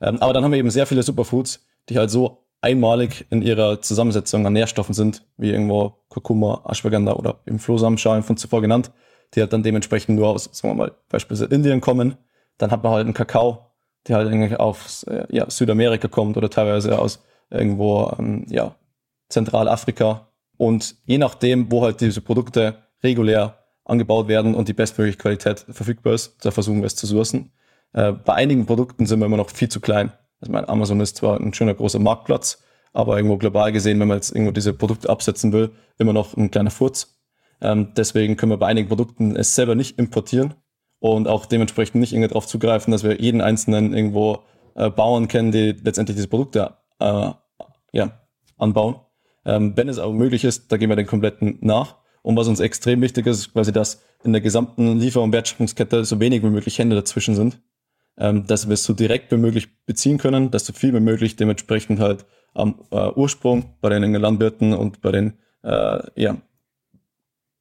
Ähm, 0.00 0.18
aber 0.20 0.32
dann 0.32 0.44
haben 0.44 0.52
wir 0.52 0.58
eben 0.58 0.70
sehr 0.70 0.86
viele 0.86 1.02
Superfoods, 1.02 1.66
die 1.88 1.98
halt 1.98 2.10
so 2.10 2.44
einmalig 2.60 3.26
in 3.30 3.42
ihrer 3.42 3.80
Zusammensetzung 3.82 4.46
an 4.46 4.54
Nährstoffen 4.54 4.94
sind, 4.94 5.26
wie 5.36 5.50
irgendwo 5.50 5.98
Kurkuma, 6.08 6.64
Ashwagandha 6.66 7.12
oder 7.12 7.40
eben 7.46 7.58
Flohsamenschalen 7.58 8.22
von 8.22 8.36
zuvor 8.36 8.62
genannt, 8.62 8.90
die 9.34 9.40
halt 9.40 9.52
dann 9.52 9.62
dementsprechend 9.62 10.16
nur 10.16 10.28
aus, 10.28 10.44
sagen 10.52 10.70
wir 10.70 10.86
mal, 10.86 10.92
beispielsweise 11.08 11.54
Indien 11.54 11.80
kommen. 11.80 12.16
Dann 12.58 12.70
hat 12.70 12.82
man 12.82 12.92
halt 12.92 13.04
einen 13.04 13.14
Kakao, 13.14 13.70
der 14.08 14.16
halt 14.16 14.28
eigentlich 14.28 14.58
aus 14.58 15.02
äh, 15.04 15.26
ja, 15.30 15.48
Südamerika 15.50 16.08
kommt 16.08 16.36
oder 16.36 16.48
teilweise 16.48 16.98
aus 16.98 17.22
irgendwo 17.50 18.12
ähm, 18.18 18.46
ja, 18.48 18.76
Zentralafrika. 19.28 20.28
Und 20.56 20.96
je 21.04 21.18
nachdem, 21.18 21.70
wo 21.70 21.82
halt 21.82 22.00
diese 22.00 22.20
Produkte 22.20 22.76
regulär 23.02 23.63
angebaut 23.84 24.28
werden 24.28 24.54
und 24.54 24.68
die 24.68 24.72
bestmögliche 24.72 25.18
Qualität 25.18 25.66
verfügbar 25.68 26.14
ist, 26.14 26.44
da 26.44 26.50
versuchen 26.50 26.80
wir 26.80 26.86
es 26.86 26.96
zu 26.96 27.06
sourcen. 27.06 27.52
Äh, 27.92 28.12
bei 28.12 28.34
einigen 28.34 28.66
Produkten 28.66 29.06
sind 29.06 29.20
wir 29.20 29.26
immer 29.26 29.36
noch 29.36 29.50
viel 29.50 29.68
zu 29.68 29.80
klein. 29.80 30.12
Also 30.40 30.52
mein 30.52 30.68
Amazon 30.68 31.00
ist 31.00 31.16
zwar 31.16 31.40
ein 31.40 31.54
schöner 31.54 31.74
großer 31.74 31.98
Marktplatz, 31.98 32.62
aber 32.92 33.16
irgendwo 33.16 33.36
global 33.36 33.72
gesehen, 33.72 34.00
wenn 34.00 34.08
man 34.08 34.18
jetzt 34.18 34.30
irgendwo 34.30 34.52
diese 34.52 34.72
Produkte 34.72 35.10
absetzen 35.10 35.52
will, 35.52 35.70
immer 35.98 36.12
noch 36.12 36.36
ein 36.36 36.50
kleiner 36.50 36.70
Furz. 36.70 37.20
Ähm, 37.60 37.92
deswegen 37.96 38.36
können 38.36 38.52
wir 38.52 38.58
bei 38.58 38.66
einigen 38.66 38.88
Produkten 38.88 39.36
es 39.36 39.54
selber 39.54 39.74
nicht 39.74 39.98
importieren 39.98 40.54
und 40.98 41.28
auch 41.28 41.46
dementsprechend 41.46 42.00
nicht 42.00 42.12
irgendwie 42.12 42.28
darauf 42.28 42.46
zugreifen, 42.46 42.90
dass 42.90 43.04
wir 43.04 43.20
jeden 43.20 43.40
einzelnen 43.40 43.94
irgendwo 43.94 44.40
äh, 44.74 44.90
Bauern 44.90 45.28
kennen, 45.28 45.52
die 45.52 45.72
letztendlich 45.72 46.16
diese 46.16 46.28
Produkte 46.28 46.74
äh, 46.98 47.30
ja, 47.92 48.20
anbauen. 48.56 48.96
Ähm, 49.44 49.76
wenn 49.76 49.88
es 49.88 49.98
aber 49.98 50.12
möglich 50.12 50.44
ist, 50.44 50.72
da 50.72 50.76
gehen 50.76 50.88
wir 50.88 50.96
den 50.96 51.06
kompletten 51.06 51.58
nach. 51.60 51.96
Und 52.24 52.38
was 52.38 52.48
uns 52.48 52.58
extrem 52.58 53.02
wichtig 53.02 53.26
ist, 53.26 53.38
ist 53.38 53.52
quasi, 53.52 53.70
dass 53.70 54.02
in 54.24 54.32
der 54.32 54.40
gesamten 54.40 54.98
Liefer- 54.98 55.20
und 55.20 55.32
Wertschöpfungskette 55.32 56.06
so 56.06 56.20
wenig 56.20 56.42
wie 56.42 56.48
möglich 56.48 56.78
Hände 56.78 56.96
dazwischen 56.96 57.34
sind, 57.34 57.60
ähm, 58.16 58.46
dass 58.46 58.66
wir 58.66 58.72
es 58.72 58.84
so 58.84 58.94
direkt 58.94 59.30
wie 59.30 59.36
möglich 59.36 59.68
beziehen 59.84 60.16
können, 60.16 60.50
dass 60.50 60.64
so 60.64 60.72
viel 60.72 60.94
wie 60.94 61.00
möglich 61.00 61.36
dementsprechend 61.36 62.00
halt 62.00 62.24
am 62.54 62.80
äh, 62.90 63.10
Ursprung 63.10 63.74
bei 63.82 63.90
den 63.90 64.10
Landwirten 64.14 64.72
und 64.72 65.02
bei 65.02 65.12
den 65.12 65.34
äh, 65.64 65.98
ja, 66.18 66.38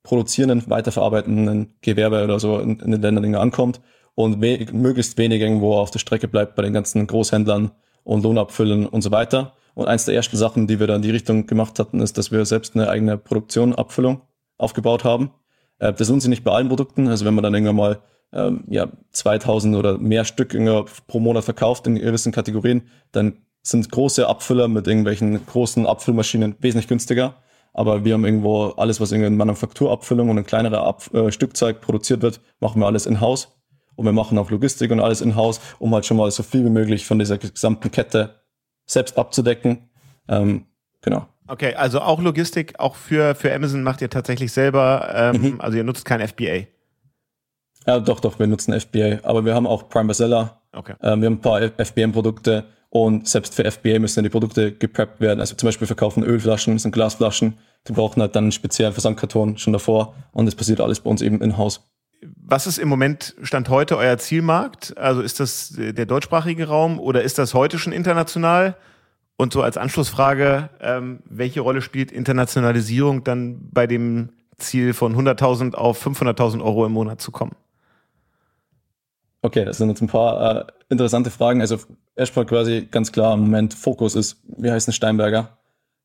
produzierenden, 0.02 0.70
weiterverarbeitenden 0.70 1.76
Gewerbe 1.82 2.24
oder 2.24 2.40
so 2.40 2.60
in, 2.60 2.80
in 2.80 2.92
den 2.92 3.02
Ländern 3.02 3.36
ankommt 3.36 3.82
und 4.16 4.42
we 4.42 4.66
möglichst 4.72 5.18
wenig 5.18 5.42
irgendwo 5.42 5.74
auf 5.74 5.92
der 5.92 6.00
Strecke 6.00 6.30
bleibt 6.30 6.56
bei 6.56 6.62
den 6.62 6.72
ganzen 6.72 7.06
Großhändlern 7.06 7.72
und 8.06 8.24
Lohnabfüllen 8.24 8.88
und 8.88 9.02
so 9.02 9.12
weiter. 9.12 9.58
Und 9.74 9.88
eins 9.90 10.06
der 10.06 10.16
ersten 10.16 10.38
Sachen, 10.38 10.68
die 10.68 10.80
wir 10.80 10.88
da 10.88 10.96
in 10.96 11.02
die 11.02 11.12
Richtung 11.12 11.48
gemacht 11.48 11.80
hatten, 11.80 12.00
ist, 12.00 12.18
dass 12.18 12.32
wir 12.32 12.46
selbst 12.46 12.76
eine 12.76 12.88
eigene 12.88 13.18
Produktion, 13.18 13.76
Abfüllung 13.76 14.22
aufgebaut 14.58 15.04
haben. 15.04 15.32
Äh, 15.80 15.94
das 15.94 16.10
lohnt 16.10 16.22
sich 16.22 16.30
nicht 16.30 16.44
bei 16.44 16.52
allen 16.52 16.70
Produkten. 16.70 17.08
Also 17.08 17.26
wenn 17.26 17.34
man 17.34 17.44
dann 17.44 17.54
irgendwann 17.54 17.76
mal 17.76 18.00
ähm, 18.32 18.64
ja, 18.68 18.88
2000 19.12 19.76
oder 19.76 19.98
mehr 19.98 20.26
Stück 20.26 20.56
pro 21.08 21.20
Monat 21.20 21.44
verkauft 21.44 21.88
in 21.88 21.96
gewissen 21.96 22.32
Kategorien, 22.32 22.84
dann 23.12 23.38
sind 23.62 23.90
große 23.90 24.28
Abfüller 24.28 24.68
mit 24.68 24.88
irgendwelchen 24.88 25.46
großen 25.46 25.86
Abfüllmaschinen 25.86 26.56
wesentlich 26.60 26.88
günstiger. 26.88 27.36
Aber 27.74 28.06
wir 28.06 28.14
haben 28.14 28.26
irgendwo 28.26 28.68
alles, 28.70 29.02
was 29.02 29.12
in 29.12 29.36
Manufakturabfüllung 29.36 30.30
und 30.30 30.38
ein 30.38 30.46
kleinerer 30.46 30.84
Ab 30.84 31.12
äh, 31.14 31.32
Stückzeug 31.32 31.82
produziert 31.82 32.22
wird, 32.22 32.40
machen 32.60 32.82
wir 32.82 32.86
alles 32.86 33.06
in-house. 33.06 33.50
Und 33.96 34.06
wir 34.06 34.12
machen 34.12 34.38
auch 34.38 34.50
Logistik 34.50 34.92
und 34.92 35.00
alles 35.00 35.22
in-house, 35.22 35.60
um 35.80 35.94
halt 35.94 36.06
schon 36.06 36.18
mal 36.18 36.30
so 36.32 36.44
viel 36.44 36.66
wie 36.66 36.70
möglich 36.70 37.06
von 37.06 37.20
dieser 37.20 37.38
gesamten 37.38 37.92
Kette 37.92 38.42
selbst 38.86 39.18
abzudecken. 39.18 39.90
Ähm, 40.28 40.66
genau. 41.02 41.28
Okay, 41.48 41.76
also 41.76 42.00
auch 42.02 42.22
Logistik, 42.22 42.80
auch 42.80 42.96
für, 42.96 43.36
für 43.36 43.54
Amazon 43.54 43.84
macht 43.84 44.02
ihr 44.02 44.10
tatsächlich 44.10 44.52
selber, 44.52 45.10
ähm, 45.14 45.42
mhm. 45.42 45.62
also 45.62 45.78
ihr 45.78 45.84
nutzt 45.84 46.06
kein 46.06 46.26
FBA. 46.26 46.68
Ja, 47.86 48.00
doch, 48.00 48.20
doch, 48.20 48.40
wir 48.40 48.48
nutzen 48.48 48.80
FBA, 48.80 49.20
aber 49.24 49.44
wir 49.44 49.54
haben 49.54 49.68
auch 49.68 49.90
Prime 49.90 50.08
Bestseller. 50.08 50.62
Okay. 50.72 50.94
Ähm, 51.02 51.22
wir 51.22 51.28
haben 51.28 51.36
ein 51.36 51.42
paar 51.42 51.62
FBM-Produkte 51.62 52.66
und 52.90 53.28
selbst 53.28 53.56
für 53.56 53.70
FBA 53.70 54.00
müssen 54.00 54.24
die 54.24 54.30
Produkte 54.30 54.72
gepreppt 54.72 55.20
werden. 55.20 55.40
Also 55.40 55.56
zum 55.56 55.68
Beispiel 55.68 55.88
verkaufen 55.88 56.24
Ölflaschen, 56.24 56.80
sind 56.80 56.94
Glasflaschen, 56.94 57.58
die 57.88 57.94
brauchen 57.94 58.22
halt 58.22 58.36
dann 58.36 58.46
einen 58.46 58.52
speziellen 58.52 58.94
Versandkarton 58.94 59.58
schon 59.58 59.74
davor 59.74 60.16
und 60.32 60.46
das 60.46 60.56
passiert 60.56 60.80
alles 60.80 61.02
bei 61.02 61.10
uns 61.10 61.22
eben 61.22 61.42
in-house. 61.42 61.82
Was 62.38 62.68
ist 62.68 62.78
im 62.78 62.88
Moment 62.88 63.36
Stand 63.42 63.68
heute 63.68 63.98
euer 63.98 64.18
Zielmarkt? 64.18 64.98
Also 64.98 65.22
ist 65.22 65.42
das 65.42 65.74
der 65.76 66.06
deutschsprachige 66.06 66.68
Raum 66.68 67.00
oder 67.00 67.22
ist 67.22 67.38
das 67.38 67.54
heute 67.54 67.80
schon 67.80 67.92
international? 67.92 68.78
Und 69.36 69.54
so 69.54 69.62
als 69.62 69.78
Anschlussfrage, 69.78 70.70
ähm, 70.80 71.20
welche 71.26 71.62
Rolle 71.62 71.82
spielt 71.82 72.12
Internationalisierung 72.12 73.24
dann 73.24 73.70
bei 73.72 73.88
dem 73.88 74.30
Ziel 74.58 74.94
von 74.94 75.16
100.000 75.16 75.74
auf 75.74 76.06
500.000 76.06 76.64
Euro 76.64 76.86
im 76.86 76.92
Monat 76.92 77.20
zu 77.20 77.32
kommen? 77.32 77.56
Okay, 79.42 79.66
das 79.66 79.78
sind 79.78 79.90
jetzt 79.90 80.02
ein 80.02 80.08
paar 80.08 80.68
äh, 80.68 80.72
interessante 80.90 81.30
Fragen. 81.30 81.62
Also 81.62 81.78
erstmal 82.16 82.46
quasi 82.46 82.88
ganz 82.90 83.12
klar 83.12 83.34
im 83.34 83.42
Moment 83.42 83.74
Fokus 83.74 84.16
ist, 84.16 84.42
wir 84.46 84.72
heißen 84.72 84.94
Steinberger. 84.94 85.58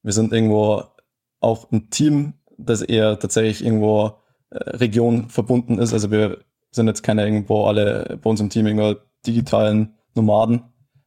Wir 0.02 0.12
sind 0.12 0.32
irgendwo 0.32 0.84
auch 1.40 1.70
ein 1.70 1.90
Team, 1.90 2.34
das 2.56 2.82
eher 2.82 3.18
tatsächlich 3.18 3.64
irgendwo 3.64 4.18
äh, 4.50 4.56
Region 4.70 5.28
verbunden 5.28 5.78
ist. 5.78 5.92
Also 5.92 6.10
wir 6.10 6.38
sind 6.70 6.88
jetzt 6.88 7.02
keine 7.02 7.24
irgendwo 7.24 7.66
alle 7.66 8.18
bei 8.20 8.28
uns 8.28 8.40
im 8.40 8.50
Team 8.50 8.66
irgendwo 8.66 9.00
digitalen 9.26 9.94
Nomaden. 10.14 10.62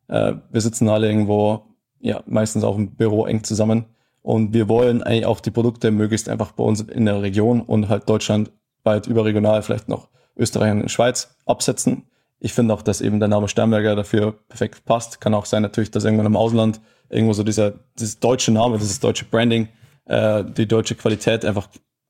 Äh, 0.08 0.36
wir 0.52 0.62
sitzen 0.62 0.88
alle 0.88 1.08
irgendwo, 1.10 1.71
ja, 2.02 2.24
meistens 2.26 2.64
auch 2.64 2.78
im 2.78 2.96
Büro 2.96 3.26
eng 3.26 3.44
zusammen. 3.44 3.86
Und 4.22 4.54
wir 4.54 4.70
wollen 4.70 5.02
eigentlich 5.02 5.26
auch 5.26 5.40
die 5.40 5.52
Produkte 5.52 5.92
möglichst 5.92 6.30
einfach 6.30 6.52
bei 6.52 6.64
uns 6.64 6.82
in 6.82 7.06
der 7.06 7.22
Region 7.22 7.62
und 7.62 7.90
halt 7.90 8.08
Deutschland 8.08 8.52
weit 8.84 9.08
überregional, 9.08 9.62
vielleicht 9.64 9.90
noch 9.90 10.10
Österreich 10.38 10.72
und 10.72 10.90
Schweiz 10.90 11.36
absetzen. 11.46 12.08
Ich 12.40 12.54
finde 12.54 12.74
auch, 12.74 12.82
dass 12.82 13.02
eben 13.02 13.20
der 13.20 13.30
Name 13.30 13.48
Sternberger 13.48 13.96
dafür 13.96 14.34
perfekt 14.48 14.86
passt. 14.86 15.22
Kann 15.22 15.34
auch 15.34 15.46
sein 15.46 15.62
natürlich, 15.62 15.92
dass 15.92 16.06
irgendwann 16.06 16.26
im 16.26 16.36
Ausland 16.36 16.82
irgendwo 17.10 17.34
so 17.34 17.44
dieser, 17.44 17.74
dieses 18.00 18.20
deutsche 18.20 18.52
Name, 18.52 18.78
dieses 18.78 19.00
deutsche 19.00 19.26
Branding, 19.26 19.68
äh, 20.06 20.44
die 20.44 20.68
deutsche 20.68 20.96
Qualität 20.96 21.46
einfach 21.46 21.68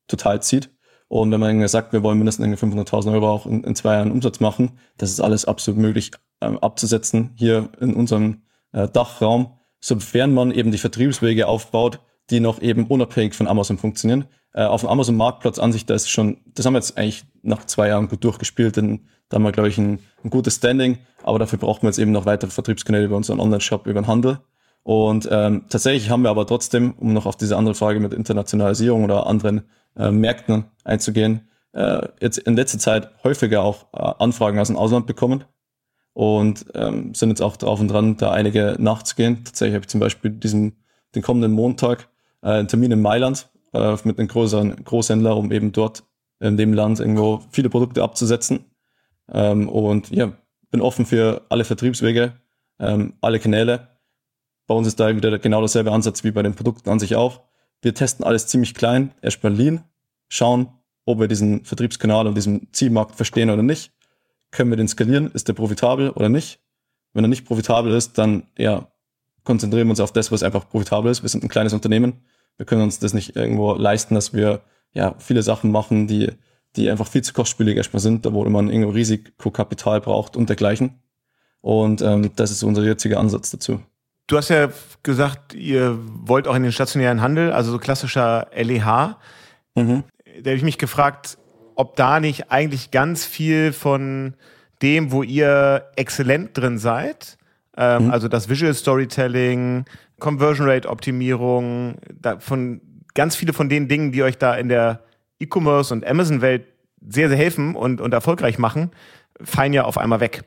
total 0.08 0.41
zieht. 0.41 0.69
Und 1.08 1.30
wenn 1.32 1.41
man 1.41 1.67
sagt, 1.67 1.91
wir 1.91 2.04
wollen 2.04 2.17
mindestens 2.17 2.62
500.000 2.62 3.12
Euro 3.12 3.30
auch 3.30 3.45
in, 3.45 3.65
in, 3.65 3.75
zwei 3.75 3.95
Jahren 3.95 4.12
Umsatz 4.12 4.39
machen, 4.39 4.80
das 4.97 5.10
ist 5.10 5.19
alles 5.19 5.43
absolut 5.43 5.82
möglich 5.82 6.12
ähm, 6.39 6.58
abzusetzen 6.60 7.32
hier 7.36 7.67
in 7.82 7.93
unserem 7.93 8.43
äh, 8.71 8.88
Dachraum, 8.88 9.58
sofern 9.82 10.34
man 10.34 10.52
eben 10.52 10.72
die 10.72 10.78
Vertriebswege 10.78 11.48
aufbaut, 11.48 12.00
die 12.30 12.39
noch 12.39 12.62
eben 12.62 12.88
unabhängig 12.88 13.34
von 13.34 13.48
Amazon 13.48 13.78
funktionieren. 13.78 14.26
Äh, 14.54 14.63
auf 14.63 14.82
dem 14.82 14.89
Amazon-Marktplatz 14.89 15.60
an 15.60 15.74
sich, 15.74 15.86
da 15.86 15.96
ist 15.96 16.10
schon, 16.10 16.38
das 16.54 16.65
haben 16.65 16.74
wir 16.74 16.80
jetzt 16.80 16.98
eigentlich 16.98 17.26
nach 17.41 17.65
zwei 17.65 17.88
Jahren 17.89 18.08
gut 18.08 18.24
durchgespielt, 18.24 18.78
denn 18.78 19.08
da 19.30 19.36
haben 19.36 19.44
wir, 19.44 19.52
glaube 19.52 19.70
ich, 19.70 19.78
ein, 19.78 20.00
ein 20.24 20.30
gutes 20.30 20.56
Standing, 20.56 21.00
aber 21.24 21.39
dafür 21.39 21.58
brauchen 21.60 21.84
wir 21.84 21.89
jetzt 21.89 22.00
eben 22.00 22.12
noch 22.12 22.26
weitere 22.26 22.52
Vertriebskanäle 22.52 23.06
über 23.06 23.17
unseren 23.17 23.39
Online-Shop, 23.39 23.88
über 23.88 24.02
den 24.02 24.08
Handel. 24.08 24.39
Und 24.84 25.28
ähm, 25.32 25.65
tatsächlich 25.70 26.10
haben 26.10 26.24
wir 26.24 26.30
aber 26.30 26.46
trotzdem, 26.48 26.94
um 26.98 27.13
noch 27.13 27.26
auf 27.26 27.36
diese 27.36 27.56
andere 27.56 27.76
Frage 27.76 28.00
mit 28.00 28.13
Internationalisierung 28.13 29.04
oder 29.04 29.28
anderen 29.28 29.63
äh, 29.96 30.12
Märkten 30.12 30.65
einzugehen, 30.84 31.50
äh, 31.74 32.08
jetzt 32.20 32.39
in 32.39 32.56
letzter 32.56 32.80
Zeit 32.80 33.12
häufiger 33.24 33.63
auch 33.63 33.86
äh, 33.94 34.24
Anfragen 34.24 34.60
aus 34.60 34.67
dem 34.67 34.78
Ausland 34.78 35.08
bekommen 35.08 35.46
und 36.13 36.65
ähm, 36.76 37.13
sind 37.13 37.30
jetzt 37.30 37.41
auch 37.41 37.58
drauf 37.58 37.80
und 37.80 37.88
dran, 37.88 38.17
da 38.17 38.32
einige 38.32 38.76
nachzugehen. 38.80 39.43
Tatsächlich 39.43 39.76
habe 39.76 39.84
ich 39.84 39.89
zum 39.89 40.00
Beispiel 40.00 40.32
diesen, 40.32 40.76
den 41.15 41.21
kommenden 41.21 41.52
Montag 41.52 42.10
äh, 42.41 42.50
einen 42.50 42.67
Termin 42.67 42.91
in 42.91 43.02
Mailand 43.02 43.50
äh, 43.74 43.95
mit 44.04 44.19
einem 44.19 44.28
größeren 44.28 44.84
Großhändler, 44.84 45.38
um 45.38 45.52
eben 45.52 45.71
dort 45.71 46.04
in 46.39 46.58
dem 46.58 46.74
Land 46.74 47.00
irgendwo 47.00 47.41
viele 47.52 47.69
Produkte 47.69 48.04
abzusetzen. 48.04 48.65
Ähm, 49.32 49.69
und 49.69 50.10
ja, 50.10 50.34
bin 50.71 50.82
offen 50.82 51.06
für 51.06 51.45
alle 51.50 51.63
Vertriebswege, 51.63 52.34
ähm, 52.80 53.13
alle 53.21 53.39
Kanäle. 53.39 53.88
Bei 54.67 54.76
uns 54.76 54.88
ist 54.88 55.00
da 55.00 55.15
wieder 55.15 55.38
genau 55.39 55.60
derselbe 55.60 55.91
Ansatz 55.91 56.24
wie 56.24 56.32
bei 56.32 56.43
den 56.43 56.56
Produkten 56.56 56.89
an 56.89 57.00
sich 57.00 57.15
auch. 57.15 57.41
Wir 57.82 57.93
testen 57.93 58.26
alles 58.26 58.47
ziemlich 58.47 58.74
klein, 58.74 59.13
erst 59.21 59.41
Berlin, 59.41 59.84
schauen, 60.30 60.69
ob 61.06 61.19
wir 61.19 61.28
diesen 61.28 61.65
Vertriebskanal 61.65 62.28
und 62.28 62.36
diesen 62.36 62.71
Zielmarkt 62.71 63.15
verstehen 63.15 63.50
oder 63.50 63.63
nicht. 63.63 63.91
Können 64.51 64.69
wir 64.69 64.77
den 64.77 64.87
skalieren? 64.87 65.31
Ist 65.31 65.47
der 65.47 65.53
profitabel 65.53 66.11
oder 66.11 66.29
nicht? 66.29 66.59
Wenn 67.13 67.25
er 67.25 67.29
nicht 67.29 67.45
profitabel 67.45 67.93
ist, 67.93 68.17
dann 68.17 68.43
ja, 68.57 68.87
konzentrieren 69.43 69.87
wir 69.87 69.91
uns 69.91 69.99
auf 69.99 70.13
das, 70.13 70.31
was 70.31 70.43
einfach 70.43 70.69
profitabel 70.69 71.11
ist. 71.11 71.23
Wir 71.23 71.29
sind 71.29 71.43
ein 71.43 71.49
kleines 71.49 71.73
Unternehmen. 71.73 72.21
Wir 72.57 72.65
können 72.65 72.83
uns 72.83 72.99
das 72.99 73.13
nicht 73.13 73.35
irgendwo 73.35 73.73
leisten, 73.73 74.15
dass 74.15 74.33
wir 74.33 74.61
ja 74.93 75.15
viele 75.19 75.41
Sachen 75.41 75.71
machen, 75.71 76.07
die, 76.07 76.31
die 76.75 76.89
einfach 76.89 77.07
viel 77.07 77.23
zu 77.23 77.33
kostspielig 77.33 77.77
erstmal 77.77 78.01
sind, 78.01 78.25
da 78.25 78.33
wo 78.33 78.43
man 78.45 78.69
irgendwo 78.69 78.91
Risikokapital 78.91 80.01
braucht 80.01 80.35
und 80.35 80.49
dergleichen. 80.49 81.01
Und 81.61 82.01
ähm, 82.01 82.31
das 82.35 82.51
ist 82.51 82.63
unser 82.63 82.83
jetziger 82.83 83.19
Ansatz 83.19 83.51
dazu. 83.51 83.81
Du 84.27 84.37
hast 84.37 84.49
ja 84.49 84.69
gesagt, 85.03 85.53
ihr 85.53 85.97
wollt 86.01 86.47
auch 86.47 86.55
in 86.55 86.63
den 86.63 86.71
stationären 86.71 87.21
Handel, 87.21 87.51
also 87.51 87.71
so 87.71 87.79
klassischer 87.79 88.47
LEH. 88.55 89.17
Mhm. 89.75 90.03
Da 90.41 90.49
habe 90.49 90.57
ich 90.57 90.63
mich 90.63 90.77
gefragt, 90.77 91.37
ob 91.82 91.96
da 91.96 92.20
nicht 92.20 92.52
eigentlich 92.52 92.91
ganz 92.91 93.26
viel 93.26 93.74
von 93.74 94.36
dem, 94.84 95.12
wo 95.12 95.24
ihr 95.24 95.86
exzellent 95.96 96.56
drin 96.56 96.78
seid, 96.78 97.39
ähm, 97.76 98.06
mhm. 98.06 98.12
also 98.12 98.28
das 98.28 98.50
Visual 98.50 98.76
Storytelling, 98.76 99.86
Conversion 100.20 100.70
Rate 100.70 100.88
Optimierung, 100.88 101.96
von 102.38 102.82
ganz 103.15 103.36
viele 103.36 103.52
von 103.52 103.67
den 103.67 103.88
Dingen, 103.88 104.12
die 104.12 104.22
euch 104.22 104.38
da 104.38 104.54
in 104.54 104.70
der 104.70 105.00
E-Commerce 105.39 105.91
und 105.91 106.06
Amazon-Welt 106.06 106.67
sehr, 107.08 107.30
sehr 107.30 107.38
helfen 107.38 107.76
und, 107.76 108.00
und 108.00 108.13
erfolgreich 108.13 108.60
machen, 108.60 108.91
fallen 109.41 109.74
ja 109.74 109.86
auf 109.86 109.98
einmal 109.98 110.20
weg. 110.20 110.44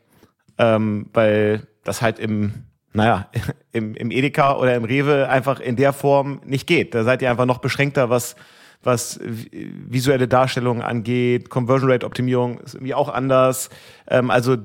Ähm, 0.56 1.10
weil 1.12 1.66
das 1.82 2.00
halt 2.00 2.20
im 2.20 2.62
naja, 2.92 3.28
im, 3.72 3.96
im 3.96 4.12
Edeka 4.12 4.56
oder 4.56 4.76
im 4.76 4.84
Rewe 4.84 5.28
einfach 5.28 5.58
in 5.58 5.74
der 5.74 5.92
Form 5.92 6.40
nicht 6.44 6.68
geht. 6.68 6.94
Da 6.94 7.02
seid 7.02 7.22
ihr 7.22 7.30
einfach 7.30 7.46
noch 7.46 7.58
beschränkter, 7.58 8.08
was, 8.08 8.36
was 8.84 9.18
visuelle 9.22 10.28
Darstellungen 10.28 10.82
angeht. 10.82 11.50
Conversion 11.50 11.90
Rate 11.90 12.06
Optimierung 12.06 12.58
ist 12.60 12.74
irgendwie 12.74 12.94
auch 12.94 13.08
anders. 13.08 13.70
Ähm, 14.08 14.30
also 14.30 14.56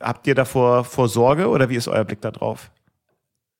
habt 0.00 0.26
ihr 0.26 0.34
davor 0.34 0.84
vor 0.84 1.08
Sorge 1.08 1.48
oder 1.48 1.68
wie 1.68 1.76
ist 1.76 1.88
euer 1.88 2.04
Blick 2.04 2.20
da 2.20 2.30
drauf? 2.30 2.70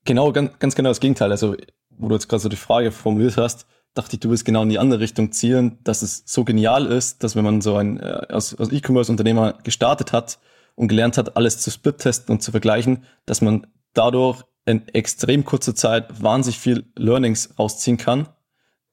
Genau, 0.05 0.33
ganz, 0.33 0.59
ganz 0.59 0.75
genau 0.75 0.91
das 0.91 1.01
Gegenteil. 1.01 1.31
Also, 1.31 1.57
wo 1.91 2.09
du 2.09 2.15
jetzt 2.15 2.29
gerade 2.29 2.43
so 2.43 2.49
die 2.49 2.57
Frage 2.57 2.93
formuliert 2.93 3.37
hast, 3.37 3.67
dachte 3.95 4.17
ich, 4.17 4.21
du 4.21 4.29
willst 4.29 4.45
genau 4.45 4.63
in 4.63 4.69
die 4.69 4.79
andere 4.79 5.01
Richtung 5.01 5.33
zielen, 5.33 5.79
dass 5.85 6.03
es 6.03 6.25
so 6.27 6.45
genial 6.45 6.87
ist, 6.87 7.23
dass 7.23 7.37
wenn 7.37 7.45
man 7.45 7.61
so 7.61 7.77
ein 7.77 8.01
äh, 8.01 8.27
als 8.29 8.55
E-Commerce-Unternehmer 8.59 9.59
gestartet 9.63 10.13
hat, 10.13 10.39
und 10.77 10.89
gelernt 10.89 11.19
hat, 11.19 11.37
alles 11.37 11.61
zu 11.61 11.71
split-testen 11.71 12.35
und 12.35 12.43
zu 12.43 12.51
vergleichen, 12.51 13.05
dass 13.27 13.41
man 13.41 13.67
dadurch 13.93 14.43
in 14.67 14.87
extrem 14.89 15.45
kurzer 15.45 15.75
Zeit 15.75 16.23
wahnsinnig 16.23 16.59
viel 16.59 16.91
Learnings 16.97 17.55
rausziehen 17.59 17.97
kann, 17.97 18.29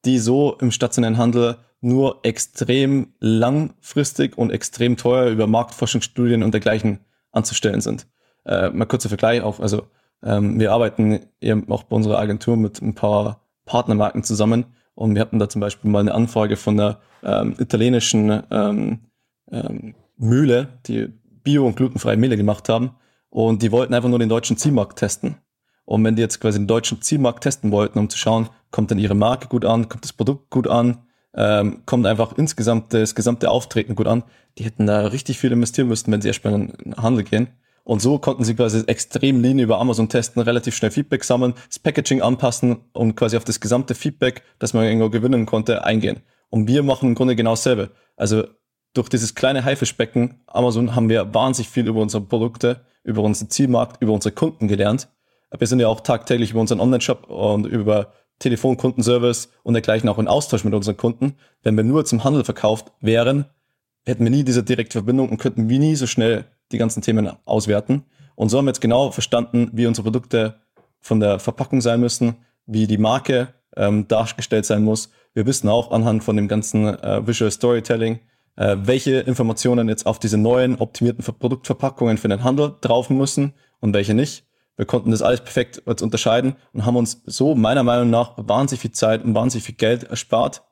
die 0.06 0.20
so 0.20 0.58
im 0.60 0.72
stationären 0.72 1.18
Handel 1.18 1.58
nur 1.82 2.20
extrem 2.24 3.14
langfristig 3.20 4.38
und 4.38 4.52
extrem 4.52 4.98
teuer 4.98 5.30
über 5.30 5.48
Marktforschungsstudien 5.48 6.44
und 6.44 6.54
dergleichen 6.54 7.00
anzustellen 7.32 7.82
sind. 7.82 8.08
Äh, 8.46 8.70
mal 8.70 8.86
kurzer 8.86 9.10
Vergleich 9.10 9.42
auch, 9.42 9.60
also 9.60 9.88
ähm, 10.24 10.60
wir 10.60 10.72
arbeiten 10.72 11.22
eben 11.40 11.70
auch 11.72 11.84
bei 11.84 11.96
unserer 11.96 12.20
Agentur 12.20 12.58
mit 12.58 12.82
ein 12.82 12.96
paar 12.96 13.42
Partnermarken 13.66 14.24
zusammen 14.24 14.66
und 14.94 15.16
wir 15.16 15.22
hatten 15.22 15.40
da 15.40 15.50
zum 15.50 15.62
Beispiel 15.62 15.90
mal 15.90 16.00
eine 16.00 16.14
Anfrage 16.14 16.58
von 16.58 16.80
einer 16.80 17.00
ähm, 17.24 17.56
italienischen 17.58 18.44
ähm, 18.52 19.00
ähm, 19.52 19.96
Mühle, 20.18 20.80
die 20.86 21.08
bio- 21.44 21.66
und 21.66 21.76
glutenfreie 21.76 22.18
Mehle 22.18 22.38
gemacht 22.38 22.70
haben 22.70 22.92
und 23.30 23.64
die 23.64 23.72
wollten 23.72 23.94
einfach 23.94 24.10
nur 24.10 24.20
den 24.20 24.30
deutschen 24.30 24.58
Zielmarkt 24.58 25.00
testen. 25.00 25.38
Und 25.86 26.04
wenn 26.04 26.16
die 26.16 26.22
jetzt 26.22 26.40
quasi 26.40 26.60
den 26.60 26.68
deutschen 26.68 27.02
Zielmarkt 27.02 27.44
testen 27.44 27.72
wollten, 27.72 27.98
um 27.98 28.10
zu 28.10 28.18
schauen, 28.18 28.50
kommt 28.72 28.92
dann 28.92 29.00
ihre 29.00 29.16
Marke 29.16 29.48
gut 29.48 29.66
an, 29.66 29.90
kommt 29.90 30.04
das 30.04 30.14
Produkt 30.14 30.50
gut 30.50 30.68
an, 30.68 31.00
ähm, 31.36 31.84
kommt 31.86 32.06
einfach 32.06 32.38
insgesamt 32.38 32.94
das 32.94 33.16
gesamte 33.16 33.50
Auftreten 33.50 33.96
gut 33.96 34.08
an, 34.08 34.24
die 34.58 34.64
hätten 34.64 34.88
da 34.88 35.08
richtig 35.08 35.38
viel 35.40 35.52
investieren 35.52 35.88
müssen, 35.88 36.12
wenn 36.12 36.22
sie 36.22 36.28
erstmal 36.28 36.54
in 36.54 36.68
den 36.68 36.98
Handel 36.98 37.24
gehen. 37.24 37.50
Und 37.84 38.02
so 38.02 38.20
konnten 38.20 38.44
sie 38.44 38.56
quasi 38.56 38.84
extrem 38.86 39.42
lean 39.42 39.60
über 39.60 39.80
Amazon 39.80 40.08
testen, 40.08 40.42
relativ 40.42 40.76
schnell 40.76 40.92
Feedback 40.92 41.24
sammeln, 41.24 41.56
das 41.68 41.80
Packaging 41.80 42.22
anpassen 42.22 42.82
und 42.94 43.16
quasi 43.16 43.38
auf 43.38 43.44
das 43.44 43.60
gesamte 43.60 43.96
Feedback, 43.96 44.44
das 44.60 44.74
man 44.74 44.86
irgendwo 44.86 45.10
gewinnen 45.10 45.46
konnte, 45.46 45.84
eingehen. 45.84 46.22
Und 46.50 46.68
wir 46.68 46.84
machen 46.84 47.10
im 47.10 47.16
Grunde 47.16 47.36
genau 47.36 47.52
dasselbe. 47.52 47.92
Also 48.16 48.44
durch 48.94 49.10
dieses 49.10 49.36
kleine 49.36 49.64
Haifischbecken 49.64 50.42
Amazon 50.48 50.96
haben 50.96 51.10
wir 51.10 51.34
wahnsinnig 51.34 51.70
viel 51.70 51.88
über 51.88 52.02
unsere 52.02 52.24
Produkte, 52.24 52.86
über 53.04 53.24
unseren 53.24 53.50
Zielmarkt, 53.50 54.02
über 54.02 54.14
unsere 54.14 54.36
Kunden 54.36 54.68
gelernt. 54.68 55.08
Wir 55.58 55.68
sind 55.68 55.80
ja 55.80 55.88
auch 55.88 56.02
tagtäglich 56.02 56.52
über 56.52 56.62
unseren 56.62 56.80
Online-Shop 56.80 57.30
und 57.30 57.66
über 57.66 58.14
Telefonkundenservice 58.42 59.50
und 59.64 59.74
dergleichen 59.74 60.10
auch 60.10 60.20
in 60.20 60.28
Austausch 60.28 60.64
mit 60.64 60.74
unseren 60.74 60.98
Kunden. 60.98 61.36
Wenn 61.64 61.78
wir 61.78 61.84
nur 61.84 62.04
zum 62.06 62.24
Handel 62.24 62.44
verkauft 62.44 62.92
wären, 63.00 63.46
hätten 64.06 64.24
wir 64.24 64.32
nie 64.32 64.44
diese 64.44 64.64
direkte 64.64 64.94
Verbindung 64.94 65.30
und 65.30 65.38
könnten 65.38 65.70
wir 65.70 65.80
nie 65.80 65.96
so 65.96 66.08
schnell 66.08 66.46
die 66.72 66.78
ganzen 66.78 67.02
Themen 67.02 67.32
auswerten. 67.46 68.04
Und 68.36 68.50
so 68.50 68.58
haben 68.58 68.66
wir 68.66 68.72
jetzt 68.72 68.82
genau 68.82 69.12
verstanden, 69.12 69.70
wie 69.74 69.86
unsere 69.86 70.04
Produkte 70.04 70.56
von 71.00 71.20
der 71.20 71.40
Verpackung 71.40 71.82
sein 71.82 72.00
müssen, 72.00 72.36
wie 72.66 72.88
die 72.88 72.98
Marke 72.98 73.50
ähm, 73.76 74.08
dargestellt 74.08 74.66
sein 74.66 74.84
muss. 74.84 75.10
Wir 75.34 75.46
wissen 75.46 75.70
auch 75.70 75.92
anhand 75.92 76.24
von 76.24 76.36
dem 76.36 76.48
ganzen 76.48 76.88
äh, 76.88 77.26
Visual 77.26 77.52
Storytelling, 77.52 78.20
äh, 78.56 78.78
welche 78.82 79.20
Informationen 79.20 79.90
jetzt 79.90 80.06
auf 80.06 80.20
diese 80.20 80.38
neuen 80.38 80.76
optimierten 80.78 81.24
Produktverpackungen 81.24 82.18
für 82.18 82.28
den 82.28 82.44
Handel 82.44 82.76
drauf 82.82 83.10
müssen 83.10 83.54
und 83.80 83.94
welche 83.94 84.14
nicht. 84.14 84.46
Wir 84.82 84.88
konnten 84.88 85.12
das 85.12 85.22
alles 85.22 85.42
perfekt 85.42 85.78
unterscheiden 85.78 86.56
und 86.74 86.88
haben 86.88 86.96
uns 86.96 87.22
so 87.28 87.54
meiner 87.54 87.84
Meinung 87.84 88.10
nach 88.10 88.34
wahnsinnig 88.38 88.82
viel 88.82 88.92
Zeit 88.92 89.24
und 89.24 89.36
wahnsinnig 89.36 89.64
viel 89.64 89.76
Geld 89.76 90.06
erspart, 90.06 90.64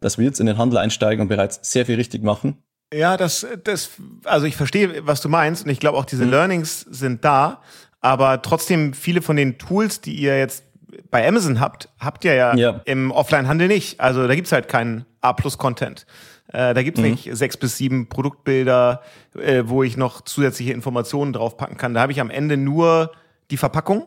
dass 0.00 0.18
wir 0.18 0.24
jetzt 0.24 0.40
in 0.40 0.46
den 0.46 0.58
Handel 0.58 0.76
einsteigen 0.76 1.20
und 1.20 1.28
bereits 1.28 1.60
sehr 1.62 1.86
viel 1.86 1.94
richtig 1.94 2.24
machen. 2.24 2.64
Ja, 2.92 3.16
das, 3.16 3.46
das, 3.62 3.90
also 4.24 4.46
ich 4.46 4.56
verstehe, 4.56 5.06
was 5.06 5.20
du 5.20 5.28
meinst 5.28 5.66
und 5.66 5.70
ich 5.70 5.78
glaube 5.78 5.98
auch 5.98 6.04
diese 6.04 6.24
mhm. 6.24 6.32
Learnings 6.32 6.80
sind 6.80 7.24
da, 7.24 7.62
aber 8.00 8.42
trotzdem 8.42 8.92
viele 8.92 9.22
von 9.22 9.36
den 9.36 9.56
Tools, 9.56 10.00
die 10.00 10.16
ihr 10.16 10.36
jetzt 10.36 10.64
bei 11.12 11.24
Amazon 11.24 11.60
habt, 11.60 11.88
habt 12.00 12.24
ihr 12.24 12.34
ja, 12.34 12.56
ja. 12.56 12.80
im 12.86 13.12
Offline-Handel 13.12 13.68
nicht. 13.68 14.00
Also 14.00 14.26
da 14.26 14.34
gibt's 14.34 14.50
halt 14.50 14.66
keinen 14.66 15.06
A-Plus-Content. 15.20 16.06
Äh, 16.48 16.74
da 16.74 16.82
gibt's 16.82 17.00
mhm. 17.00 17.12
nicht 17.12 17.28
sechs 17.36 17.56
bis 17.56 17.76
sieben 17.76 18.08
Produktbilder, 18.08 19.00
äh, 19.38 19.62
wo 19.66 19.84
ich 19.84 19.96
noch 19.96 20.22
zusätzliche 20.22 20.72
Informationen 20.72 21.32
draufpacken 21.32 21.76
kann. 21.76 21.94
Da 21.94 22.00
habe 22.00 22.10
ich 22.10 22.20
am 22.20 22.30
Ende 22.30 22.56
nur 22.56 23.12
die 23.50 23.56
Verpackung 23.56 24.06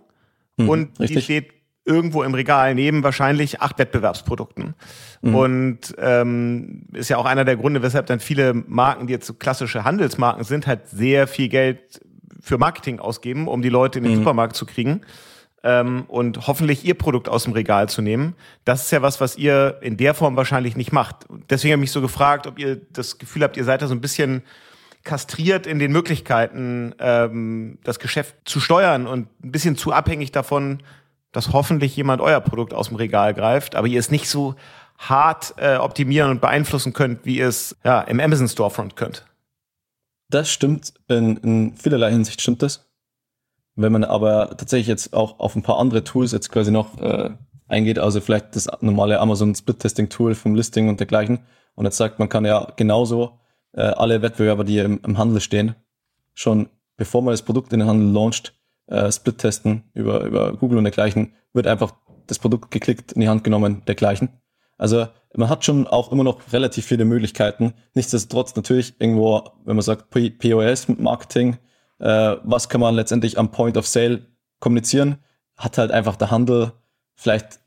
mhm, 0.58 0.70
und 0.70 1.00
richtig. 1.00 1.18
die 1.18 1.22
steht 1.22 1.54
irgendwo 1.86 2.24
im 2.24 2.34
Regal 2.34 2.76
neben 2.76 3.02
wahrscheinlich 3.04 3.62
acht 3.62 3.80
Wettbewerbsprodukten. 3.80 4.76
Mhm. 5.22 5.36
Und 5.36 5.80
ähm, 5.98 6.88
ist 6.94 7.10
ja 7.10 7.18
auch 7.18 7.26
einer 7.26 7.46
der 7.46 7.56
Gründe, 7.56 7.82
weshalb 7.82 8.08
dann 8.08 8.20
viele 8.20 8.54
Marken, 8.54 9.08
die 9.08 9.14
jetzt 9.14 9.26
so 9.26 9.34
klassische 9.34 9.86
Handelsmarken 9.86 10.44
sind, 10.44 10.68
halt 10.68 10.90
sehr 10.90 11.28
viel 11.28 11.48
Geld 11.48 12.02
für 12.42 12.58
Marketing 12.58 13.00
ausgeben, 13.00 13.48
um 13.48 13.62
die 13.62 13.70
Leute 13.70 14.00
in 14.00 14.04
den 14.04 14.14
mhm. 14.14 14.18
Supermarkt 14.18 14.56
zu 14.56 14.66
kriegen 14.66 15.02
ähm, 15.64 16.06
und 16.08 16.48
hoffentlich 16.48 16.86
ihr 16.86 16.94
Produkt 16.94 17.30
aus 17.30 17.44
dem 17.44 17.54
Regal 17.54 17.90
zu 17.90 18.02
nehmen. 18.02 18.36
Das 18.64 18.86
ist 18.86 18.92
ja 18.92 19.02
was, 19.02 19.20
was 19.20 19.38
ihr 19.38 19.80
in 19.82 19.98
der 19.98 20.14
Form 20.14 20.36
wahrscheinlich 20.36 20.76
nicht 20.76 20.92
macht. 20.92 21.26
Deswegen 21.50 21.74
habe 21.74 21.80
ich 21.80 21.90
mich 21.90 21.92
so 21.92 22.02
gefragt, 22.02 22.48
ob 22.48 22.60
ihr 22.60 22.80
das 22.92 23.18
Gefühl 23.18 23.44
habt, 23.44 23.58
ihr 23.58 23.64
seid 23.64 23.82
da 23.82 23.88
so 23.88 23.96
ein 23.96 24.02
bisschen 24.02 24.44
kastriert 25.08 25.66
in 25.66 25.80
den 25.80 25.92
Möglichkeiten, 25.92 26.94
ähm, 27.00 27.80
das 27.84 27.98
Geschäft 27.98 28.36
zu 28.46 28.60
steuern 28.60 29.08
und 29.08 29.30
ein 29.44 29.52
bisschen 29.52 29.78
zu 29.78 29.94
abhängig 29.94 30.32
davon, 30.32 30.84
dass 31.32 31.54
hoffentlich 31.54 31.96
jemand 31.96 32.22
euer 32.22 32.42
Produkt 32.42 32.74
aus 32.74 32.90
dem 32.90 32.98
Regal 32.98 33.34
greift, 33.34 33.76
aber 33.76 33.88
ihr 33.88 34.00
es 34.00 34.12
nicht 34.12 34.30
so 34.30 34.56
hart 34.98 35.54
äh, 35.58 35.78
optimieren 35.78 36.30
und 36.30 36.42
beeinflussen 36.42 36.94
könnt, 36.94 37.26
wie 37.26 37.38
ihr 37.38 37.48
es 37.48 37.76
ja, 37.84 38.02
im 38.02 38.20
Amazon 38.20 38.48
Storefront 38.48 38.96
könnt. 38.96 39.26
Das 40.30 40.52
stimmt, 40.52 40.94
in, 41.08 41.38
in 41.38 41.76
vielerlei 41.76 42.12
Hinsicht 42.12 42.42
stimmt 42.42 42.62
das. 42.62 42.86
Wenn 43.76 43.94
man 43.94 44.04
aber 44.04 44.58
tatsächlich 44.58 44.88
jetzt 44.88 45.14
auch 45.14 45.40
auf 45.40 45.56
ein 45.56 45.62
paar 45.62 45.78
andere 45.78 46.04
Tools 46.04 46.34
jetzt 46.34 46.52
quasi 46.52 46.72
noch 46.72 47.00
äh, 47.00 47.30
eingeht, 47.68 48.00
also 48.00 48.20
vielleicht 48.20 48.56
das 48.56 48.68
normale 48.82 49.20
Amazon 49.20 49.56
Split 49.56 49.80
Testing 49.80 50.10
Tool 50.10 50.36
vom 50.36 50.56
Listing 50.56 50.90
und 50.90 51.00
dergleichen, 51.00 51.40
und 51.76 51.86
jetzt 51.86 51.98
sagt, 51.98 52.18
man 52.18 52.28
kann 52.28 52.44
ja 52.44 52.74
genauso 52.76 53.40
äh, 53.74 53.82
alle 53.82 54.22
Wettbewerber, 54.22 54.64
die 54.64 54.80
im, 54.80 55.00
im 55.04 55.18
Handel 55.18 55.42
stehen, 55.42 55.76
schon 56.34 56.70
bevor 56.96 57.22
man 57.22 57.34
das 57.34 57.44
Produkt 57.44 57.74
in 57.74 57.80
den 57.80 57.88
Handel 57.88 58.12
launcht, 58.12 58.54
äh, 58.88 59.12
Split 59.12 59.38
testen 59.38 59.84
über, 59.94 60.24
über 60.24 60.54
Google 60.54 60.78
und 60.78 60.84
dergleichen, 60.84 61.34
wird 61.54 61.68
einfach 61.68 61.94
das 62.26 62.40
Produkt 62.40 62.72
geklickt, 62.72 63.14
in 63.14 63.22
die 63.22 63.30
Hand 63.30 63.44
genommen, 63.44 63.84
dergleichen. 63.86 64.30
Also 64.78 65.08
man 65.36 65.50
hat 65.50 65.66
schon 65.66 65.88
auch 65.88 66.12
immer 66.12 66.24
noch 66.24 66.54
relativ 66.54 66.86
viele 66.86 67.06
Möglichkeiten. 67.06 67.74
Nichtsdestotrotz 67.94 68.56
natürlich 68.56 69.00
irgendwo, 69.00 69.44
wenn 69.66 69.76
man 69.76 69.84
sagt 69.84 70.10
POS 70.10 70.88
mit 70.88 71.00
Marketing, 71.00 71.58
äh, 72.00 72.36
was 72.44 72.70
kann 72.70 72.82
man 72.82 72.96
letztendlich 72.96 73.38
am 73.38 73.52
Point 73.52 73.78
of 73.78 73.88
Sale 73.88 74.26
kommunizieren, 74.60 75.18
hat 75.56 75.78
halt 75.78 75.92
einfach 75.92 76.16
der 76.16 76.32
Handel 76.32 76.74
vielleicht 77.16 77.60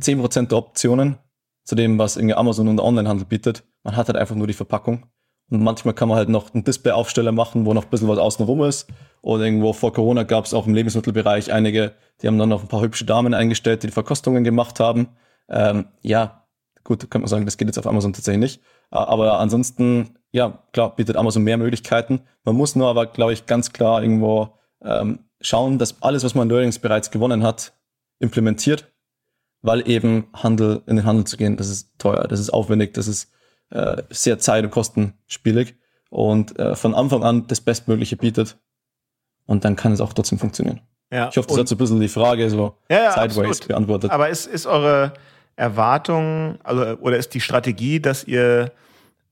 zehn 0.00 0.18
Prozent 0.18 0.50
der 0.50 0.58
Optionen 0.58 1.18
zu 1.64 1.74
dem, 1.74 1.98
was 1.98 2.16
irgendwie 2.16 2.34
Amazon 2.34 2.68
und 2.68 2.80
Onlinehandel 2.80 3.26
bietet. 3.26 3.64
Man 3.82 3.96
hat 3.96 4.08
halt 4.08 4.16
einfach 4.16 4.34
nur 4.34 4.46
die 4.46 4.52
Verpackung. 4.52 5.06
Und 5.50 5.62
manchmal 5.62 5.94
kann 5.94 6.08
man 6.08 6.18
halt 6.18 6.28
noch 6.28 6.52
einen 6.52 6.64
Displayaufsteller 6.64 7.32
machen, 7.32 7.66
wo 7.66 7.74
noch 7.74 7.84
ein 7.84 7.90
bisschen 7.90 8.08
was 8.08 8.18
außenrum 8.18 8.62
ist. 8.64 8.88
Oder 9.22 9.44
irgendwo 9.44 9.72
vor 9.72 9.92
Corona 9.92 10.24
gab 10.24 10.44
es 10.44 10.54
auch 10.54 10.66
im 10.66 10.74
Lebensmittelbereich 10.74 11.52
einige, 11.52 11.94
die 12.20 12.26
haben 12.26 12.38
dann 12.38 12.48
noch 12.48 12.62
ein 12.62 12.68
paar 12.68 12.82
hübsche 12.82 13.04
Damen 13.04 13.34
eingestellt, 13.34 13.82
die, 13.82 13.88
die 13.88 13.92
Verkostungen 13.92 14.44
gemacht 14.44 14.80
haben. 14.80 15.08
Ähm, 15.48 15.86
ja, 16.02 16.46
gut, 16.84 17.00
könnte 17.00 17.20
man 17.20 17.28
sagen, 17.28 17.44
das 17.44 17.56
geht 17.56 17.68
jetzt 17.68 17.78
auf 17.78 17.86
Amazon 17.86 18.12
tatsächlich 18.12 18.40
nicht. 18.40 18.62
Aber 18.90 19.38
ansonsten, 19.38 20.16
ja, 20.32 20.62
klar, 20.72 20.94
bietet 20.94 21.16
Amazon 21.16 21.42
mehr 21.42 21.58
Möglichkeiten. 21.58 22.22
Man 22.44 22.56
muss 22.56 22.76
nur 22.76 22.88
aber, 22.88 23.06
glaube 23.06 23.32
ich, 23.32 23.46
ganz 23.46 23.72
klar 23.72 24.02
irgendwo 24.02 24.54
ähm, 24.82 25.20
schauen, 25.40 25.78
dass 25.78 26.02
alles, 26.02 26.24
was 26.24 26.34
man 26.34 26.48
in 26.48 26.54
Learnings 26.54 26.78
bereits 26.78 27.10
gewonnen 27.10 27.42
hat, 27.42 27.72
implementiert, 28.18 28.92
weil 29.62 29.88
eben 29.88 30.28
Handel, 30.32 30.82
in 30.86 30.96
den 30.96 31.04
Handel 31.04 31.24
zu 31.24 31.36
gehen, 31.36 31.56
das 31.56 31.68
ist 31.68 31.98
teuer, 31.98 32.26
das 32.28 32.40
ist 32.40 32.50
aufwendig, 32.50 32.94
das 32.94 33.08
ist 33.08 33.32
äh, 33.70 34.02
sehr 34.10 34.38
zeit- 34.38 34.64
und 34.64 34.70
kostenspielig 34.70 35.76
und 36.10 36.58
äh, 36.58 36.74
von 36.76 36.94
Anfang 36.94 37.24
an 37.24 37.46
das 37.46 37.60
Bestmögliche 37.60 38.16
bietet. 38.16 38.58
Und 39.46 39.64
dann 39.64 39.76
kann 39.76 39.92
es 39.92 40.00
auch 40.00 40.12
trotzdem 40.12 40.38
funktionieren. 40.38 40.80
Ja, 41.12 41.28
ich 41.28 41.36
hoffe, 41.36 41.48
das 41.48 41.58
hat 41.58 41.68
so 41.68 41.76
ein 41.76 41.78
bisschen 41.78 42.00
die 42.00 42.08
Frage 42.08 42.50
so 42.50 42.78
ja, 42.90 43.04
ja, 43.04 43.12
sideways 43.12 43.36
absolut. 43.36 43.68
beantwortet. 43.68 44.10
Aber 44.10 44.28
ist, 44.28 44.46
ist 44.46 44.66
eure 44.66 45.12
Erwartung, 45.54 46.58
also 46.64 46.82
oder 46.98 47.16
ist 47.16 47.32
die 47.34 47.40
Strategie, 47.40 48.00
dass 48.00 48.24
ihr 48.24 48.72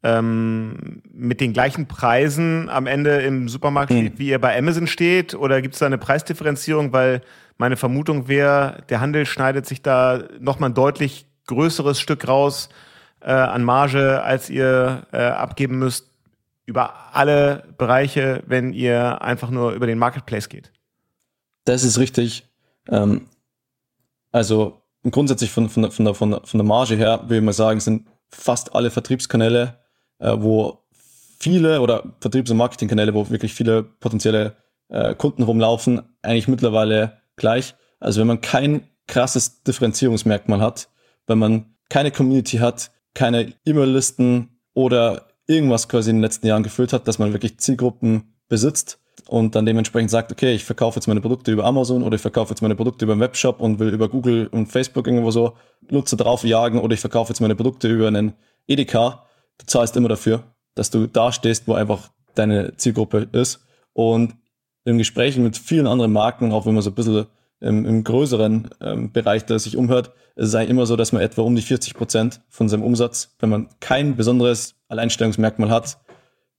ähm, 0.04 1.02
mit 1.12 1.40
den 1.40 1.52
gleichen 1.52 1.86
Preisen 1.86 2.68
am 2.68 2.86
Ende 2.86 3.22
im 3.22 3.48
Supermarkt 3.48 3.90
hm. 3.90 3.98
steht, 3.98 4.18
wie 4.18 4.28
ihr 4.28 4.40
bei 4.40 4.56
Amazon 4.56 4.86
steht? 4.86 5.34
Oder 5.34 5.62
gibt 5.62 5.74
es 5.74 5.80
da 5.80 5.86
eine 5.86 5.98
Preisdifferenzierung? 5.98 6.92
Weil 6.92 7.22
meine 7.58 7.76
Vermutung 7.76 8.28
wäre, 8.28 8.84
der 8.88 9.00
Handel 9.00 9.26
schneidet 9.26 9.66
sich 9.66 9.82
da 9.82 10.24
nochmal 10.38 10.70
ein 10.70 10.74
deutlich 10.74 11.26
größeres 11.46 12.00
Stück 12.00 12.28
raus 12.28 12.68
äh, 13.24 13.32
an 13.32 13.64
Marge, 13.64 14.22
als 14.22 14.50
ihr 14.50 15.06
äh, 15.12 15.18
abgeben 15.18 15.78
müsst 15.78 16.10
über 16.66 17.14
alle 17.14 17.64
Bereiche, 17.76 18.42
wenn 18.46 18.72
ihr 18.72 19.22
einfach 19.22 19.50
nur 19.50 19.72
über 19.72 19.86
den 19.86 19.98
Marketplace 19.98 20.48
geht. 20.48 20.72
Das 21.64 21.84
ist 21.84 21.98
richtig. 21.98 22.46
Ähm, 22.88 23.28
also 24.32 24.82
grundsätzlich 25.10 25.50
von, 25.50 25.68
von, 25.68 25.90
von, 25.90 26.04
der, 26.04 26.14
von, 26.14 26.30
der, 26.30 26.40
von 26.44 26.58
der 26.58 26.66
Marge 26.66 26.96
her, 26.96 27.20
würde 27.24 27.36
ich 27.36 27.42
mal 27.42 27.52
sagen, 27.52 27.80
sind 27.80 28.06
fast 28.30 28.74
alle 28.74 28.90
Vertriebskanäle, 28.90 29.78
äh, 30.18 30.34
wo 30.38 30.84
viele 31.38 31.80
oder 31.80 32.04
Vertriebs- 32.20 32.50
und 32.50 32.56
Marketingkanäle, 32.56 33.14
wo 33.14 33.28
wirklich 33.30 33.52
viele 33.54 33.82
potenzielle 33.82 34.56
äh, 34.88 35.14
Kunden 35.14 35.42
rumlaufen, 35.42 36.02
eigentlich 36.22 36.48
mittlerweile 36.48 37.20
gleich. 37.36 37.74
Also 38.00 38.20
wenn 38.20 38.26
man 38.26 38.40
kein 38.40 38.88
krasses 39.06 39.62
Differenzierungsmerkmal 39.62 40.60
hat, 40.60 40.88
wenn 41.26 41.38
man 41.38 41.76
keine 41.88 42.10
Community 42.10 42.58
hat, 42.58 42.90
keine 43.14 43.52
E-Mail-Listen 43.64 44.60
oder 44.74 45.28
irgendwas 45.46 45.88
quasi 45.88 46.10
in 46.10 46.16
den 46.16 46.22
letzten 46.22 46.46
Jahren 46.46 46.62
gefüllt 46.62 46.92
hat, 46.92 47.06
dass 47.08 47.18
man 47.18 47.32
wirklich 47.32 47.58
Zielgruppen 47.58 48.34
besitzt, 48.48 48.98
und 49.28 49.54
dann 49.54 49.66
dementsprechend 49.66 50.10
sagt, 50.10 50.30
okay, 50.32 50.54
ich 50.54 50.64
verkaufe 50.64 50.96
jetzt 50.96 51.06
meine 51.06 51.20
Produkte 51.20 51.50
über 51.50 51.64
Amazon 51.64 52.02
oder 52.02 52.16
ich 52.16 52.20
verkaufe 52.20 52.50
jetzt 52.50 52.60
meine 52.60 52.74
Produkte 52.74 53.04
über 53.04 53.12
einen 53.12 53.22
Webshop 53.22 53.60
und 53.60 53.78
will 53.78 53.88
über 53.88 54.08
Google 54.08 54.48
und 54.48 54.66
Facebook 54.66 55.06
irgendwo 55.06 55.30
so 55.30 55.56
Nutzer 55.90 56.16
drauf 56.16 56.44
jagen 56.44 56.78
oder 56.78 56.94
ich 56.94 57.00
verkaufe 57.00 57.30
jetzt 57.30 57.40
meine 57.40 57.54
Produkte 57.54 57.88
über 57.88 58.08
einen 58.08 58.34
Edeka, 58.66 59.24
du 59.58 59.66
zahlst 59.66 59.96
immer 59.96 60.08
dafür, 60.08 60.44
dass 60.74 60.90
du 60.90 61.06
da 61.06 61.32
stehst, 61.32 61.66
wo 61.68 61.74
einfach 61.74 62.10
deine 62.34 62.76
Zielgruppe 62.76 63.28
ist. 63.32 63.64
Und 63.92 64.34
in 64.84 64.98
Gesprächen 64.98 65.42
mit 65.42 65.56
vielen 65.56 65.86
anderen 65.86 66.12
Marken, 66.12 66.52
auch 66.52 66.66
wenn 66.66 66.74
man 66.74 66.82
so 66.82 66.90
ein 66.90 66.94
bisschen 66.94 67.26
im, 67.64 67.86
im 67.86 68.04
größeren 68.04 68.68
ähm, 68.80 69.12
Bereich, 69.12 69.46
der 69.46 69.58
sich 69.58 69.76
umhört, 69.76 70.12
eigentlich 70.36 70.68
immer 70.68 70.86
so, 70.86 70.96
dass 70.96 71.12
man 71.12 71.22
etwa 71.22 71.42
um 71.42 71.56
die 71.56 71.62
40 71.62 71.94
Prozent 71.94 72.40
von 72.48 72.68
seinem 72.68 72.82
Umsatz, 72.82 73.34
wenn 73.38 73.50
man 73.50 73.68
kein 73.80 74.16
besonderes 74.16 74.76
Alleinstellungsmerkmal 74.88 75.70
hat, 75.70 75.98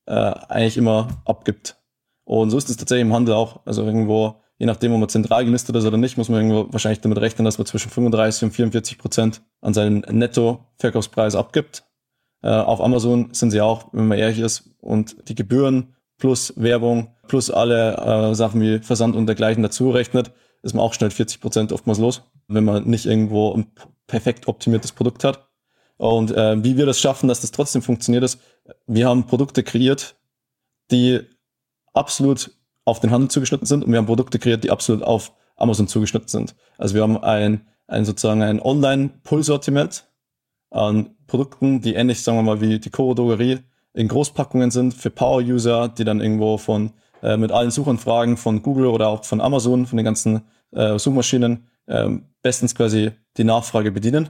äh, 0.08 0.14
eigentlich 0.14 0.78
immer 0.78 1.08
abgibt. 1.26 1.78
Und 2.24 2.50
so 2.50 2.58
ist 2.58 2.70
es 2.70 2.78
tatsächlich 2.78 3.06
im 3.06 3.14
Handel 3.14 3.36
auch. 3.36 3.62
Also 3.66 3.84
irgendwo, 3.84 4.42
je 4.58 4.66
nachdem, 4.66 4.94
ob 4.94 5.00
man 5.00 5.10
zentral 5.10 5.46
gelistet 5.46 5.76
ist 5.76 5.86
oder 5.86 5.98
nicht, 5.98 6.18
muss 6.18 6.30
man 6.30 6.42
irgendwo 6.42 6.74
wahrscheinlich 6.74 7.02
damit 7.02 7.20
rechnen, 7.20 7.46
dass 7.46 7.58
man 7.58 7.68
zwischen 7.68 7.92
35 7.92 8.44
und 8.44 8.52
44 8.52 8.98
Prozent 8.98 9.42
an 9.62 9.74
seinen 9.74 10.00
Netto-Verkaufspreis 10.00 11.36
abgibt. 11.36 11.84
Äh, 12.42 12.50
auf 12.50 12.82
Amazon 12.82 13.30
sind 13.34 13.52
sie 13.52 13.62
auch, 13.62 13.90
wenn 13.92 14.08
man 14.08 14.18
ehrlich 14.18 14.40
ist, 14.40 14.72
und 14.80 15.30
die 15.30 15.36
Gebühren 15.36 15.96
plus 16.18 16.54
Werbung 16.56 17.16
plus 17.28 17.52
alle 17.52 17.98
äh, 17.98 18.36
Sachen 18.36 18.62
wie 18.62 18.80
Versand 18.80 19.16
und 19.16 19.28
dergleichen 19.28 19.62
dazu 19.64 19.90
rechnet, 19.92 20.32
ist 20.66 20.74
man 20.74 20.84
auch 20.84 20.94
schnell 20.94 21.12
40 21.12 21.42
Prozent 21.42 21.72
oftmals 21.72 22.00
los, 22.00 22.24
wenn 22.48 22.66
man 22.66 22.86
nicht 22.86 23.06
irgendwo 23.06 23.54
ein 23.54 23.68
perfekt 24.08 24.48
optimiertes 24.48 24.92
Produkt 24.92 25.24
hat. 25.24 25.48
Und 25.98 26.32
äh, 26.32 26.62
wie 26.64 26.76
wir 26.76 26.86
das 26.86 27.00
schaffen, 27.00 27.28
dass 27.28 27.42
das 27.42 27.52
trotzdem 27.52 27.82
funktioniert 27.82 28.24
ist, 28.24 28.40
wir 28.88 29.08
haben 29.08 29.28
Produkte 29.28 29.64
kreiert, 29.64 30.16
die 30.92 31.22
absolut 31.94 32.52
auf 32.84 33.00
den 33.00 33.12
Handel 33.12 33.30
zugeschnitten 33.30 33.68
sind 33.68 33.84
und 33.84 33.92
wir 33.92 34.00
haben 34.00 34.08
Produkte 34.08 34.40
kreiert, 34.40 34.64
die 34.64 34.72
absolut 34.72 35.04
auf 35.04 35.34
Amazon 35.56 35.88
zugeschnitten 35.88 36.28
sind. 36.28 36.56
Also 36.78 36.96
wir 36.96 37.04
haben 37.04 37.18
ein, 37.18 37.68
ein 37.88 38.04
sozusagen 38.04 38.42
ein 38.42 38.60
Online-Pull-Sortiment 38.60 40.06
an 40.72 41.12
Produkten, 41.28 41.82
die 41.82 41.94
ähnlich, 41.94 42.24
sagen 42.24 42.40
wir 42.40 42.44
mal, 42.44 42.62
wie 42.62 42.80
die 42.80 42.90
Coro 42.90 43.14
Drogerie 43.14 43.60
in 43.94 44.08
Großpackungen 44.08 44.72
sind 44.72 44.94
für 44.94 45.12
Power-User, 45.12 45.90
die 45.90 46.04
dann 46.04 46.20
irgendwo 46.20 46.58
von 46.58 46.92
äh, 47.22 47.38
mit 47.38 47.52
allen 47.52 47.72
Suchanfragen 47.72 48.36
von 48.36 48.62
Google 48.62 48.88
oder 48.88 49.08
auch 49.08 49.24
von 49.24 49.42
Amazon, 49.42 49.86
von 49.86 49.98
den 49.98 50.06
ganzen 50.06 50.42
äh, 50.76 51.00
Suchmaschinen, 51.00 51.68
äh, 51.88 52.10
bestens 52.42 52.76
quasi 52.76 53.12
die 53.38 53.44
Nachfrage 53.44 53.92
bedienen 53.92 54.30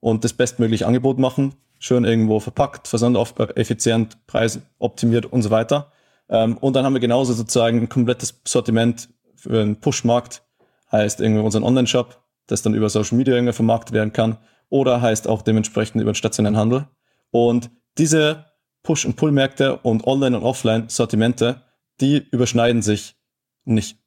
und 0.00 0.24
das 0.24 0.32
bestmögliche 0.32 0.86
Angebot 0.86 1.18
machen, 1.18 1.54
schön 1.78 2.04
irgendwo 2.04 2.40
verpackt, 2.40 2.88
Versand 2.88 3.16
auf, 3.16 3.38
äh, 3.38 3.44
effizient, 3.54 4.26
Preis 4.26 4.60
optimiert 4.78 5.26
und 5.26 5.42
so 5.42 5.50
weiter. 5.50 5.92
Ähm, 6.28 6.56
und 6.58 6.74
dann 6.74 6.84
haben 6.84 6.94
wir 6.94 7.00
genauso 7.00 7.32
sozusagen 7.32 7.78
ein 7.78 7.88
komplettes 7.88 8.40
Sortiment 8.46 9.08
für 9.34 9.60
einen 9.60 9.80
Push-Markt, 9.80 10.42
heißt 10.90 11.20
irgendwie 11.20 11.42
unseren 11.42 11.62
Online-Shop, 11.62 12.22
das 12.46 12.62
dann 12.62 12.74
über 12.74 12.88
Social 12.88 13.16
Media 13.16 13.34
irgendwie 13.34 13.52
vermarktet 13.52 13.94
werden 13.94 14.12
kann 14.12 14.38
oder 14.68 15.00
heißt 15.00 15.28
auch 15.28 15.42
dementsprechend 15.42 16.00
über 16.00 16.12
den 16.12 16.16
stationären 16.16 16.56
Handel. 16.56 16.88
Und 17.30 17.70
diese 17.98 18.46
Push- 18.82 19.06
und 19.06 19.16
Pull-Märkte 19.16 19.76
und 19.78 20.06
Online- 20.06 20.36
und 20.36 20.44
Offline-Sortimente, 20.44 21.62
die 22.00 22.18
überschneiden 22.30 22.82
sich 22.82 23.16
nicht. 23.64 23.98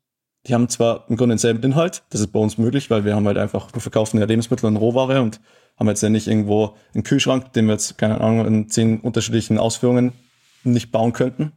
Die 0.47 0.53
haben 0.53 0.69
zwar 0.69 1.05
im 1.07 1.17
Grunde 1.17 1.33
denselben 1.33 1.61
Inhalt, 1.63 2.03
das 2.09 2.21
ist 2.21 2.31
bei 2.31 2.39
uns 2.39 2.57
möglich, 2.57 2.89
weil 2.89 3.05
wir 3.05 3.15
haben 3.15 3.27
halt 3.27 3.37
einfach, 3.37 3.71
wir 3.73 3.81
verkaufen 3.81 4.19
ja 4.19 4.25
Lebensmittel 4.25 4.65
und 4.65 4.75
Rohware 4.75 5.21
und 5.21 5.39
haben 5.77 5.87
jetzt 5.87 6.01
ja 6.01 6.09
nicht 6.09 6.27
irgendwo 6.27 6.75
einen 6.93 7.03
Kühlschrank, 7.03 7.53
den 7.53 7.67
wir 7.67 7.73
jetzt, 7.73 7.97
keine 7.97 8.19
Ahnung, 8.21 8.45
in 8.47 8.69
zehn 8.69 8.99
unterschiedlichen 9.01 9.57
Ausführungen 9.59 10.13
nicht 10.63 10.91
bauen 10.91 11.13
könnten. 11.13 11.51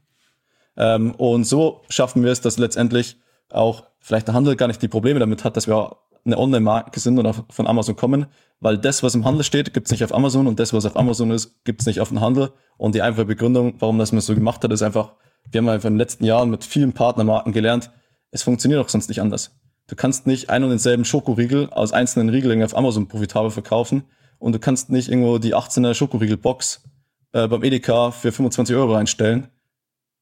Ähm, 0.76 1.14
und 1.14 1.44
so 1.44 1.82
schaffen 1.88 2.22
wir 2.24 2.32
es, 2.32 2.40
dass 2.40 2.58
letztendlich 2.58 3.16
auch 3.50 3.84
vielleicht 4.00 4.28
der 4.28 4.34
Handel 4.34 4.56
gar 4.56 4.66
nicht 4.66 4.82
die 4.82 4.88
Probleme 4.88 5.20
damit 5.20 5.44
hat, 5.44 5.56
dass 5.56 5.66
wir 5.66 5.96
eine 6.24 6.38
Online-Marke 6.38 7.00
sind 7.00 7.18
und 7.18 7.44
von 7.50 7.66
Amazon 7.66 7.96
kommen, 7.96 8.26
weil 8.60 8.78
das, 8.78 9.02
was 9.02 9.14
im 9.14 9.24
Handel 9.24 9.44
steht, 9.44 9.74
gibt 9.74 9.86
es 9.86 9.92
nicht 9.92 10.02
auf 10.04 10.14
Amazon 10.14 10.46
und 10.46 10.58
das, 10.58 10.72
was 10.72 10.86
auf 10.86 10.96
Amazon 10.96 11.30
ist, 11.30 11.64
gibt 11.64 11.80
es 11.80 11.86
nicht 11.86 12.00
auf 12.00 12.08
dem 12.08 12.20
Handel. 12.20 12.52
Und 12.78 12.94
die 12.94 13.02
einfache 13.02 13.26
Begründung, 13.26 13.74
warum 13.78 13.98
das 13.98 14.12
man 14.12 14.20
so 14.20 14.34
gemacht 14.34 14.64
hat, 14.64 14.72
ist 14.72 14.82
einfach, 14.82 15.12
wir 15.50 15.58
haben 15.58 15.68
einfach 15.68 15.88
in 15.88 15.94
den 15.94 15.98
letzten 15.98 16.24
Jahren 16.24 16.50
mit 16.50 16.64
vielen 16.64 16.94
Partnermarken 16.94 17.52
gelernt, 17.52 17.90
es 18.34 18.42
funktioniert 18.42 18.84
auch 18.84 18.88
sonst 18.88 19.08
nicht 19.08 19.20
anders. 19.20 19.56
Du 19.86 19.94
kannst 19.94 20.26
nicht 20.26 20.50
einen 20.50 20.64
und 20.64 20.70
denselben 20.70 21.04
Schokoriegel 21.04 21.70
aus 21.70 21.92
einzelnen 21.92 22.30
Riegeln 22.30 22.62
auf 22.64 22.76
Amazon 22.76 23.06
profitabel 23.06 23.52
verkaufen 23.52 24.02
und 24.38 24.54
du 24.54 24.58
kannst 24.58 24.90
nicht 24.90 25.08
irgendwo 25.08 25.38
die 25.38 25.54
18er 25.54 25.94
Schokoriegel-Box 25.94 26.82
äh, 27.32 27.46
beim 27.46 27.62
Edeka 27.62 28.10
für 28.10 28.32
25 28.32 28.74
Euro 28.74 28.96
einstellen. 28.96 29.48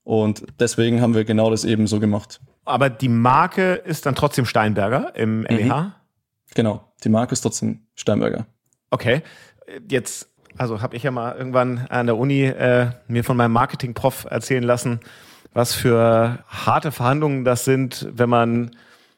Und 0.04 0.44
deswegen 0.60 1.00
haben 1.00 1.14
wir 1.14 1.24
genau 1.24 1.50
das 1.50 1.64
eben 1.64 1.86
so 1.86 2.00
gemacht. 2.00 2.40
Aber 2.66 2.90
die 2.90 3.08
Marke 3.08 3.74
ist 3.74 4.04
dann 4.04 4.14
trotzdem 4.14 4.44
Steinberger 4.44 5.16
im 5.16 5.44
LEH? 5.44 5.74
Mhm. 5.74 5.92
Genau, 6.54 6.92
die 7.02 7.08
Marke 7.08 7.32
ist 7.32 7.40
trotzdem 7.40 7.86
Steinberger. 7.94 8.46
Okay, 8.90 9.22
jetzt, 9.88 10.28
also 10.58 10.82
habe 10.82 10.96
ich 10.96 11.02
ja 11.02 11.10
mal 11.10 11.34
irgendwann 11.34 11.86
an 11.88 12.06
der 12.06 12.18
Uni 12.18 12.42
äh, 12.44 12.90
mir 13.08 13.24
von 13.24 13.38
meinem 13.38 13.52
Marketing-Prof 13.52 14.26
erzählen 14.28 14.64
lassen, 14.64 15.00
was 15.55 15.74
für 15.74 16.38
harte 16.48 16.92
Verhandlungen 16.92 17.44
das 17.44 17.64
sind, 17.64 18.09
wenn 18.12 18.28
man 18.28 18.70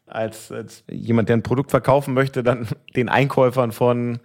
als, 0.07 0.53
als 0.53 0.85
jemand, 0.91 1.28
der 1.28 1.37
ein 1.37 1.43
Produkt 1.43 1.70
verkaufen 1.70 2.14
möchte, 2.14 2.43
dann 2.43 2.66
den 2.97 3.09
Einkäufern 3.09 3.72
von 3.72 4.18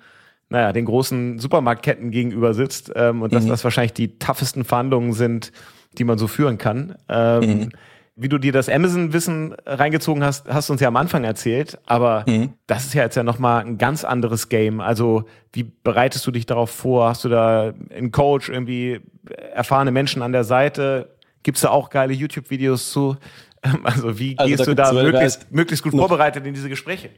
naja, 0.52 0.74
den 0.74 0.86
großen 0.86 1.38
Supermarktketten 1.38 2.10
gegenüber 2.10 2.56
sitzt 2.56 2.92
ähm, 2.96 3.22
und 3.22 3.34
dass 3.34 3.44
mhm. 3.44 3.50
das 3.50 3.64
wahrscheinlich 3.64 3.94
die 3.94 4.18
toughesten 4.18 4.66
Verhandlungen 4.66 5.14
sind, 5.14 5.52
die 6.00 6.04
man 6.04 6.18
so 6.18 6.28
führen 6.28 6.58
kann. 6.58 6.96
Ähm, 7.08 7.42
mhm 7.42 7.70
wie 8.22 8.28
du 8.28 8.38
dir 8.38 8.52
das 8.52 8.68
Amazon-Wissen 8.68 9.56
reingezogen 9.66 10.26
hast, 10.26 10.50
hast 10.50 10.68
du 10.68 10.74
uns 10.74 10.82
ja 10.82 10.90
am 10.90 10.98
Anfang 10.98 11.24
erzählt, 11.24 11.80
aber 11.86 12.26
mhm. 12.28 12.54
das 12.68 12.86
ist 12.86 12.94
ja 12.94 13.04
jetzt 13.04 13.16
ja 13.16 13.24
nochmal 13.24 13.64
ein 13.64 13.78
ganz 13.78 14.04
anderes 14.04 14.50
Game. 14.50 14.82
Also 14.82 15.24
wie 15.54 15.64
bereitest 15.64 16.28
du 16.28 16.32
dich 16.32 16.46
darauf 16.46 16.70
vor? 16.70 17.08
Hast 17.08 17.24
du 17.24 17.30
da 17.30 17.74
einen 17.96 18.12
Coach, 18.12 18.50
irgendwie 18.50 19.00
erfahrene 19.54 19.92
Menschen 19.92 20.22
an 20.22 20.34
der 20.34 20.44
Seite? 20.44 21.16
Gibt's 21.44 21.62
da 21.62 21.70
auch 21.70 21.90
geile 21.90 22.14
YouTube-Videos 22.14 22.92
zu? 22.92 23.18
Also 23.84 24.18
wie 24.18 24.38
also 24.38 24.50
gehst 24.50 24.62
da 24.62 24.66
du 24.66 24.76
da 24.76 24.94
möglichst, 24.94 25.52
möglichst 25.52 25.84
gut 25.84 25.94
vorbereitet 25.94 26.46
in 26.46 26.54
diese 26.54 26.70
Gespräche? 26.70 27.10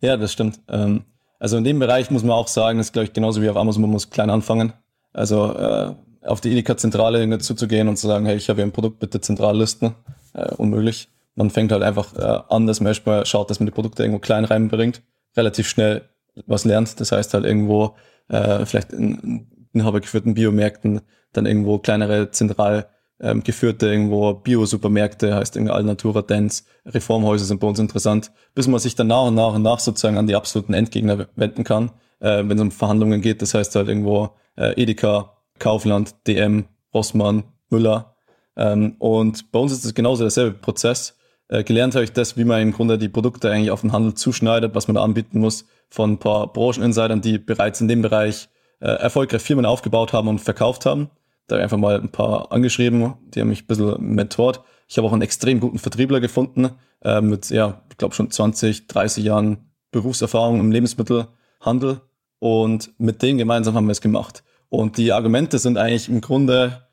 Ja, 0.00 0.16
das 0.16 0.32
stimmt. 0.32 0.60
Ähm, 0.68 1.04
also 1.38 1.56
in 1.56 1.64
dem 1.64 1.78
Bereich 1.78 2.10
muss 2.10 2.22
man 2.22 2.32
auch 2.32 2.48
sagen, 2.48 2.80
ist 2.80 2.92
glaube 2.92 3.04
ich 3.04 3.12
genauso 3.12 3.40
wie 3.40 3.48
auf 3.48 3.56
Amazon, 3.56 3.82
man 3.82 3.90
muss 3.90 4.10
klein 4.10 4.30
anfangen. 4.30 4.72
Also 5.12 5.54
äh, 5.54 5.94
auf 6.22 6.40
die 6.40 6.50
Edeka-Zentrale 6.50 7.38
zuzugehen 7.38 7.86
und 7.88 7.96
zu 7.96 8.08
sagen, 8.08 8.26
hey, 8.26 8.36
ich 8.36 8.48
habe 8.48 8.56
hier 8.56 8.66
ein 8.66 8.72
Produkt, 8.72 8.98
bitte 8.98 9.20
zentral 9.20 9.56
listen 9.56 9.94
äh, 10.34 10.52
unmöglich. 10.56 11.08
Man 11.36 11.50
fängt 11.50 11.70
halt 11.70 11.82
einfach 11.82 12.14
äh, 12.16 12.42
an, 12.48 12.66
dass 12.66 12.80
man 12.80 12.88
erstmal 12.88 13.24
schaut, 13.24 13.48
dass 13.50 13.60
man 13.60 13.66
die 13.66 13.72
Produkte 13.72 14.02
irgendwo 14.02 14.18
klein 14.18 14.44
reinbringt, 14.44 15.02
relativ 15.36 15.68
schnell 15.68 16.08
was 16.46 16.64
lernt. 16.64 17.00
Das 17.00 17.12
heißt 17.12 17.32
halt 17.34 17.44
irgendwo 17.44 17.94
vielleicht 18.28 18.92
in 18.92 19.46
inhabergeführten 19.72 20.34
Biomärkten 20.34 21.00
dann 21.32 21.46
irgendwo 21.46 21.78
kleinere 21.78 22.32
zentral 22.32 22.88
ähm, 23.20 23.42
geführte 23.42 23.86
irgendwo 23.86 24.34
Bio-Supermärkte, 24.34 25.34
heißt 25.34 25.56
irgendwie 25.56 25.72
Alnatura, 25.72 26.22
Dance, 26.22 26.64
Reformhäuser 26.84 27.44
sind 27.44 27.60
bei 27.60 27.66
uns 27.66 27.78
interessant, 27.78 28.32
bis 28.54 28.68
man 28.68 28.80
sich 28.80 28.94
dann 28.94 29.06
nach 29.06 29.24
und 29.24 29.34
nach 29.34 29.54
und 29.54 29.62
nach 29.62 29.80
sozusagen 29.80 30.18
an 30.18 30.26
die 30.26 30.36
absoluten 30.36 30.74
Endgegner 30.74 31.26
wenden 31.36 31.64
kann, 31.64 31.90
äh, 32.20 32.42
wenn 32.44 32.52
es 32.52 32.60
um 32.60 32.70
Verhandlungen 32.70 33.20
geht. 33.20 33.42
Das 33.42 33.54
heißt 33.54 33.74
halt 33.74 33.88
irgendwo 33.88 34.30
äh, 34.56 34.80
Edeka, 34.80 35.36
Kaufland, 35.58 36.14
DM, 36.26 36.66
Rossmann, 36.92 37.44
Müller, 37.70 38.16
ähm, 38.56 38.96
und 38.98 39.52
bei 39.52 39.58
uns 39.58 39.72
ist 39.72 39.84
es 39.84 39.94
genauso 39.94 40.24
derselbe 40.24 40.58
Prozess. 40.58 41.16
Äh, 41.48 41.62
gelernt 41.62 41.94
habe 41.94 42.04
ich 42.04 42.12
das, 42.12 42.36
wie 42.36 42.44
man 42.44 42.60
im 42.62 42.72
Grunde 42.72 42.98
die 42.98 43.08
Produkte 43.08 43.50
eigentlich 43.50 43.70
auf 43.70 43.82
den 43.82 43.92
Handel 43.92 44.14
zuschneidet, 44.14 44.74
was 44.74 44.88
man 44.88 44.96
da 44.96 45.02
anbieten 45.02 45.38
muss 45.38 45.66
von 45.90 46.12
ein 46.12 46.18
paar 46.18 46.52
Brancheninsidern, 46.52 47.20
die 47.20 47.38
bereits 47.38 47.80
in 47.80 47.88
dem 47.88 48.02
Bereich 48.02 48.48
äh, 48.80 48.86
erfolgreich 48.86 49.42
Firmen 49.42 49.66
aufgebaut 49.66 50.12
haben 50.12 50.28
und 50.28 50.40
verkauft 50.40 50.86
haben. 50.86 51.10
Da 51.46 51.54
habe 51.54 51.60
ich 51.60 51.64
einfach 51.64 51.78
mal 51.78 52.00
ein 52.00 52.10
paar 52.10 52.50
angeschrieben, 52.52 53.14
die 53.28 53.40
haben 53.40 53.48
mich 53.48 53.64
ein 53.64 53.66
bisschen 53.66 54.14
mentort. 54.14 54.62
Ich 54.88 54.98
habe 54.98 55.06
auch 55.06 55.12
einen 55.12 55.22
extrem 55.22 55.60
guten 55.60 55.78
Vertriebler 55.78 56.20
gefunden, 56.20 56.70
äh, 57.02 57.20
mit, 57.20 57.50
ja, 57.50 57.82
ich 57.90 57.96
glaube 57.96 58.14
schon 58.14 58.30
20, 58.30 58.88
30 58.88 59.24
Jahren 59.24 59.70
Berufserfahrung 59.90 60.60
im 60.60 60.72
Lebensmittelhandel. 60.72 62.00
Und 62.38 62.92
mit 62.98 63.22
denen 63.22 63.38
gemeinsam 63.38 63.74
haben 63.74 63.86
wir 63.86 63.92
es 63.92 64.00
gemacht. 64.00 64.44
Und 64.68 64.98
die 64.98 65.12
Argumente 65.12 65.58
sind 65.58 65.78
eigentlich 65.78 66.08
im 66.08 66.20
Grunde 66.20 66.86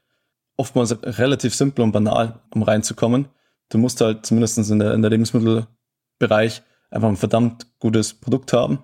oftmals 0.55 0.95
relativ 1.03 1.55
simpel 1.55 1.83
und 1.83 1.91
banal, 1.91 2.41
um 2.53 2.63
reinzukommen. 2.63 3.27
Du 3.69 3.77
musst 3.77 4.01
halt 4.01 4.25
zumindest 4.25 4.57
in 4.69 4.79
der, 4.79 4.93
in 4.93 5.01
der 5.01 5.11
Lebensmittelbereich 5.11 6.61
einfach 6.91 7.09
ein 7.09 7.17
verdammt 7.17 7.67
gutes 7.79 8.13
Produkt 8.13 8.53
haben. 8.53 8.79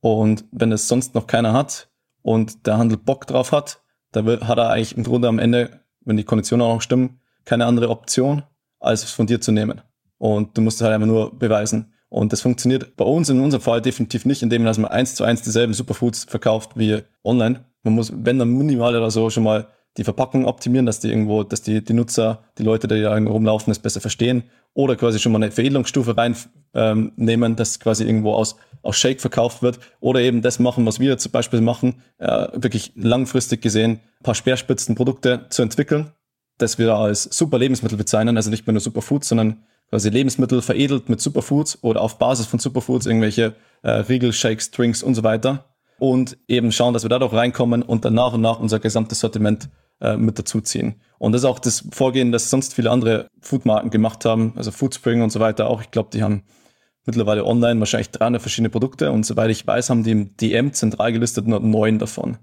Und 0.00 0.44
wenn 0.50 0.72
es 0.72 0.88
sonst 0.88 1.14
noch 1.14 1.26
keiner 1.26 1.52
hat 1.52 1.88
und 2.22 2.66
der 2.66 2.78
Handel 2.78 2.98
Bock 2.98 3.26
drauf 3.26 3.52
hat, 3.52 3.79
dann 4.12 4.46
hat 4.46 4.58
er 4.58 4.70
eigentlich 4.70 4.96
im 4.96 5.04
Grunde 5.04 5.28
am 5.28 5.38
Ende, 5.38 5.80
wenn 6.04 6.16
die 6.16 6.24
Konditionen 6.24 6.66
auch 6.66 6.74
noch 6.74 6.82
stimmen, 6.82 7.20
keine 7.44 7.66
andere 7.66 7.88
Option, 7.88 8.42
als 8.78 9.04
es 9.04 9.10
von 9.10 9.26
dir 9.26 9.40
zu 9.40 9.52
nehmen. 9.52 9.80
Und 10.18 10.56
du 10.56 10.62
musst 10.62 10.80
es 10.80 10.82
halt 10.82 10.94
einfach 10.94 11.06
nur 11.06 11.38
beweisen. 11.38 11.92
Und 12.08 12.32
das 12.32 12.40
funktioniert 12.40 12.96
bei 12.96 13.04
uns 13.04 13.28
in 13.28 13.40
unserem 13.40 13.62
Fall 13.62 13.80
definitiv 13.80 14.24
nicht, 14.24 14.42
indem 14.42 14.64
man 14.64 14.84
eins 14.86 15.14
zu 15.14 15.24
eins 15.24 15.42
dieselben 15.42 15.74
Superfoods 15.74 16.24
verkauft 16.24 16.72
wie 16.74 17.02
online. 17.24 17.64
Man 17.82 17.94
muss, 17.94 18.12
wenn 18.14 18.38
dann 18.38 18.50
minimal 18.50 18.96
oder 18.96 19.10
so, 19.10 19.30
schon 19.30 19.44
mal 19.44 19.68
die 19.96 20.04
Verpackung 20.04 20.46
optimieren, 20.46 20.86
dass 20.86 21.00
die 21.00 21.08
irgendwo, 21.08 21.42
dass 21.42 21.62
die, 21.62 21.82
die 21.82 21.92
Nutzer, 21.92 22.44
die 22.58 22.62
Leute, 22.62 22.86
die 22.86 23.02
da 23.02 23.12
irgendwo 23.12 23.32
rumlaufen, 23.32 23.70
das 23.70 23.78
besser 23.78 24.00
verstehen. 24.00 24.44
Oder 24.72 24.94
quasi 24.94 25.18
schon 25.18 25.32
mal 25.32 25.42
eine 25.42 25.50
Veredelungsstufe 25.50 26.16
reinnehmen, 26.16 27.12
ähm, 27.16 27.56
dass 27.56 27.80
quasi 27.80 28.04
irgendwo 28.04 28.34
aus, 28.34 28.56
aus 28.82 28.96
Shake 28.96 29.20
verkauft 29.20 29.62
wird. 29.62 29.80
Oder 29.98 30.20
eben 30.20 30.42
das 30.42 30.60
machen, 30.60 30.86
was 30.86 31.00
wir 31.00 31.18
zum 31.18 31.32
Beispiel 31.32 31.60
machen, 31.60 32.02
äh, 32.18 32.48
wirklich 32.52 32.92
langfristig 32.94 33.62
gesehen, 33.62 34.00
ein 34.20 34.22
paar 34.22 34.36
Speerspitzenprodukte 34.36 35.46
zu 35.48 35.62
entwickeln, 35.62 36.12
das 36.58 36.78
wir 36.78 36.94
als 36.94 37.24
super 37.24 37.58
Lebensmittel 37.58 37.98
bezeichnen, 37.98 38.36
also 38.36 38.50
nicht 38.50 38.66
mehr 38.66 38.72
nur 38.72 38.80
Superfoods, 38.80 39.28
sondern 39.28 39.64
quasi 39.88 40.08
Lebensmittel 40.08 40.62
veredelt 40.62 41.08
mit 41.08 41.20
Superfoods 41.20 41.82
oder 41.82 42.00
auf 42.00 42.18
Basis 42.18 42.46
von 42.46 42.60
Superfoods 42.60 43.06
irgendwelche 43.06 43.54
äh, 43.82 43.90
Riegel, 43.90 44.32
Shakes, 44.32 44.70
Drinks 44.70 45.02
und 45.02 45.16
so 45.16 45.24
weiter. 45.24 45.64
Und 46.00 46.38
eben 46.48 46.72
schauen, 46.72 46.94
dass 46.94 47.04
wir 47.04 47.10
da 47.10 47.18
doch 47.18 47.32
reinkommen 47.32 47.82
und 47.82 48.04
dann 48.04 48.14
nach 48.14 48.32
und 48.32 48.40
nach 48.40 48.58
unser 48.58 48.80
gesamtes 48.80 49.20
Sortiment 49.20 49.68
äh, 50.00 50.16
mit 50.16 50.38
dazuziehen. 50.38 51.00
Und 51.18 51.32
das 51.32 51.42
ist 51.42 51.46
auch 51.46 51.58
das 51.58 51.84
Vorgehen, 51.92 52.32
das 52.32 52.48
sonst 52.48 52.74
viele 52.74 52.90
andere 52.90 53.28
Foodmarken 53.42 53.90
gemacht 53.90 54.24
haben, 54.24 54.54
also 54.56 54.70
Foodspring 54.70 55.20
und 55.22 55.30
so 55.30 55.40
weiter 55.40 55.68
auch. 55.68 55.82
Ich 55.82 55.90
glaube, 55.90 56.08
die 56.10 56.22
haben 56.22 56.42
mittlerweile 57.04 57.44
online 57.44 57.78
wahrscheinlich 57.80 58.10
300 58.10 58.40
verschiedene 58.40 58.70
Produkte 58.70 59.12
und 59.12 59.26
soweit 59.26 59.50
ich 59.50 59.66
weiß, 59.66 59.90
haben 59.90 60.02
die 60.02 60.12
im 60.12 60.36
DM 60.38 60.72
zentral 60.72 61.12
gelistet 61.12 61.46
nur 61.46 61.60
neun 61.60 61.98
davon. 61.98 62.38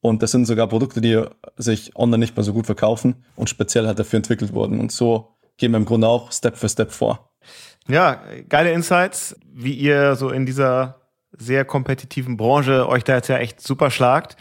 Und 0.00 0.22
das 0.22 0.30
sind 0.30 0.46
sogar 0.46 0.68
Produkte, 0.68 1.00
die 1.00 1.22
sich 1.56 1.96
online 1.96 2.18
nicht 2.18 2.36
mehr 2.36 2.44
so 2.44 2.52
gut 2.52 2.66
verkaufen 2.66 3.24
und 3.34 3.50
speziell 3.50 3.86
halt 3.86 3.98
dafür 3.98 4.18
entwickelt 4.18 4.52
wurden. 4.52 4.78
Und 4.78 4.92
so 4.92 5.34
gehen 5.56 5.72
wir 5.72 5.78
im 5.78 5.84
Grunde 5.84 6.06
auch 6.06 6.30
Step 6.30 6.56
für 6.56 6.68
Step 6.68 6.92
vor. 6.92 7.32
Ja, 7.88 8.22
geile 8.48 8.72
Insights, 8.72 9.36
wie 9.52 9.74
ihr 9.74 10.14
so 10.14 10.30
in 10.30 10.46
dieser 10.46 11.01
sehr 11.38 11.64
kompetitiven 11.64 12.36
Branche 12.36 12.88
euch 12.88 13.04
da 13.04 13.16
jetzt 13.16 13.28
ja 13.28 13.38
echt 13.38 13.60
super 13.60 13.90
schlagt. 13.90 14.36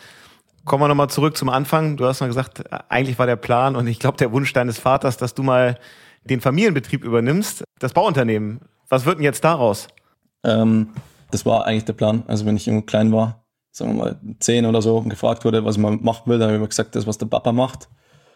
Kommen 0.65 0.83
wir 0.83 0.87
nochmal 0.87 1.09
zurück 1.09 1.37
zum 1.37 1.49
Anfang. 1.49 1.97
Du 1.97 2.05
hast 2.05 2.21
mal 2.21 2.27
gesagt, 2.27 2.63
eigentlich 2.89 3.17
war 3.17 3.25
der 3.25 3.35
Plan 3.35 3.75
und 3.75 3.87
ich 3.87 3.99
glaube 3.99 4.17
der 4.17 4.31
Wunsch 4.31 4.53
deines 4.53 4.77
Vaters, 4.77 5.17
dass 5.17 5.33
du 5.33 5.43
mal 5.43 5.77
den 6.23 6.41
Familienbetrieb 6.41 7.03
übernimmst, 7.03 7.63
das 7.79 7.93
Bauunternehmen. 7.93 8.61
Was 8.89 9.05
wird 9.05 9.17
denn 9.17 9.23
jetzt 9.23 9.43
daraus? 9.43 9.87
Ähm, 10.43 10.89
das 11.31 11.45
war 11.45 11.65
eigentlich 11.65 11.85
der 11.85 11.93
Plan. 11.93 12.23
Also 12.27 12.45
wenn 12.45 12.55
ich 12.55 12.67
irgendwo 12.67 12.85
klein 12.85 13.11
war, 13.11 13.45
sagen 13.71 13.95
wir 13.95 14.03
mal 14.03 14.19
zehn 14.39 14.65
oder 14.65 14.81
so, 14.81 14.97
und 14.97 15.09
gefragt 15.09 15.45
wurde, 15.45 15.65
was 15.65 15.77
mal 15.77 15.97
machen 15.97 16.29
will, 16.29 16.37
dann 16.37 16.47
habe 16.47 16.53
ich 16.53 16.59
immer 16.59 16.67
gesagt, 16.67 16.95
das, 16.95 17.07
was 17.07 17.17
der 17.17 17.25
Papa 17.25 17.51
macht. 17.51 17.89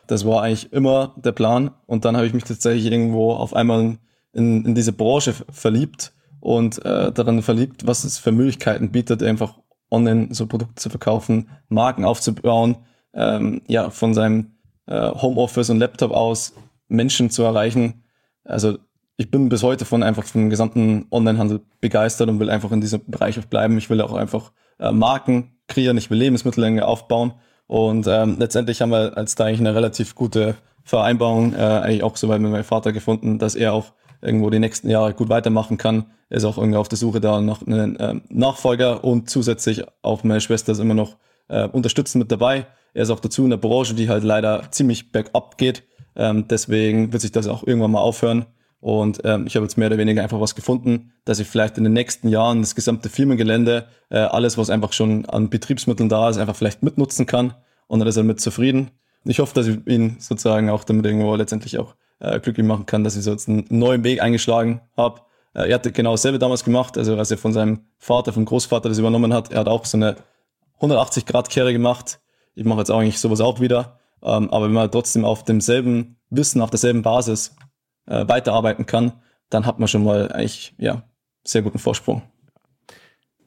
Das 0.07 0.25
war 0.25 0.41
eigentlich 0.41 0.71
immer 0.71 1.13
der 1.17 1.31
Plan. 1.31 1.71
Und 1.85 2.05
dann 2.05 2.15
habe 2.15 2.25
ich 2.25 2.33
mich 2.33 2.43
tatsächlich 2.43 2.91
irgendwo 2.91 3.33
auf 3.33 3.53
einmal 3.53 3.97
in, 4.33 4.65
in 4.65 4.75
diese 4.75 4.93
Branche 4.93 5.33
verliebt 5.51 6.14
und 6.45 6.85
äh, 6.85 7.11
daran 7.11 7.41
verliebt, 7.41 7.87
was 7.87 8.03
es 8.03 8.19
für 8.19 8.31
Möglichkeiten 8.31 8.91
bietet, 8.91 9.23
einfach 9.23 9.55
online 9.89 10.27
so 10.29 10.45
Produkte 10.45 10.75
zu 10.75 10.91
verkaufen, 10.91 11.49
Marken 11.69 12.05
aufzubauen, 12.05 12.77
ähm, 13.15 13.63
ja, 13.67 13.89
von 13.89 14.13
seinem 14.13 14.51
äh, 14.85 15.09
Homeoffice 15.09 15.71
und 15.71 15.79
Laptop 15.79 16.11
aus 16.11 16.53
Menschen 16.87 17.31
zu 17.31 17.41
erreichen. 17.41 18.03
Also 18.43 18.77
ich 19.17 19.31
bin 19.31 19.49
bis 19.49 19.63
heute 19.63 19.85
von 19.85 20.03
einfach 20.03 20.23
vom 20.23 20.51
gesamten 20.51 21.07
Onlinehandel 21.09 21.61
begeistert 21.81 22.29
und 22.29 22.39
will 22.39 22.51
einfach 22.51 22.71
in 22.71 22.79
diesem 22.79 23.01
Bereich 23.07 23.39
auch 23.39 23.45
bleiben. 23.45 23.79
Ich 23.79 23.89
will 23.89 23.99
auch 23.99 24.13
einfach 24.13 24.51
äh, 24.77 24.91
Marken 24.91 25.57
kreieren, 25.67 25.97
ich 25.97 26.11
will 26.11 26.19
Lebensmittel 26.19 26.79
aufbauen 26.79 27.33
und 27.65 28.05
ähm, 28.05 28.35
letztendlich 28.37 28.83
haben 28.83 28.91
wir 28.91 29.17
als 29.17 29.33
da 29.33 29.45
eigentlich 29.45 29.61
eine 29.61 29.73
relativ 29.73 30.13
gute 30.13 30.53
Vereinbarung 30.83 31.55
äh, 31.55 31.57
eigentlich 31.57 32.03
auch 32.03 32.17
soweit 32.17 32.39
mit 32.39 32.51
meinem 32.51 32.63
Vater 32.63 32.93
gefunden, 32.93 33.39
dass 33.39 33.55
er 33.55 33.73
auch 33.73 33.93
irgendwo 34.25 34.49
die 34.49 34.59
nächsten 34.59 34.89
Jahre 34.89 35.13
gut 35.13 35.29
weitermachen 35.29 35.77
kann. 35.77 36.05
Er 36.29 36.37
ist 36.37 36.45
auch 36.45 36.57
irgendwie 36.57 36.77
auf 36.77 36.89
der 36.89 36.97
Suche 36.97 37.21
da 37.21 37.39
nach 37.41 37.65
einem 37.65 37.95
äh, 37.97 38.15
Nachfolger 38.29 39.03
und 39.03 39.29
zusätzlich 39.29 39.83
auch 40.01 40.23
meine 40.23 40.41
Schwester 40.41 40.71
ist 40.71 40.79
immer 40.79 40.93
noch 40.93 41.17
äh, 41.47 41.67
unterstützend 41.67 42.23
mit 42.23 42.31
dabei. 42.31 42.65
Er 42.93 43.03
ist 43.03 43.09
auch 43.09 43.19
dazu 43.19 43.43
in 43.43 43.49
der 43.51 43.57
Branche, 43.57 43.93
die 43.93 44.09
halt 44.09 44.23
leider 44.23 44.71
ziemlich 44.71 45.11
bergab 45.11 45.57
geht. 45.57 45.83
Ähm, 46.15 46.47
deswegen 46.47 47.11
wird 47.11 47.21
sich 47.21 47.31
das 47.31 47.47
auch 47.47 47.65
irgendwann 47.65 47.91
mal 47.91 48.01
aufhören. 48.01 48.45
Und 48.79 49.21
ähm, 49.23 49.47
ich 49.47 49.55
habe 49.55 49.65
jetzt 49.65 49.77
mehr 49.77 49.87
oder 49.87 49.97
weniger 49.97 50.21
einfach 50.21 50.39
was 50.39 50.55
gefunden, 50.55 51.11
dass 51.25 51.39
ich 51.39 51.47
vielleicht 51.47 51.77
in 51.77 51.83
den 51.83 51.93
nächsten 51.93 52.27
Jahren 52.27 52.61
das 52.61 52.75
gesamte 52.75 53.09
Firmengelände, 53.09 53.87
äh, 54.09 54.17
alles, 54.19 54.57
was 54.57 54.69
einfach 54.69 54.93
schon 54.93 55.25
an 55.25 55.49
Betriebsmitteln 55.49 56.07
da 56.07 56.29
ist, 56.29 56.37
einfach 56.37 56.55
vielleicht 56.55 56.83
mitnutzen 56.83 57.25
kann. 57.25 57.55
Und 57.87 57.99
dann 57.99 58.07
ist 58.07 58.17
er 58.17 58.23
mit 58.23 58.39
zufrieden. 58.39 58.91
Ich 59.23 59.39
hoffe, 59.39 59.55
dass 59.55 59.67
ich 59.67 59.79
ihn 59.87 60.17
sozusagen 60.19 60.69
auch 60.69 60.83
damit 60.83 61.05
irgendwo 61.05 61.35
letztendlich 61.35 61.79
auch 61.79 61.95
äh, 62.19 62.39
glücklich 62.39 62.65
machen 62.65 62.85
kann, 62.85 63.03
dass 63.03 63.15
ich 63.15 63.23
so 63.23 63.31
jetzt 63.31 63.49
einen 63.49 63.65
neuen 63.69 64.03
Weg 64.03 64.21
eingeschlagen 64.21 64.81
habe. 64.95 65.21
Äh, 65.53 65.69
er 65.69 65.75
hatte 65.75 65.91
genau 65.91 66.11
dasselbe 66.11 66.39
damals 66.39 66.63
gemacht, 66.63 66.97
also 66.97 67.17
als 67.17 67.31
er 67.31 67.37
von 67.37 67.53
seinem 67.53 67.81
Vater, 67.97 68.33
vom 68.33 68.45
Großvater 68.45 68.89
das 68.89 68.97
übernommen 68.97 69.33
hat. 69.33 69.51
Er 69.51 69.61
hat 69.61 69.67
auch 69.67 69.85
so 69.85 69.97
eine 69.97 70.15
180-Grad-Kehre 70.81 71.73
gemacht. 71.73 72.19
Ich 72.53 72.65
mache 72.65 72.79
jetzt 72.79 72.91
auch 72.91 72.99
eigentlich 72.99 73.19
sowas 73.19 73.41
auch 73.41 73.59
wieder. 73.59 73.99
Ähm, 74.23 74.49
aber 74.49 74.65
wenn 74.65 74.73
man 74.73 74.91
trotzdem 74.91 75.25
auf 75.25 75.43
demselben 75.43 76.17
Wissen, 76.29 76.61
auf 76.61 76.69
derselben 76.69 77.01
Basis 77.01 77.55
äh, 78.07 78.27
weiterarbeiten 78.27 78.85
kann, 78.85 79.13
dann 79.49 79.65
hat 79.65 79.79
man 79.79 79.87
schon 79.87 80.03
mal 80.03 80.31
eigentlich 80.31 80.73
ja 80.77 81.03
sehr 81.43 81.61
guten 81.61 81.79
Vorsprung. 81.79 82.23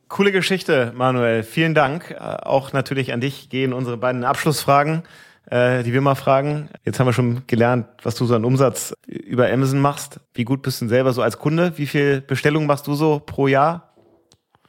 Coole 0.08 0.32
Geschichte, 0.32 0.92
Manuel. 0.96 1.42
Vielen 1.42 1.74
Dank. 1.74 2.12
Äh, 2.12 2.16
auch 2.16 2.72
natürlich 2.72 3.12
an 3.12 3.20
dich 3.20 3.50
gehen 3.50 3.72
unsere 3.72 3.96
beiden 3.96 4.24
Abschlussfragen, 4.24 5.02
äh, 5.50 5.82
die 5.82 5.92
wir 5.92 6.00
mal 6.00 6.14
fragen. 6.14 6.68
Jetzt 6.84 7.00
haben 7.00 7.06
wir 7.06 7.12
schon 7.12 7.42
gelernt, 7.46 7.86
was 8.02 8.14
du 8.14 8.26
so 8.26 8.34
an 8.34 8.44
Umsatz 8.44 8.94
über 9.06 9.50
Amazon 9.50 9.80
machst. 9.80 10.20
Wie 10.34 10.44
gut 10.44 10.62
bist 10.62 10.80
du 10.80 10.88
selber 10.88 11.12
so 11.12 11.22
als 11.22 11.38
Kunde? 11.38 11.72
Wie 11.76 11.86
viel 11.86 12.20
Bestellungen 12.20 12.66
machst 12.66 12.86
du 12.86 12.94
so 12.94 13.20
pro 13.24 13.48
Jahr? 13.48 13.94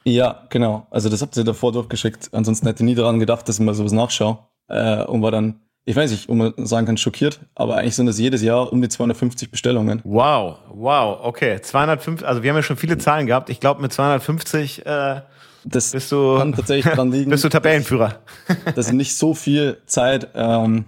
Ja, 0.04 0.46
genau. 0.48 0.86
Also 0.90 1.08
das 1.08 1.22
habt 1.22 1.36
ihr 1.36 1.44
davor 1.44 1.72
durchgeschickt. 1.72 2.30
Ansonsten 2.32 2.66
hätte 2.66 2.82
ich 2.82 2.86
nie 2.86 2.94
daran 2.94 3.18
gedacht, 3.18 3.48
dass 3.48 3.58
ich 3.58 3.64
mal 3.64 3.74
sowas 3.74 3.92
nachschaue. 3.92 4.38
Äh, 4.68 5.04
und 5.04 5.22
war 5.22 5.30
dann 5.30 5.60
ich 5.86 5.96
weiß 5.96 6.10
nicht, 6.10 6.28
ob 6.28 6.36
man 6.36 6.54
sagen 6.58 6.86
kann, 6.86 6.96
schockiert, 6.98 7.40
aber 7.54 7.78
eigentlich 7.78 7.96
sind 7.96 8.06
das 8.06 8.18
jedes 8.18 8.42
Jahr 8.42 8.72
um 8.72 8.82
die 8.82 8.88
250 8.88 9.50
Bestellungen. 9.50 10.00
Wow, 10.04 10.58
wow, 10.72 11.18
okay. 11.22 11.60
250, 11.60 12.26
also 12.26 12.42
wir 12.42 12.50
haben 12.50 12.56
ja 12.56 12.62
schon 12.62 12.76
viele 12.76 12.98
Zahlen 12.98 13.26
gehabt. 13.26 13.48
Ich 13.48 13.60
glaube, 13.60 13.80
mit 13.80 13.92
250 13.92 14.84
äh, 14.84 15.22
das 15.64 15.92
bist 15.92 16.12
du, 16.12 16.38
kann 16.38 16.52
tatsächlich 16.52 16.94
dran 16.94 17.10
liegen. 17.12 17.30
Bist 17.30 17.44
du 17.44 17.48
Tabellenführer? 17.48 18.20
dass 18.74 18.88
ich 18.88 18.94
nicht 18.94 19.16
so 19.16 19.34
viel 19.34 19.78
Zeit 19.86 20.28
ähm, 20.34 20.84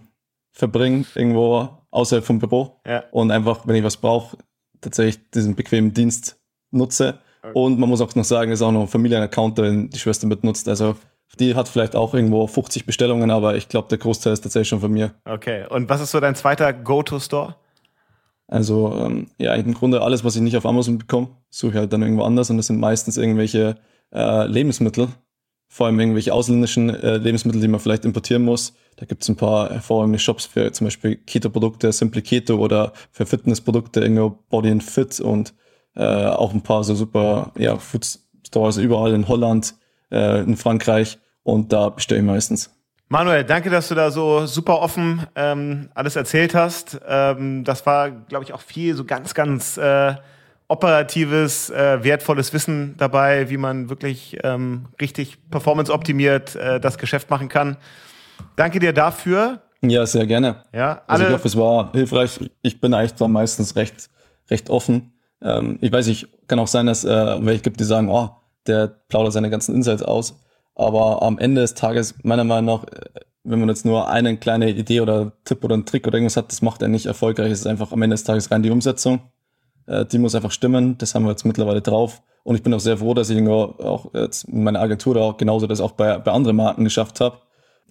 verbringe 0.52 1.04
irgendwo 1.14 1.68
außerhalb 1.90 2.24
vom 2.24 2.38
Büro 2.38 2.80
ja. 2.86 3.04
und 3.10 3.30
einfach, 3.30 3.66
wenn 3.66 3.76
ich 3.76 3.84
was 3.84 3.96
brauche, 3.96 4.36
tatsächlich 4.80 5.30
diesen 5.30 5.54
bequemen 5.54 5.92
Dienst 5.92 6.40
nutze. 6.70 7.18
Okay. 7.42 7.52
Und 7.54 7.78
man 7.78 7.88
muss 7.88 8.00
auch 8.00 8.14
noch 8.14 8.24
sagen, 8.24 8.52
es 8.52 8.60
ist 8.60 8.66
auch 8.66 8.72
noch 8.72 8.82
ein 8.82 8.88
Familienaccount, 8.88 9.58
den 9.58 9.90
die 9.90 9.98
Schwester 9.98 10.26
mitnutzt. 10.26 10.68
Also 10.68 10.96
die 11.38 11.54
hat 11.54 11.68
vielleicht 11.68 11.96
auch 11.96 12.14
irgendwo 12.14 12.46
50 12.46 12.86
Bestellungen, 12.86 13.30
aber 13.30 13.56
ich 13.56 13.68
glaube, 13.68 13.88
der 13.88 13.98
Großteil 13.98 14.32
ist 14.32 14.42
tatsächlich 14.42 14.68
schon 14.68 14.80
von 14.80 14.92
mir. 14.92 15.14
Okay. 15.24 15.66
Und 15.68 15.88
was 15.88 16.00
ist 16.00 16.10
so 16.10 16.20
dein 16.20 16.34
zweiter 16.34 16.72
Go-To-Store? 16.72 17.56
Also, 18.48 18.94
ähm, 18.98 19.28
ja, 19.38 19.54
im 19.54 19.72
Grunde 19.72 20.02
alles, 20.02 20.24
was 20.24 20.36
ich 20.36 20.42
nicht 20.42 20.56
auf 20.56 20.66
Amazon 20.66 20.98
bekomme, 20.98 21.28
suche 21.48 21.72
ich 21.72 21.78
halt 21.78 21.92
dann 21.92 22.02
irgendwo 22.02 22.24
anders 22.24 22.50
und 22.50 22.58
das 22.58 22.66
sind 22.66 22.80
meistens 22.80 23.16
irgendwelche 23.16 23.76
äh, 24.12 24.46
Lebensmittel, 24.46 25.08
vor 25.68 25.86
allem 25.86 25.98
irgendwelche 25.98 26.32
ausländischen 26.32 26.90
äh, 26.90 27.16
Lebensmittel, 27.16 27.60
die 27.60 27.68
man 27.68 27.80
vielleicht 27.80 28.04
importieren 28.04 28.42
muss. 28.42 28.74
Da 28.96 29.06
gibt 29.06 29.22
es 29.22 29.28
ein 29.28 29.36
paar 29.36 29.70
hervorragende 29.70 30.18
Shops 30.18 30.46
für 30.46 30.70
zum 30.72 30.86
Beispiel 30.86 31.16
Keto-Produkte, 31.16 31.92
Simply 31.92 32.22
Keto 32.22 32.56
oder 32.56 32.92
für 33.10 33.26
Fitnessprodukte, 33.26 34.00
irgendwo 34.00 34.38
Body 34.50 34.70
and 34.70 34.82
Fit 34.82 35.20
und 35.20 35.54
äh, 35.96 36.04
auch 36.04 36.52
ein 36.52 36.62
paar 36.62 36.84
so 36.84 36.94
super 36.94 37.52
ja, 37.56 37.76
Food 37.76 38.06
Stores 38.46 38.76
überall 38.76 39.14
in 39.14 39.28
Holland, 39.28 39.74
äh, 40.10 40.42
in 40.42 40.56
Frankreich 40.56 41.18
und 41.42 41.72
da 41.72 41.88
bestelle 41.88 42.20
ich 42.20 42.26
meistens. 42.26 42.70
Manuel, 43.08 43.44
danke, 43.44 43.68
dass 43.68 43.88
du 43.88 43.94
da 43.94 44.10
so 44.10 44.46
super 44.46 44.80
offen 44.80 45.26
ähm, 45.34 45.90
alles 45.94 46.16
erzählt 46.16 46.54
hast. 46.54 46.98
Ähm, 47.06 47.62
das 47.62 47.84
war, 47.84 48.10
glaube 48.10 48.44
ich, 48.44 48.54
auch 48.54 48.62
viel 48.62 48.94
so 48.94 49.04
ganz, 49.04 49.34
ganz 49.34 49.76
äh, 49.76 50.14
operatives, 50.72 51.68
äh, 51.68 52.02
wertvolles 52.02 52.54
Wissen 52.54 52.94
dabei, 52.96 53.50
wie 53.50 53.58
man 53.58 53.90
wirklich 53.90 54.38
ähm, 54.42 54.86
richtig 54.98 55.36
performance-optimiert 55.50 56.56
äh, 56.56 56.80
das 56.80 56.96
Geschäft 56.96 57.28
machen 57.28 57.50
kann. 57.50 57.76
Danke 58.56 58.78
dir 58.78 58.94
dafür. 58.94 59.60
Ja, 59.82 60.06
sehr 60.06 60.26
gerne. 60.26 60.64
Ja, 60.72 61.02
also 61.06 61.24
ich 61.24 61.30
hoffe, 61.30 61.48
es 61.48 61.56
war 61.56 61.92
hilfreich. 61.92 62.40
Ich 62.62 62.80
bin 62.80 62.94
eigentlich 62.94 63.14
zwar 63.16 63.28
meistens 63.28 63.76
recht, 63.76 64.08
recht 64.50 64.70
offen. 64.70 65.12
Ähm, 65.42 65.78
ich 65.82 65.92
weiß 65.92 66.06
nicht, 66.06 66.28
kann 66.48 66.58
auch 66.58 66.68
sein, 66.68 66.86
dass 66.86 67.04
äh, 67.04 67.44
welche 67.44 67.62
gibt, 67.62 67.78
die 67.78 67.84
sagen, 67.84 68.08
oh, 68.08 68.30
der 68.66 68.86
plaudert 69.08 69.34
seine 69.34 69.50
ganzen 69.50 69.74
Insights 69.74 70.02
aus. 70.02 70.40
Aber 70.74 71.20
am 71.22 71.38
Ende 71.38 71.60
des 71.60 71.74
Tages, 71.74 72.14
meiner 72.22 72.44
Meinung 72.44 72.76
nach, 72.76 72.86
wenn 73.44 73.60
man 73.60 73.68
jetzt 73.68 73.84
nur 73.84 74.08
eine 74.08 74.38
kleine 74.38 74.70
Idee 74.70 75.02
oder 75.02 75.32
Tipp 75.44 75.62
oder 75.64 75.74
einen 75.74 75.84
Trick 75.84 76.06
oder 76.06 76.16
irgendwas 76.16 76.38
hat, 76.38 76.50
das 76.50 76.62
macht 76.62 76.80
er 76.80 76.88
nicht 76.88 77.04
erfolgreich. 77.04 77.52
Es 77.52 77.60
ist 77.60 77.66
einfach 77.66 77.92
am 77.92 78.00
Ende 78.00 78.14
des 78.14 78.24
Tages 78.24 78.50
rein 78.50 78.62
die 78.62 78.70
Umsetzung. 78.70 79.20
Äh, 79.86 80.04
die 80.06 80.18
muss 80.18 80.34
einfach 80.34 80.50
stimmen. 80.50 80.98
Das 80.98 81.14
haben 81.14 81.24
wir 81.24 81.30
jetzt 81.30 81.44
mittlerweile 81.44 81.80
drauf. 81.80 82.22
Und 82.44 82.56
ich 82.56 82.62
bin 82.62 82.74
auch 82.74 82.80
sehr 82.80 82.98
froh, 82.98 83.14
dass 83.14 83.30
ich 83.30 83.48
auch 83.48 84.12
jetzt 84.14 84.52
meine 84.52 84.80
Agentur 84.80 85.16
auch 85.16 85.36
genauso 85.36 85.66
das 85.66 85.80
auch 85.80 85.92
bei, 85.92 86.18
bei 86.18 86.32
anderen 86.32 86.56
Marken 86.56 86.84
geschafft 86.84 87.20
habe. 87.20 87.38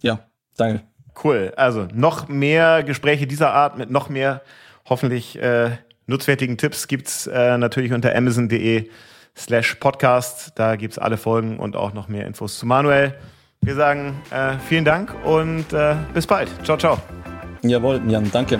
Ja, 0.02 0.20
danke. 0.58 0.84
Cool. 1.24 1.54
Also 1.56 1.88
noch 1.94 2.28
mehr 2.28 2.84
Gespräche 2.84 3.28
dieser 3.28 3.54
Art 3.54 3.78
mit 3.78 3.90
noch 3.90 4.10
mehr 4.10 4.42
hoffentlich 4.90 5.42
äh, 5.42 5.72
nutzwertigen 6.08 6.58
Tipps 6.58 6.88
gibt's 6.88 7.28
äh, 7.28 7.58
natürlich 7.58 7.94
unter 7.94 8.16
amazon.de 8.16 8.90
slash 9.38 9.76
Podcast. 9.76 10.54
Da 10.56 10.76
gibt's 10.76 10.98
alle 10.98 11.18
Folgen 11.18 11.60
und 11.60 11.76
auch 11.76 11.94
noch 11.94 12.08
mehr 12.08 12.26
Infos 12.28 12.60
zu 12.60 12.66
Manuel. 12.66 13.16
Wir 13.62 13.76
sagen 13.76 14.22
äh, 14.32 14.58
vielen 14.68 14.86
Dank 14.86 15.14
und 15.24 15.72
äh, 15.72 15.96
bis 16.14 16.26
bald. 16.28 16.50
Ciao, 16.64 16.78
ciao. 16.78 16.98
Jawohl, 17.62 18.02
Jan, 18.08 18.30
danke. 18.32 18.60